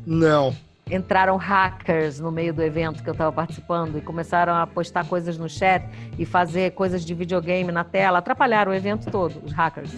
[0.05, 0.55] Não.
[0.91, 5.37] Entraram hackers no meio do evento que eu estava participando e começaram a postar coisas
[5.37, 5.83] no chat
[6.19, 9.93] e fazer coisas de videogame na tela, atrapalharam o evento todo, os hackers.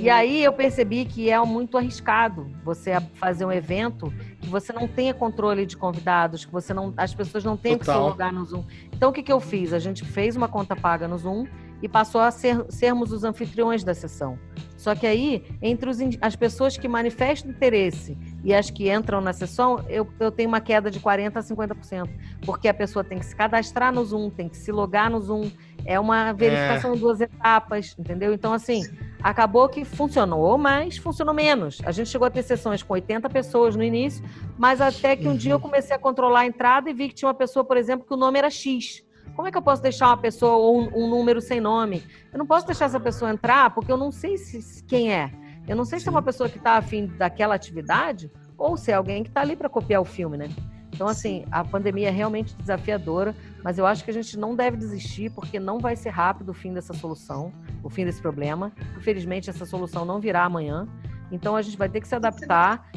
[0.00, 4.88] E aí eu percebi que é muito arriscado você fazer um evento que você não
[4.88, 8.08] tenha controle de convidados, que você não, as pessoas não tenham que se Total.
[8.08, 8.64] logar no Zoom.
[8.92, 9.72] Então o que, que eu fiz?
[9.72, 11.46] A gente fez uma conta paga no Zoom
[11.82, 14.38] e passou a ser, sermos os anfitriões da sessão.
[14.76, 19.32] Só que aí, entre os as pessoas que manifestam interesse e as que entram na
[19.32, 22.08] sessão, eu, eu tenho uma queda de 40% a 50%.
[22.44, 25.50] Porque a pessoa tem que se cadastrar no Zoom, tem que se logar no Zoom.
[25.86, 28.32] É uma verificação em duas etapas, entendeu?
[28.34, 28.82] Então, assim,
[29.22, 31.78] acabou que funcionou, mas funcionou menos.
[31.84, 34.22] A gente chegou a ter sessões com 80 pessoas no início,
[34.58, 37.28] mas até que um dia eu comecei a controlar a entrada e vi que tinha
[37.28, 39.02] uma pessoa, por exemplo, que o nome era X.
[39.34, 42.04] Como é que eu posso deixar uma pessoa ou um, um número sem nome?
[42.32, 45.30] Eu não posso deixar essa pessoa entrar porque eu não sei se, se- quem é.
[45.66, 48.94] Eu não sei se é uma pessoa que está afim daquela atividade ou se é
[48.94, 50.48] alguém que está ali para copiar o filme, né?
[50.94, 53.34] Então, assim, a pandemia é realmente desafiadora,
[53.64, 56.54] mas eu acho que a gente não deve desistir, porque não vai ser rápido o
[56.54, 58.70] fim dessa solução, o fim desse problema.
[58.96, 60.86] Infelizmente, essa solução não virá amanhã.
[61.32, 62.88] Então, a gente vai ter que se adaptar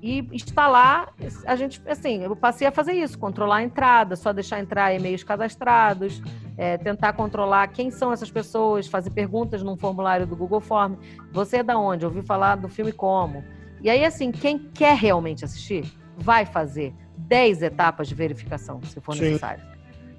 [0.00, 1.12] e instalar.
[1.44, 5.24] A gente, assim, eu passei a fazer isso, controlar a entrada, só deixar entrar e-mails
[5.24, 6.22] cadastrados,
[6.56, 10.94] é, tentar controlar quem são essas pessoas, fazer perguntas num formulário do Google Form.
[11.32, 12.04] Você é da onde?
[12.04, 13.44] Ouvi falar do filme como?
[13.80, 15.84] E aí, assim, quem quer realmente assistir,
[16.16, 19.24] vai fazer 10 etapas de verificação, se for Sim.
[19.24, 19.62] necessário.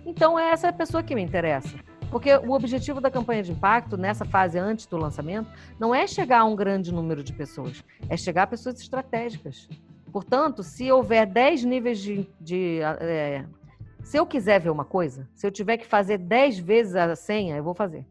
[0.06, 1.76] Então, é essa pessoa que me interessa.
[2.12, 5.49] Porque o objetivo da campanha de impacto, nessa fase antes do lançamento,
[5.80, 9.68] não é chegar a um grande número de pessoas, é chegar a pessoas estratégicas.
[10.12, 12.30] Portanto, se houver 10 níveis de.
[12.40, 13.44] de, é,
[14.06, 17.57] se eu quiser ver uma coisa, se eu tiver que fazer 10 vezes a senha,
[17.57, 18.06] eu vou fazer.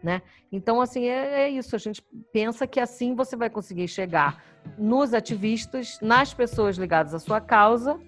[0.00, 0.22] Né?
[0.52, 1.74] Então, assim, é, é isso.
[1.74, 2.00] A gente
[2.32, 4.40] pensa que assim você vai conseguir chegar
[4.78, 7.98] nos ativistas, nas pessoas ligadas à sua causa,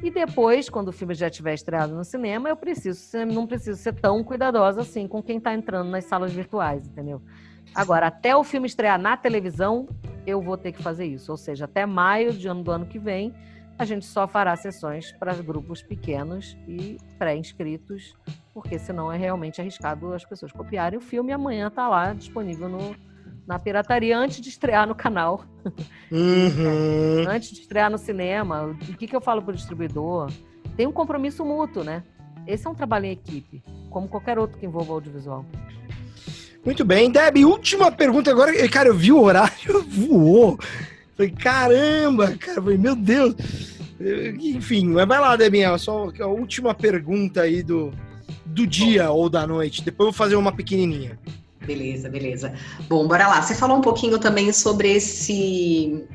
[0.00, 3.76] e depois, quando o filme já estiver estreado no cinema, eu preciso ser- não preciso
[3.82, 7.20] ser tão cuidadosa assim com quem está entrando nas salas virtuais, entendeu?
[7.74, 9.88] Agora, até o filme estrear na televisão,
[10.24, 11.32] eu vou ter que fazer isso.
[11.32, 13.34] Ou seja, até maio de ano do ano que vem,
[13.78, 18.16] a gente só fará sessões para grupos pequenos e pré-inscritos,
[18.52, 22.68] porque senão é realmente arriscado as pessoas copiarem o filme e amanhã tá lá disponível
[22.68, 22.96] no,
[23.46, 25.44] na pirataria antes de estrear no canal,
[26.10, 27.24] Uhum.
[27.30, 28.76] antes de estrear no cinema.
[28.88, 30.30] O que, que eu falo pro distribuidor?
[30.76, 32.02] Tem um compromisso mútuo, né?
[32.46, 35.44] Esse é um trabalho em equipe, como qualquer outro que envolva audiovisual.
[36.64, 38.52] Muito bem, Deb, última pergunta agora.
[38.68, 40.58] Cara, eu vi o horário, voou.
[41.18, 43.34] Falei, caramba, cara, falei, meu Deus.
[44.40, 47.92] Enfim, mas vai lá, Debinha, só a última pergunta aí do,
[48.46, 49.82] do dia ou da noite.
[49.82, 51.18] Depois eu vou fazer uma pequenininha.
[51.66, 52.54] Beleza, beleza.
[52.88, 53.42] Bom, bora lá.
[53.42, 56.06] Você falou um pouquinho também sobre esse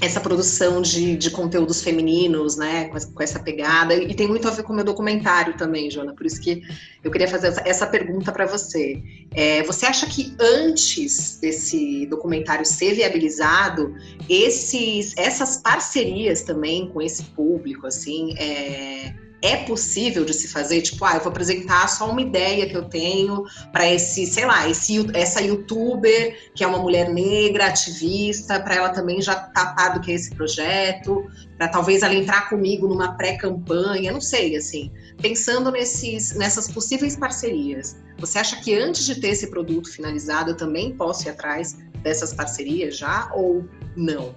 [0.00, 4.46] essa produção de, de conteúdos femininos, né, com essa, com essa, pegada, e tem muito
[4.46, 6.62] a ver com o meu documentário também, Jona, por isso que
[7.02, 9.02] eu queria fazer essa, pergunta para você.
[9.32, 13.94] É, você acha que antes desse documentário ser viabilizado,
[14.28, 20.82] esses, essas parcerias também com esse público, assim, é, é possível de se fazer?
[20.82, 24.68] Tipo, ah, eu vou apresentar só uma ideia que eu tenho para esse, sei lá,
[24.68, 30.00] esse, essa youtuber que é uma mulher negra, ativista, para ela também já tapar do
[30.00, 31.24] que é esse projeto,
[31.56, 34.90] para talvez ela entrar comigo numa pré-campanha, não sei, assim,
[35.22, 37.96] pensando nesses, nessas possíveis parcerias.
[38.18, 42.32] Você acha que antes de ter esse produto finalizado, eu também posso ir atrás dessas
[42.32, 43.64] parcerias já ou
[43.96, 44.34] não?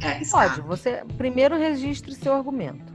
[0.00, 2.91] É Pode, você primeiro registre seu argumento.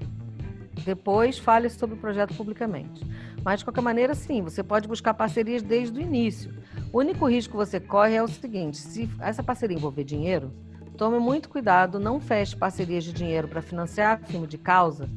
[0.83, 3.05] Depois fale sobre o projeto publicamente.
[3.43, 6.53] Mas, de qualquer maneira, sim, você pode buscar parcerias desde o início.
[6.91, 10.51] O único risco que você corre é o seguinte: se essa parceria envolver dinheiro,
[10.97, 15.09] tome muito cuidado, não feche parcerias de dinheiro para financiar filme de causa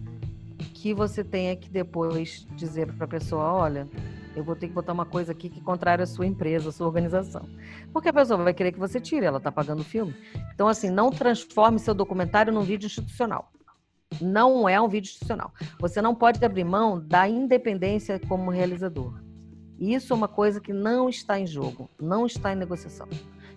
[0.74, 3.88] que você tenha que depois dizer para a pessoa: olha,
[4.34, 6.86] eu vou ter que botar uma coisa aqui que contrária à sua empresa, à sua
[6.86, 7.48] organização.
[7.92, 10.14] Porque a pessoa vai querer que você tire, ela está pagando o filme.
[10.54, 13.52] Então, assim, não transforme seu documentário num vídeo institucional.
[14.20, 15.52] Não é um vídeo institucional.
[15.78, 19.20] Você não pode abrir mão da independência como realizador.
[19.78, 23.08] Isso é uma coisa que não está em jogo, não está em negociação.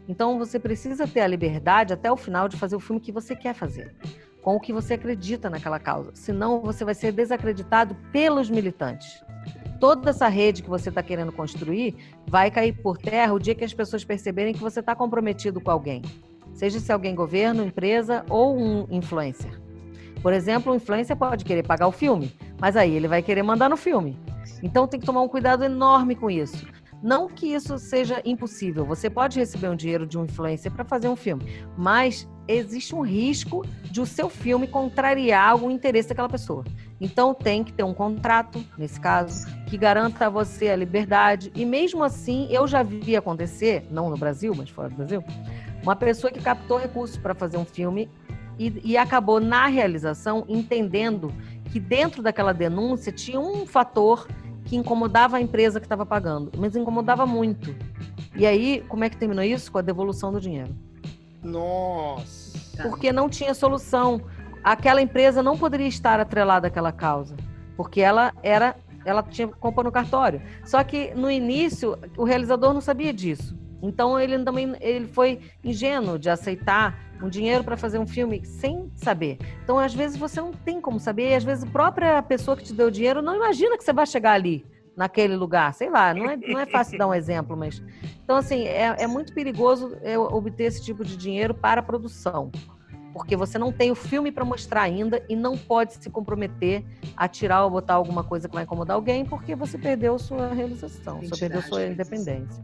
[0.08, 3.36] Então você precisa ter a liberdade até o final de fazer o filme que você
[3.36, 3.96] quer fazer,
[4.42, 6.12] com o que você acredita naquela causa.
[6.14, 9.22] Senão você vai ser desacreditado pelos militantes.
[9.80, 13.66] Toda essa rede que você está querendo construir vai cair por terra o dia que
[13.66, 16.02] as pessoas perceberem que você está comprometido com alguém,
[16.54, 19.63] seja se alguém governo, empresa ou um influencer.
[20.24, 23.70] Por exemplo, o influencer pode querer pagar o filme, mas aí ele vai querer mandar
[23.70, 24.18] no filme.
[24.64, 26.66] Então tem que tomar um cuidado enorme com isso.
[27.04, 28.86] Não que isso seja impossível.
[28.86, 31.44] Você pode receber um dinheiro de um influencer para fazer um filme,
[31.78, 36.64] mas existe um risco de o seu filme contrariar o interesse daquela pessoa.
[37.02, 41.52] Então tem que ter um contrato, nesse caso, que garanta a você a liberdade.
[41.54, 45.22] E mesmo assim, eu já vi acontecer, não no Brasil, mas fora do Brasil,
[45.84, 48.10] uma pessoa que captou recursos para fazer um filme
[48.58, 51.34] e, e acabou na realização entendendo
[51.72, 54.28] que dentro daquela denúncia tinha um fator
[54.66, 57.76] que incomodava a empresa que estava pagando, mas incomodava muito.
[58.36, 59.72] E aí, como é que terminou isso?
[59.72, 60.74] Com a devolução do dinheiro.
[61.44, 62.82] Nossa!
[62.82, 64.22] Porque não tinha solução.
[64.64, 67.36] Aquela empresa não poderia estar atrelada àquela causa,
[67.76, 68.76] porque ela era,
[69.06, 70.42] ela tinha culpa no cartório.
[70.64, 73.56] Só que no início o realizador não sabia disso.
[73.84, 78.92] Então ele também ele foi ingênuo de aceitar um dinheiro para fazer um filme sem
[78.96, 79.38] saber.
[79.64, 82.64] Então, às vezes, você não tem como saber, e às vezes a própria pessoa que
[82.64, 84.66] te deu o dinheiro não imagina que você vai chegar ali,
[84.96, 85.74] naquele lugar.
[85.74, 87.82] Sei lá, não é, não é fácil dar um exemplo, mas.
[88.24, 89.98] Então, assim, é, é muito perigoso
[90.32, 92.52] obter esse tipo de dinheiro para a produção.
[93.14, 96.84] Porque você não tem o filme para mostrar ainda e não pode se comprometer
[97.16, 101.22] a tirar ou botar alguma coisa que vai incomodar alguém, porque você perdeu sua realização,
[101.22, 102.64] você perdeu sua independência.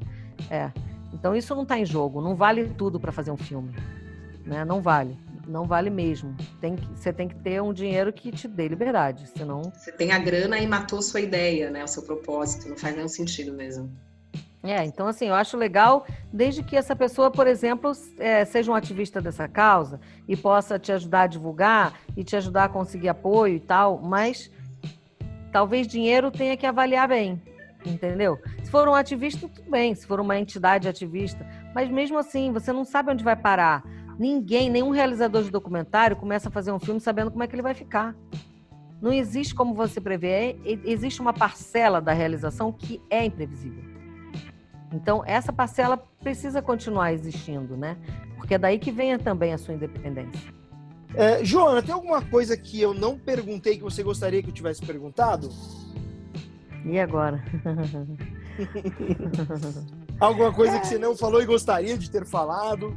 [0.50, 0.72] É.
[1.14, 3.74] Então isso não está em jogo, não vale tudo para fazer um filme
[4.50, 4.66] né?
[4.66, 5.16] Não vale.
[5.48, 6.36] Não vale mesmo.
[6.60, 9.62] Tem que, você tem que ter um dinheiro que te dê liberdade, senão...
[9.74, 11.84] Você tem a grana e matou sua ideia, né?
[11.84, 12.68] O seu propósito.
[12.68, 13.90] Não faz nenhum sentido mesmo.
[14.62, 18.76] É, então assim, eu acho legal desde que essa pessoa, por exemplo, é, seja um
[18.76, 23.56] ativista dessa causa e possa te ajudar a divulgar e te ajudar a conseguir apoio
[23.56, 24.52] e tal, mas
[25.50, 27.42] talvez dinheiro tenha que avaliar bem,
[27.86, 28.40] entendeu?
[28.64, 32.72] Se for um ativista, tudo bem, se for uma entidade ativista, mas mesmo assim, você
[32.74, 33.84] não sabe onde vai parar.
[34.18, 37.62] Ninguém, nenhum realizador de documentário começa a fazer um filme sabendo como é que ele
[37.62, 38.16] vai ficar.
[39.02, 43.84] Não existe como você prever, existe uma parcela da realização que é imprevisível.
[44.92, 47.96] Então, essa parcela precisa continuar existindo, né?
[48.36, 50.54] Porque é daí que vem também a sua independência.
[51.16, 54.86] É, Joana, tem alguma coisa que eu não perguntei que você gostaria que eu tivesse
[54.86, 55.50] perguntado?
[56.86, 57.44] E agora?
[60.20, 60.80] alguma coisa é...
[60.80, 62.96] que você não falou e gostaria de ter falado?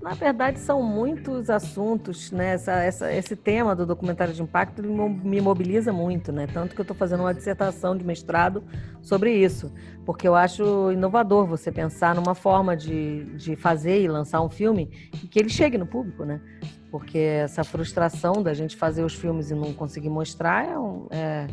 [0.00, 2.54] Na verdade, são muitos assuntos, né?
[2.54, 6.46] Essa, essa, esse tema do documentário de impacto me mobiliza muito, né?
[6.46, 8.62] Tanto que eu estou fazendo uma dissertação de mestrado
[9.02, 9.72] sobre isso,
[10.06, 14.88] porque eu acho inovador você pensar numa forma de, de fazer e lançar um filme
[15.22, 16.40] e que ele chegue no público, né?
[16.90, 21.46] Porque essa frustração da gente fazer os filmes e não conseguir mostrar é, um, é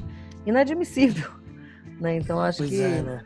[0.46, 1.32] inadmissível,
[2.00, 2.18] né?
[2.18, 3.24] Então acho pois que é, né?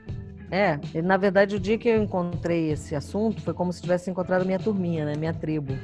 [0.51, 4.45] É, na verdade, o dia que eu encontrei esse assunto foi como se tivesse encontrado
[4.45, 5.15] minha turminha, né?
[5.15, 5.77] Minha tribo.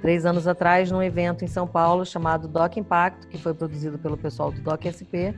[0.00, 4.16] Três anos atrás, num evento em São Paulo chamado Doc Impacto, que foi produzido pelo
[4.16, 5.36] pessoal do Doc SP.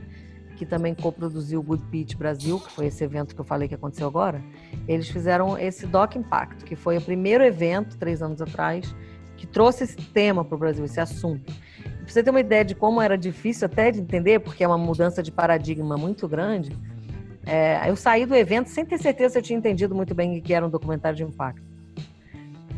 [0.55, 3.73] que também coproduziu o Good Pitch Brasil, que foi esse evento que eu falei que
[3.73, 4.41] aconteceu agora,
[4.87, 8.95] eles fizeram esse Doc Impact, que foi o primeiro evento, três anos atrás,
[9.35, 11.51] que trouxe esse tema para o Brasil, esse assunto.
[12.03, 14.77] Pra você ter uma ideia de como era difícil até de entender, porque é uma
[14.77, 16.77] mudança de paradigma muito grande,
[17.45, 20.41] é, eu saí do evento sem ter certeza se eu tinha entendido muito bem o
[20.41, 21.63] que era um documentário de impacto.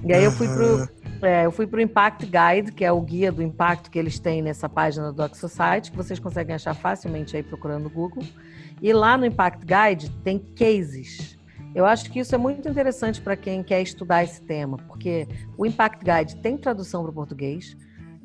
[0.03, 0.87] E aí eu fui pro,
[1.27, 4.41] é, eu fui pro Impact Guide, que é o guia do impacto que eles têm
[4.41, 8.23] nessa página do Doc Society, que vocês conseguem achar facilmente aí procurando no Google.
[8.81, 11.39] E lá no Impact Guide tem cases.
[11.73, 15.27] Eu acho que isso é muito interessante para quem quer estudar esse tema, porque
[15.57, 17.75] o Impact Guide tem tradução para o português,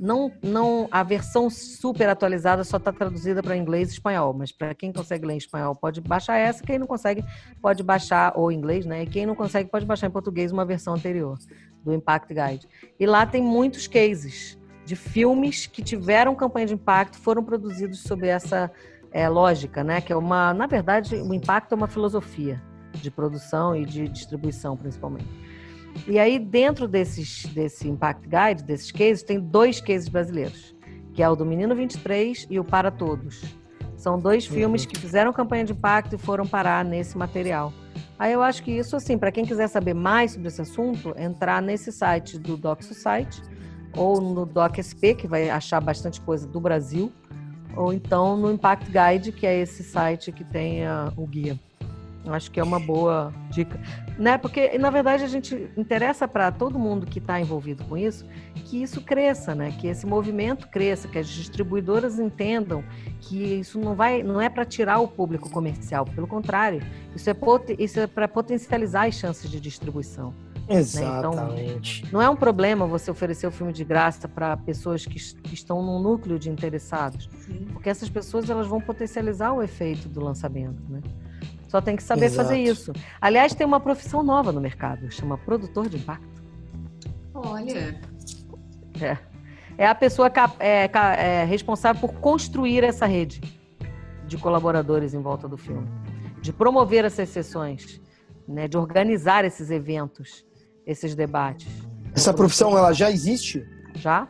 [0.01, 4.75] não, não a versão super atualizada só está traduzida para inglês e espanhol, mas para
[4.75, 7.23] quem consegue ler em espanhol pode baixar essa, quem não consegue
[7.61, 9.03] pode baixar ou inglês, né?
[9.03, 11.39] E quem não consegue pode baixar em português uma versão anterior
[11.85, 12.67] do Impact Guide.
[12.99, 18.27] E lá tem muitos cases de filmes que tiveram campanha de impacto, foram produzidos sob
[18.27, 18.71] essa
[19.13, 20.01] é, lógica, né?
[20.01, 22.61] Que é uma, na verdade, o impacto é uma filosofia
[22.95, 25.29] de produção e de distribuição, principalmente.
[26.07, 30.75] E aí, dentro desses, desse Impact Guide, desses cases, tem dois cases brasileiros,
[31.13, 33.43] que é o do Menino 23 e o Para Todos.
[33.97, 34.55] São dois uhum.
[34.55, 37.73] filmes que fizeram campanha de impacto e foram parar nesse material.
[38.19, 41.61] Aí eu acho que isso, assim, para quem quiser saber mais sobre esse assunto, entrar
[41.61, 43.43] nesse site do Doc Society
[43.97, 47.13] ou no DocSP, que vai achar bastante coisa do Brasil,
[47.77, 51.59] ou então no Impact Guide, que é esse site que tem a, o guia.
[52.27, 53.81] Acho que é uma boa dica,
[54.19, 54.37] né?
[54.37, 58.27] Porque na verdade a gente interessa para todo mundo que está envolvido com isso
[58.71, 59.75] que isso cresça, né?
[59.81, 62.85] Que esse movimento cresça, que as distribuidoras entendam
[63.21, 66.81] que isso não vai, não é para tirar o público comercial, pelo contrário,
[67.15, 67.37] isso é
[67.79, 70.33] isso é para potencializar as chances de distribuição.
[70.69, 72.03] Exatamente.
[72.03, 72.09] Né?
[72.09, 75.53] Então, não é um problema você oferecer o filme de graça para pessoas que, que,
[75.53, 77.67] estão num núcleo de interessados, Sim.
[77.73, 81.01] porque essas pessoas elas vão potencializar o efeito do lançamento, né?
[81.71, 82.49] Só tem que saber Exato.
[82.49, 82.93] fazer isso.
[83.21, 86.43] Aliás, tem uma profissão nova no mercado, chama produtor de impacto.
[87.33, 87.97] Olha.
[89.01, 89.17] É.
[89.79, 90.29] É a pessoa
[90.59, 93.41] é, é, responsável por construir essa rede
[94.27, 95.89] de colaboradores em volta do filme,
[96.43, 98.01] de promover essas sessões,
[98.49, 100.45] né, de organizar esses eventos,
[100.85, 101.69] esses debates.
[102.13, 103.65] Essa profissão ela já existe?
[103.95, 104.27] Já.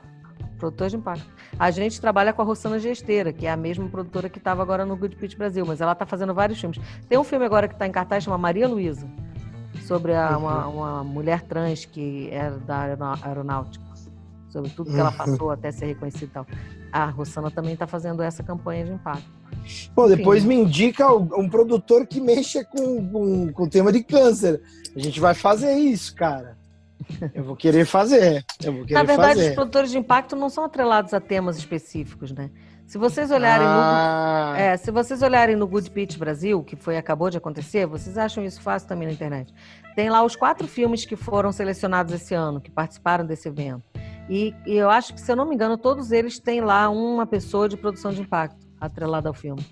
[0.58, 1.26] Produtor de impacto.
[1.60, 4.86] A gente trabalha com a Rossana Gesteira, que é a mesma produtora que estava agora
[4.86, 6.80] no Good Pitch Brasil, mas ela está fazendo vários filmes.
[7.06, 9.06] Tem um filme agora que está em cartaz, chama Maria Luísa,
[9.86, 10.76] sobre a, uma, uhum.
[10.76, 13.84] uma, mulher trans que era da aeronáutica,
[14.48, 16.46] sobre tudo que ela passou até ser reconhecida e tal.
[16.90, 19.30] A Rossana também está fazendo essa campanha de impacto.
[19.94, 24.62] Pô, depois me indica um produtor que mexa com, com, com o tema de câncer.
[24.96, 26.56] A gente vai fazer isso, cara.
[27.34, 28.44] Eu vou querer fazer.
[28.62, 29.48] Eu vou querer Na verdade, fazer.
[29.50, 32.50] os produtores de impacto não são atrelados a temas específicos, né?
[32.86, 34.52] Se vocês olharem ah.
[34.52, 38.18] no, é, se vocês olharem no Good Pitch Brasil, que foi acabou de acontecer, vocês
[38.18, 39.54] acham isso fácil também na internet.
[39.94, 43.84] Tem lá os quatro filmes que foram selecionados esse ano, que participaram desse evento.
[44.28, 47.26] E, e eu acho que, se eu não me engano, todos eles têm lá uma
[47.26, 49.64] pessoa de produção de impacto atrelada ao filme.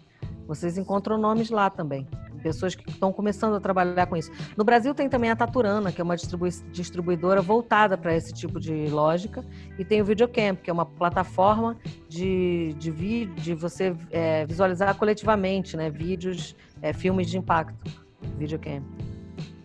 [0.46, 2.06] Vocês encontram nomes lá também
[2.38, 4.30] pessoas que estão começando a trabalhar com isso.
[4.56, 8.86] No Brasil tem também a Taturana, que é uma distribuidora voltada para esse tipo de
[8.86, 9.44] lógica,
[9.78, 11.76] e tem o Videocamp, que é uma plataforma
[12.08, 17.90] de, de, vídeo, de você é, visualizar coletivamente né, vídeos, é, filmes de impacto.
[18.36, 18.84] Videocamp.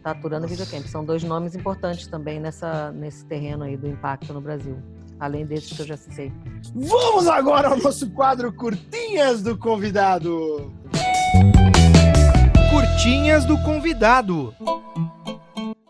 [0.04, 0.86] Taturana e Videocamp.
[0.86, 4.78] São dois nomes importantes também nessa, nesse terreno aí do impacto no Brasil.
[5.20, 6.34] Além desses que eu já citei.
[6.76, 10.74] Vamos agora ao nosso quadro Curtinhas do Convidado.
[12.74, 14.52] Curtinhas do convidado.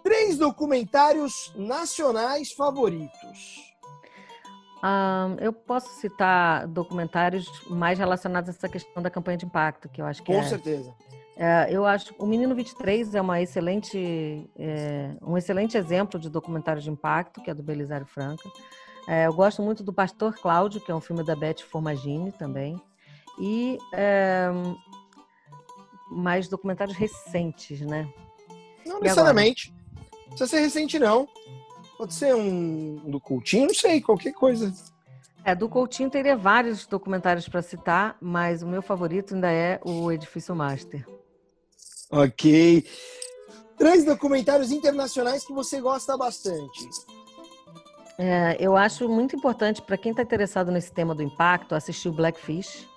[0.04, 3.74] Três documentários nacionais favoritos.
[4.84, 10.02] Um, eu posso citar documentários mais relacionados a essa questão da campanha de impacto, que
[10.02, 10.94] eu acho que Com é, certeza.
[11.38, 16.82] É, eu acho o Menino 23 é uma excelente, é, um excelente exemplo de documentário
[16.82, 18.50] de impacto, que é do Belisário Franca.
[19.08, 22.76] É, eu gosto muito do Pastor Cláudio, que é um filme da Beth Formagini também.
[23.40, 24.52] E é,
[26.14, 28.08] mais documentários recentes, né?
[28.86, 29.74] Não necessariamente.
[30.02, 31.28] Não precisa ser recente, não.
[31.98, 34.74] Pode ser um do Coutinho, não sei, qualquer coisa.
[35.46, 40.12] É, do Coutinho teria vários documentários para citar, mas o meu favorito ainda é o
[40.12, 41.06] Edifício Master.
[42.10, 42.86] Ok.
[43.78, 46.88] Três documentários internacionais que você gosta bastante.
[48.18, 52.14] É, eu acho muito importante para quem está interessado nesse tema do impacto assistir o
[52.14, 52.88] Blackfish,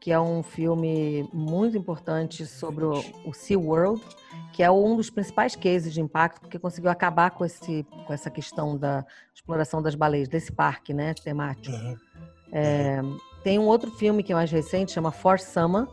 [0.00, 4.00] que é um filme muito importante sobre o, o Sea World,
[4.52, 8.30] que é um dos principais cases de impacto, porque conseguiu acabar com, esse, com essa
[8.30, 9.04] questão da
[9.34, 11.74] exploração das baleias, desse parque né, temático.
[11.74, 11.96] Uhum.
[12.52, 13.00] É,
[13.42, 15.86] tem um outro filme que é mais recente, chama For Summer,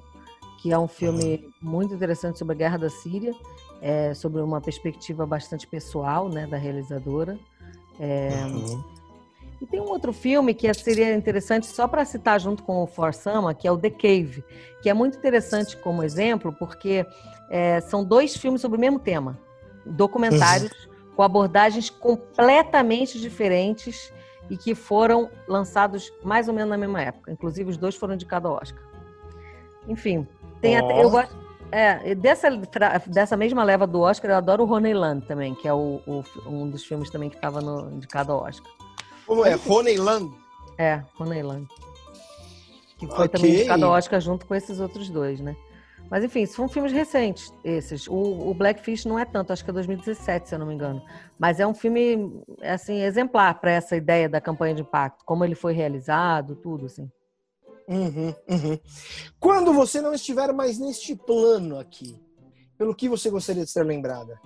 [0.62, 3.34] que é um filme muito interessante sobre a guerra da Síria,
[3.82, 7.38] é, sobre uma perspectiva bastante pessoal, né, da realizadora.
[8.00, 8.84] É, uhum.
[9.62, 13.54] E tem um outro filme que seria interessante só para citar junto com o Forsama,
[13.54, 14.44] que é o The Cave,
[14.82, 17.06] que é muito interessante como exemplo, porque
[17.50, 19.38] é, são dois filmes sobre o mesmo tema,
[19.86, 21.16] documentários uhum.
[21.16, 24.14] com abordagens completamente diferentes
[24.50, 27.32] e que foram lançados mais ou menos na mesma época.
[27.32, 28.84] Inclusive, os dois foram indicados ao Oscar.
[29.88, 30.28] Enfim,
[30.62, 30.86] tem oh.
[30.86, 31.46] até, eu gosto.
[31.72, 32.50] É, dessa,
[33.08, 36.70] dessa mesma leva do Oscar, eu adoro o Honeyland também, que é o, o um
[36.70, 37.60] dos filmes também que estava
[37.92, 38.72] indicado ao Oscar.
[39.26, 39.60] Como é?
[39.68, 40.32] Honeyland?
[40.78, 41.68] É, Honeyland.
[42.98, 43.30] Que foi okay.
[43.30, 45.56] também indicado ao Oscar junto com esses outros dois, né?
[46.10, 48.08] Mas enfim, são filmes recentes, esses.
[48.08, 51.02] O, o, Blackfish não é tanto, acho que é 2017, se eu não me engano.
[51.38, 55.56] Mas é um filme, assim, exemplar para essa ideia da campanha de impacto, como ele
[55.56, 57.10] foi realizado, tudo, assim.
[57.88, 58.80] Uhum, uhum.
[59.40, 62.20] Quando você não estiver mais neste plano aqui,
[62.78, 64.40] pelo que você gostaria de ser lembrada?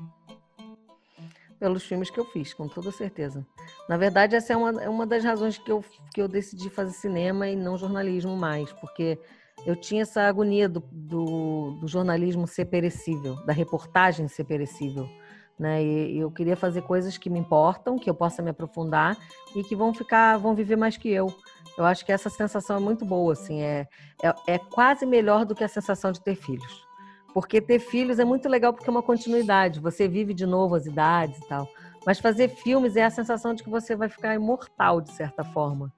[1.60, 3.46] Pelos filmes que eu fiz, com toda certeza.
[3.88, 5.84] Na verdade, essa é uma, é uma das razões que eu,
[6.14, 9.20] que eu decidi fazer cinema e não jornalismo mais, porque
[9.66, 15.10] eu tinha essa agonia do, do, do, jornalismo ser perecível, da reportagem ser perecível.
[15.58, 15.84] Né?
[15.84, 19.18] E, eu queria fazer coisas que me importam, que eu possa me aprofundar
[19.56, 21.28] e que vão ficar, vão viver mais que eu.
[21.78, 23.88] Eu acho que essa sensação é muito boa, assim, é,
[24.24, 26.89] é, é quase melhor do que a sensação de ter filhos.
[27.34, 30.86] Porque ter filhos é muito legal porque é uma continuidade, você vive de novo as
[30.86, 31.68] idades e tal.
[32.06, 35.94] Mas fazer filmes é a sensação de que você vai ficar imortal, de certa forma.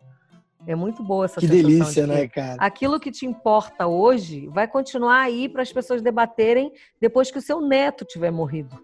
[0.68, 1.70] É muito boa essa que sensação.
[1.70, 2.56] Que delícia, de né, cara?
[2.60, 7.42] Aquilo que te importa hoje vai continuar aí para as pessoas debaterem depois que o
[7.42, 8.78] seu neto tiver morrido.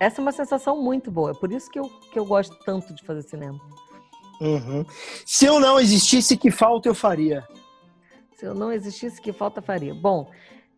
[0.00, 1.30] Essa é uma sensação muito boa.
[1.30, 3.60] É por isso que eu, que eu gosto tanto de fazer cinema.
[4.40, 4.84] Uhum.
[5.24, 7.46] Se eu não existisse, que falta eu faria?
[8.34, 9.94] Se eu não existisse, que falta faria?
[9.94, 10.28] Bom,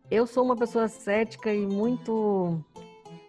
[0.09, 2.59] eu sou uma pessoa cética e muito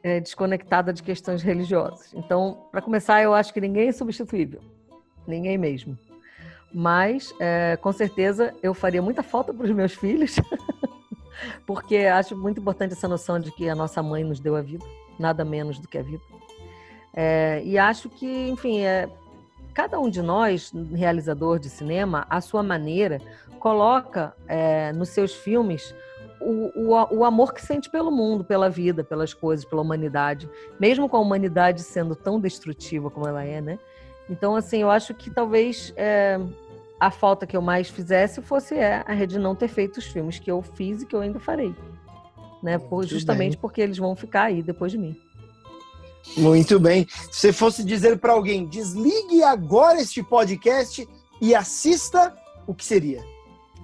[0.02, 2.12] é, desconectada de questões religiosas.
[2.14, 4.60] Então, para começar, eu acho que ninguém é substituível.
[5.26, 5.98] Ninguém mesmo.
[6.72, 10.36] Mas, é, com certeza, eu faria muita falta para os meus filhos,
[11.66, 14.84] porque acho muito importante essa noção de que a nossa mãe nos deu a vida,
[15.18, 16.22] nada menos do que a vida.
[17.14, 19.08] É, e acho que, enfim, é,
[19.72, 23.20] cada um de nós, realizador de cinema, à sua maneira,
[23.58, 25.94] coloca é, nos seus filmes
[26.40, 30.48] o, o, o, amor que sente pelo mundo, pela vida, pelas coisas, pela humanidade,
[30.78, 33.78] mesmo com a humanidade sendo tão destrutiva como ela é, né?
[34.28, 36.38] Então, assim, eu acho que talvez é,
[36.98, 40.38] a falta que eu mais fizesse fosse é, a rede não ter feito os filmes
[40.38, 41.74] que eu fiz e que eu ainda farei.
[42.62, 42.78] Né?
[42.78, 43.60] Por, justamente bem.
[43.60, 45.16] porque eles vão ficar aí depois de mim.
[46.36, 47.06] Muito bem.
[47.30, 51.06] Se você fosse dizer para alguém, desligue agora este podcast
[51.40, 52.34] e assista,
[52.66, 53.22] o que seria?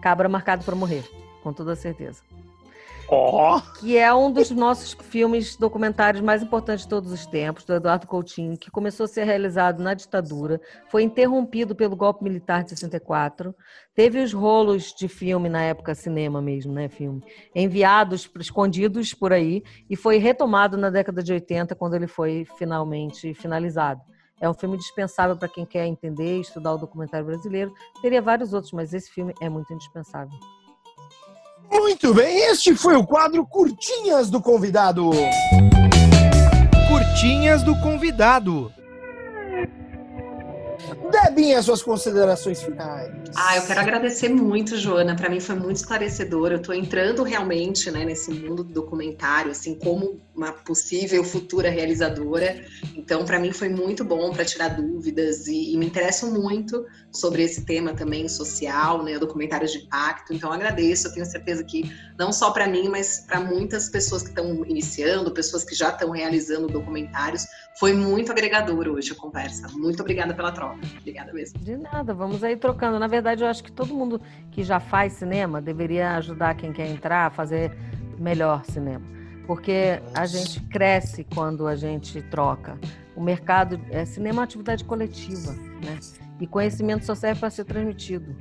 [0.03, 1.05] Cabra marcado para morrer,
[1.43, 2.23] com toda certeza.
[3.15, 3.61] Oh.
[3.79, 8.07] Que é um dos nossos filmes documentários mais importantes de todos os tempos, do Eduardo
[8.07, 10.59] Coutinho, que começou a ser realizado na ditadura,
[10.89, 13.55] foi interrompido pelo golpe militar de 64,
[13.95, 17.23] teve os rolos de filme na época, cinema mesmo, né, filme,
[17.55, 23.35] enviados, escondidos por aí, e foi retomado na década de 80, quando ele foi finalmente
[23.35, 24.01] finalizado.
[24.41, 27.75] É um filme dispensável para quem quer entender e estudar o documentário brasileiro.
[28.01, 30.62] Teria vários outros, mas esse filme é muito indispensável.
[31.71, 35.11] Muito bem, este foi o quadro Curtinhas do Convidado.
[36.89, 38.73] Curtinhas do Convidado.
[41.11, 43.13] Debinha, suas considerações finais.
[43.37, 45.15] Ah, eu quero agradecer muito, Joana.
[45.15, 46.53] Para mim foi muito esclarecedor.
[46.53, 52.65] Eu estou entrando realmente né, nesse mundo do documentário, assim, como uma possível futura realizadora.
[52.97, 57.43] Então, para mim foi muito bom para tirar dúvidas e, e, me interesso muito sobre
[57.43, 60.33] esse tema também social, né, documentários de impacto.
[60.33, 61.09] Então, agradeço.
[61.09, 65.31] Eu tenho certeza que não só para mim, mas para muitas pessoas que estão iniciando,
[65.31, 67.47] pessoas que já estão realizando documentários,
[67.79, 69.69] foi muito agregador hoje a conversa.
[69.73, 70.79] Muito obrigada pela troca.
[70.99, 71.59] Obrigada mesmo.
[71.59, 72.15] De nada.
[72.15, 72.99] Vamos aí trocando.
[72.99, 76.89] Na verdade, eu acho que todo mundo que já faz cinema deveria ajudar quem quer
[76.89, 77.77] entrar a fazer
[78.19, 79.22] melhor cinema
[79.53, 82.79] porque a gente cresce quando a gente troca.
[83.15, 85.53] O mercado é cinema é uma atividade coletiva,
[85.85, 85.99] né?
[86.41, 88.35] E conhecimento só serve para ser transmitido.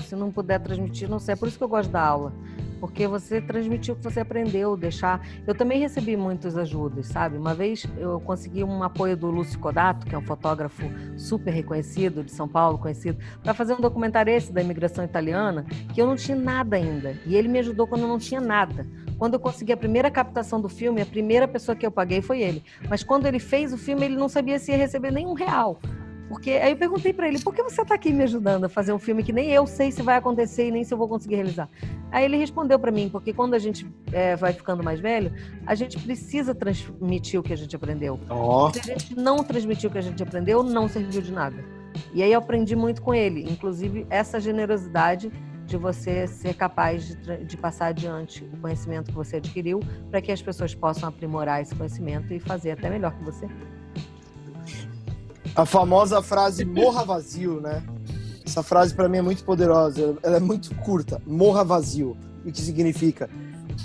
[0.00, 1.38] Se não puder transmitir, não serve.
[1.38, 2.32] Por isso que eu gosto da aula,
[2.80, 5.24] porque você transmitiu o que você aprendeu, deixar.
[5.46, 7.38] Eu também recebi muitas ajudas, sabe?
[7.38, 10.82] Uma vez eu consegui um apoio do Lúcio Codato, que é um fotógrafo
[11.16, 15.64] super reconhecido de São Paulo, conhecido, para fazer um documentário esse da imigração italiana,
[15.94, 17.16] que eu não tinha nada ainda.
[17.24, 18.84] E ele me ajudou quando eu não tinha nada.
[19.18, 22.42] Quando eu consegui a primeira captação do filme, a primeira pessoa que eu paguei foi
[22.42, 22.62] ele.
[22.88, 25.80] Mas quando ele fez o filme, ele não sabia se ia receber nenhum real.
[26.28, 28.92] Porque aí eu perguntei para ele, por que você está aqui me ajudando a fazer
[28.92, 31.36] um filme que nem eu sei se vai acontecer e nem se eu vou conseguir
[31.36, 31.68] realizar?
[32.10, 35.32] Aí ele respondeu para mim, porque quando a gente é, vai ficando mais velho,
[35.64, 38.18] a gente precisa transmitir o que a gente aprendeu.
[38.28, 38.72] Ó.
[38.72, 41.64] Se a gente não transmitir o que a gente aprendeu, não serviu de nada.
[42.12, 45.30] E aí eu aprendi muito com ele, inclusive essa generosidade
[45.66, 49.80] de você ser capaz de, de passar adiante o conhecimento que você adquiriu
[50.10, 53.48] para que as pessoas possam aprimorar esse conhecimento e fazer até melhor que você.
[55.54, 57.82] A famosa frase morra vazio, né?
[58.44, 61.20] Essa frase para mim é muito poderosa, ela é muito curta.
[61.26, 62.16] Morra vazio.
[62.44, 63.28] O que significa?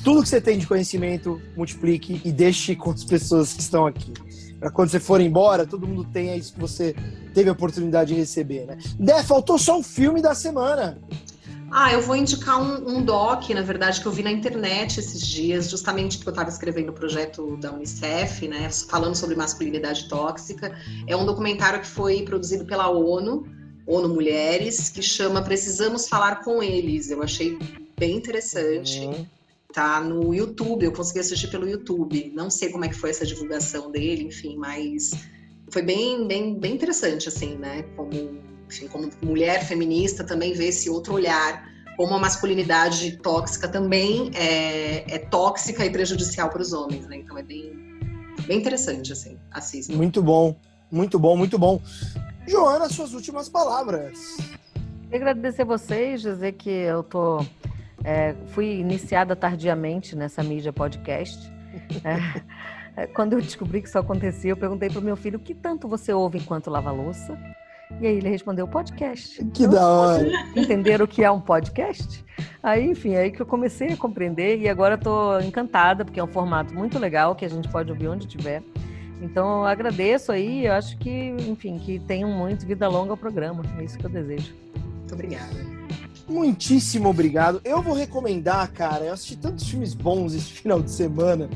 [0.04, 4.14] Tudo que você tem de conhecimento, multiplique e deixe com as pessoas que estão aqui.
[4.60, 6.96] Para quando você for embora, todo mundo tenha isso que você
[7.34, 8.78] teve a oportunidade de receber, né?
[9.00, 11.00] Dé, faltou só um filme da semana.
[11.74, 15.26] Ah, eu vou indicar um, um doc, na verdade, que eu vi na internet esses
[15.26, 20.78] dias, justamente porque eu estava escrevendo o projeto da Unicef, né, falando sobre masculinidade tóxica.
[21.08, 23.48] É um documentário que foi produzido pela ONU,
[23.88, 27.10] ONU Mulheres, que chama Precisamos Falar com Eles.
[27.10, 27.58] Eu achei
[27.98, 29.10] bem interessante.
[29.72, 32.34] Tá no YouTube, eu consegui assistir pelo YouTube.
[32.36, 35.12] Não sei como é que foi essa divulgação dele, enfim, mas
[35.70, 37.84] foi bem, bem, bem interessante, assim, né?
[37.96, 38.41] Como
[38.72, 45.16] enfim, como mulher feminista, também ver esse outro olhar, como a masculinidade tóxica também é,
[45.16, 47.18] é tóxica e prejudicial para os homens, né?
[47.18, 47.74] Então é bem,
[48.48, 49.94] bem interessante, assim, assista.
[49.94, 50.56] Muito bom,
[50.90, 51.82] muito bom, muito bom.
[52.48, 54.38] Joana, suas últimas palavras.
[55.04, 57.46] Queria agradecer vocês, dizer que eu tô
[58.04, 61.52] é, fui iniciada tardiamente nessa mídia podcast.
[62.04, 65.42] É, é, quando eu descobri que isso acontecia, eu perguntei para o meu filho o
[65.42, 67.38] que tanto você ouve enquanto lava louça.
[68.00, 69.44] E aí ele respondeu podcast.
[69.54, 70.28] Que da hora.
[70.56, 72.24] Entender o que é um podcast?
[72.64, 76.28] Aí, enfim, aí que eu comecei a compreender e agora estou encantada, porque é um
[76.28, 78.64] formato muito legal que a gente pode ouvir onde tiver.
[79.22, 83.64] Então, eu agradeço aí, eu acho que, enfim, que tenham muito vida longa ao programa.
[83.78, 84.56] É isso que eu desejo.
[84.74, 85.82] Muito obrigada.
[86.28, 87.62] Muitíssimo obrigado.
[87.64, 89.06] Eu vou recomendar, cara.
[89.06, 91.50] Eu assisti tantos filmes bons esse final de semana.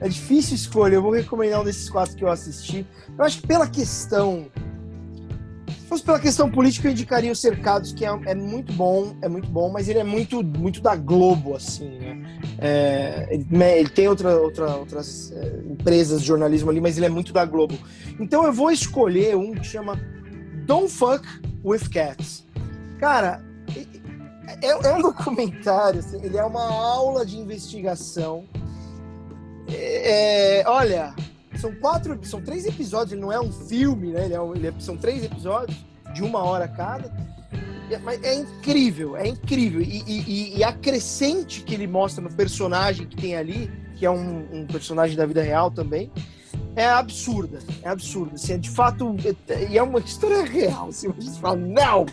[0.00, 0.96] É difícil escolher.
[0.96, 2.86] Eu vou recomendar um desses quatro que eu assisti.
[3.16, 4.46] Eu acho que pela questão.
[5.90, 9.28] Se fosse pela questão política, eu indicaria o Cercados, que é, é muito bom, é
[9.28, 12.38] muito bom, mas ele é muito, muito da Globo, assim, né?
[12.60, 17.32] É, ele, tem outra, outra, outras é, empresas de jornalismo ali, mas ele é muito
[17.32, 17.76] da Globo.
[18.20, 19.98] Então eu vou escolher um que chama
[20.64, 21.26] Don't Fuck
[21.64, 22.46] with Cats.
[23.00, 23.42] Cara,
[24.62, 28.44] é, é um documentário, assim, ele é uma aula de investigação.
[29.68, 31.16] É, olha,
[31.56, 34.24] são quatro, são três episódios, ele não é um filme, né?
[34.24, 35.76] Ele é ele é, são três episódios
[36.14, 37.12] de uma hora cada.
[37.90, 39.80] É, mas é incrível, é incrível.
[39.80, 44.10] E, e, e, a crescente que ele mostra no personagem que tem ali, que é
[44.10, 46.10] um, um personagem da vida real também,
[46.76, 47.58] é absurda.
[47.82, 48.34] É absurda.
[48.34, 49.16] Assim, é de fato,
[49.68, 50.88] e é uma história real.
[50.88, 52.06] Assim, a gente fala, não!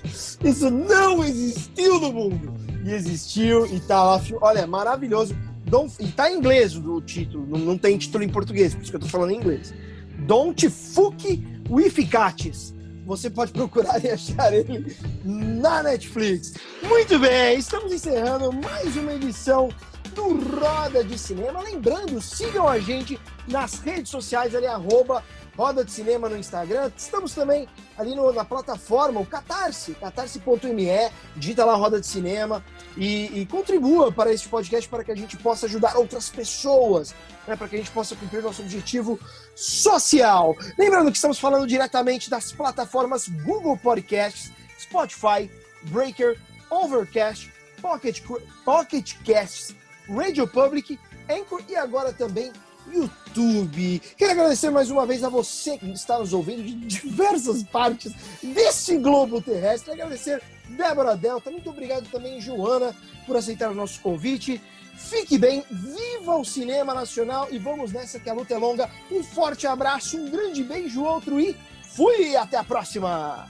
[0.43, 2.53] Isso não existiu no mundo!
[2.83, 4.21] E existiu, e tá lá.
[4.41, 5.35] Olha, é maravilhoso.
[5.67, 8.91] Don't, e tá em inglês o título, não, não, tem título em português, por isso
[8.91, 9.73] que eu tô falando em inglês.
[10.19, 12.73] Don't Fuck with Cats.
[13.05, 16.53] Você pode procurar e achar ele na Netflix.
[16.83, 19.69] Muito bem, estamos encerrando mais uma edição
[20.13, 21.61] do Roda de Cinema.
[21.61, 25.23] Lembrando, sigam a gente nas redes sociais ali, arroba
[25.57, 26.91] Roda de Cinema no Instagram.
[26.95, 27.67] Estamos também
[27.97, 30.87] ali no, na plataforma, o Catarse, catarse.me,
[31.35, 32.63] digita lá Roda de Cinema
[32.95, 37.15] e, e, contribua para este podcast para que a gente possa ajudar outras pessoas,
[37.47, 39.19] né, para que a gente possa cumprir nosso objetivo
[39.55, 40.55] social.
[40.77, 45.49] Lembrando que estamos falando diretamente das plataformas Google Podcasts, Spotify,
[45.85, 46.37] Breaker,
[46.69, 47.51] Overcast,
[47.81, 48.21] Pocket,
[48.63, 49.75] Pocket Casts,
[50.07, 52.51] Radio Public, Anchor e agora também
[52.93, 54.01] YouTube.
[54.17, 58.97] Quero agradecer mais uma vez a você que está nos ouvindo de diversas partes desse
[58.97, 59.93] globo terrestre.
[59.93, 62.95] Agradecer Débora Delta, muito obrigado também, Joana,
[63.25, 64.61] por aceitar o nosso convite.
[64.97, 68.89] Fique bem, viva o cinema nacional e vamos nessa que a luta é longa.
[69.11, 72.35] Um forte abraço, um grande beijo, outro e fui!
[72.35, 73.49] Até a próxima!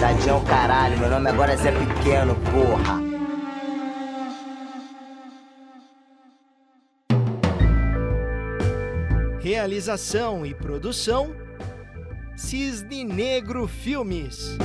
[0.00, 2.98] Tadinho é o caralho, meu nome agora é Zé Pequeno, porra.
[9.40, 11.34] Realização e produção:
[12.36, 14.58] Cisne Negro Filmes.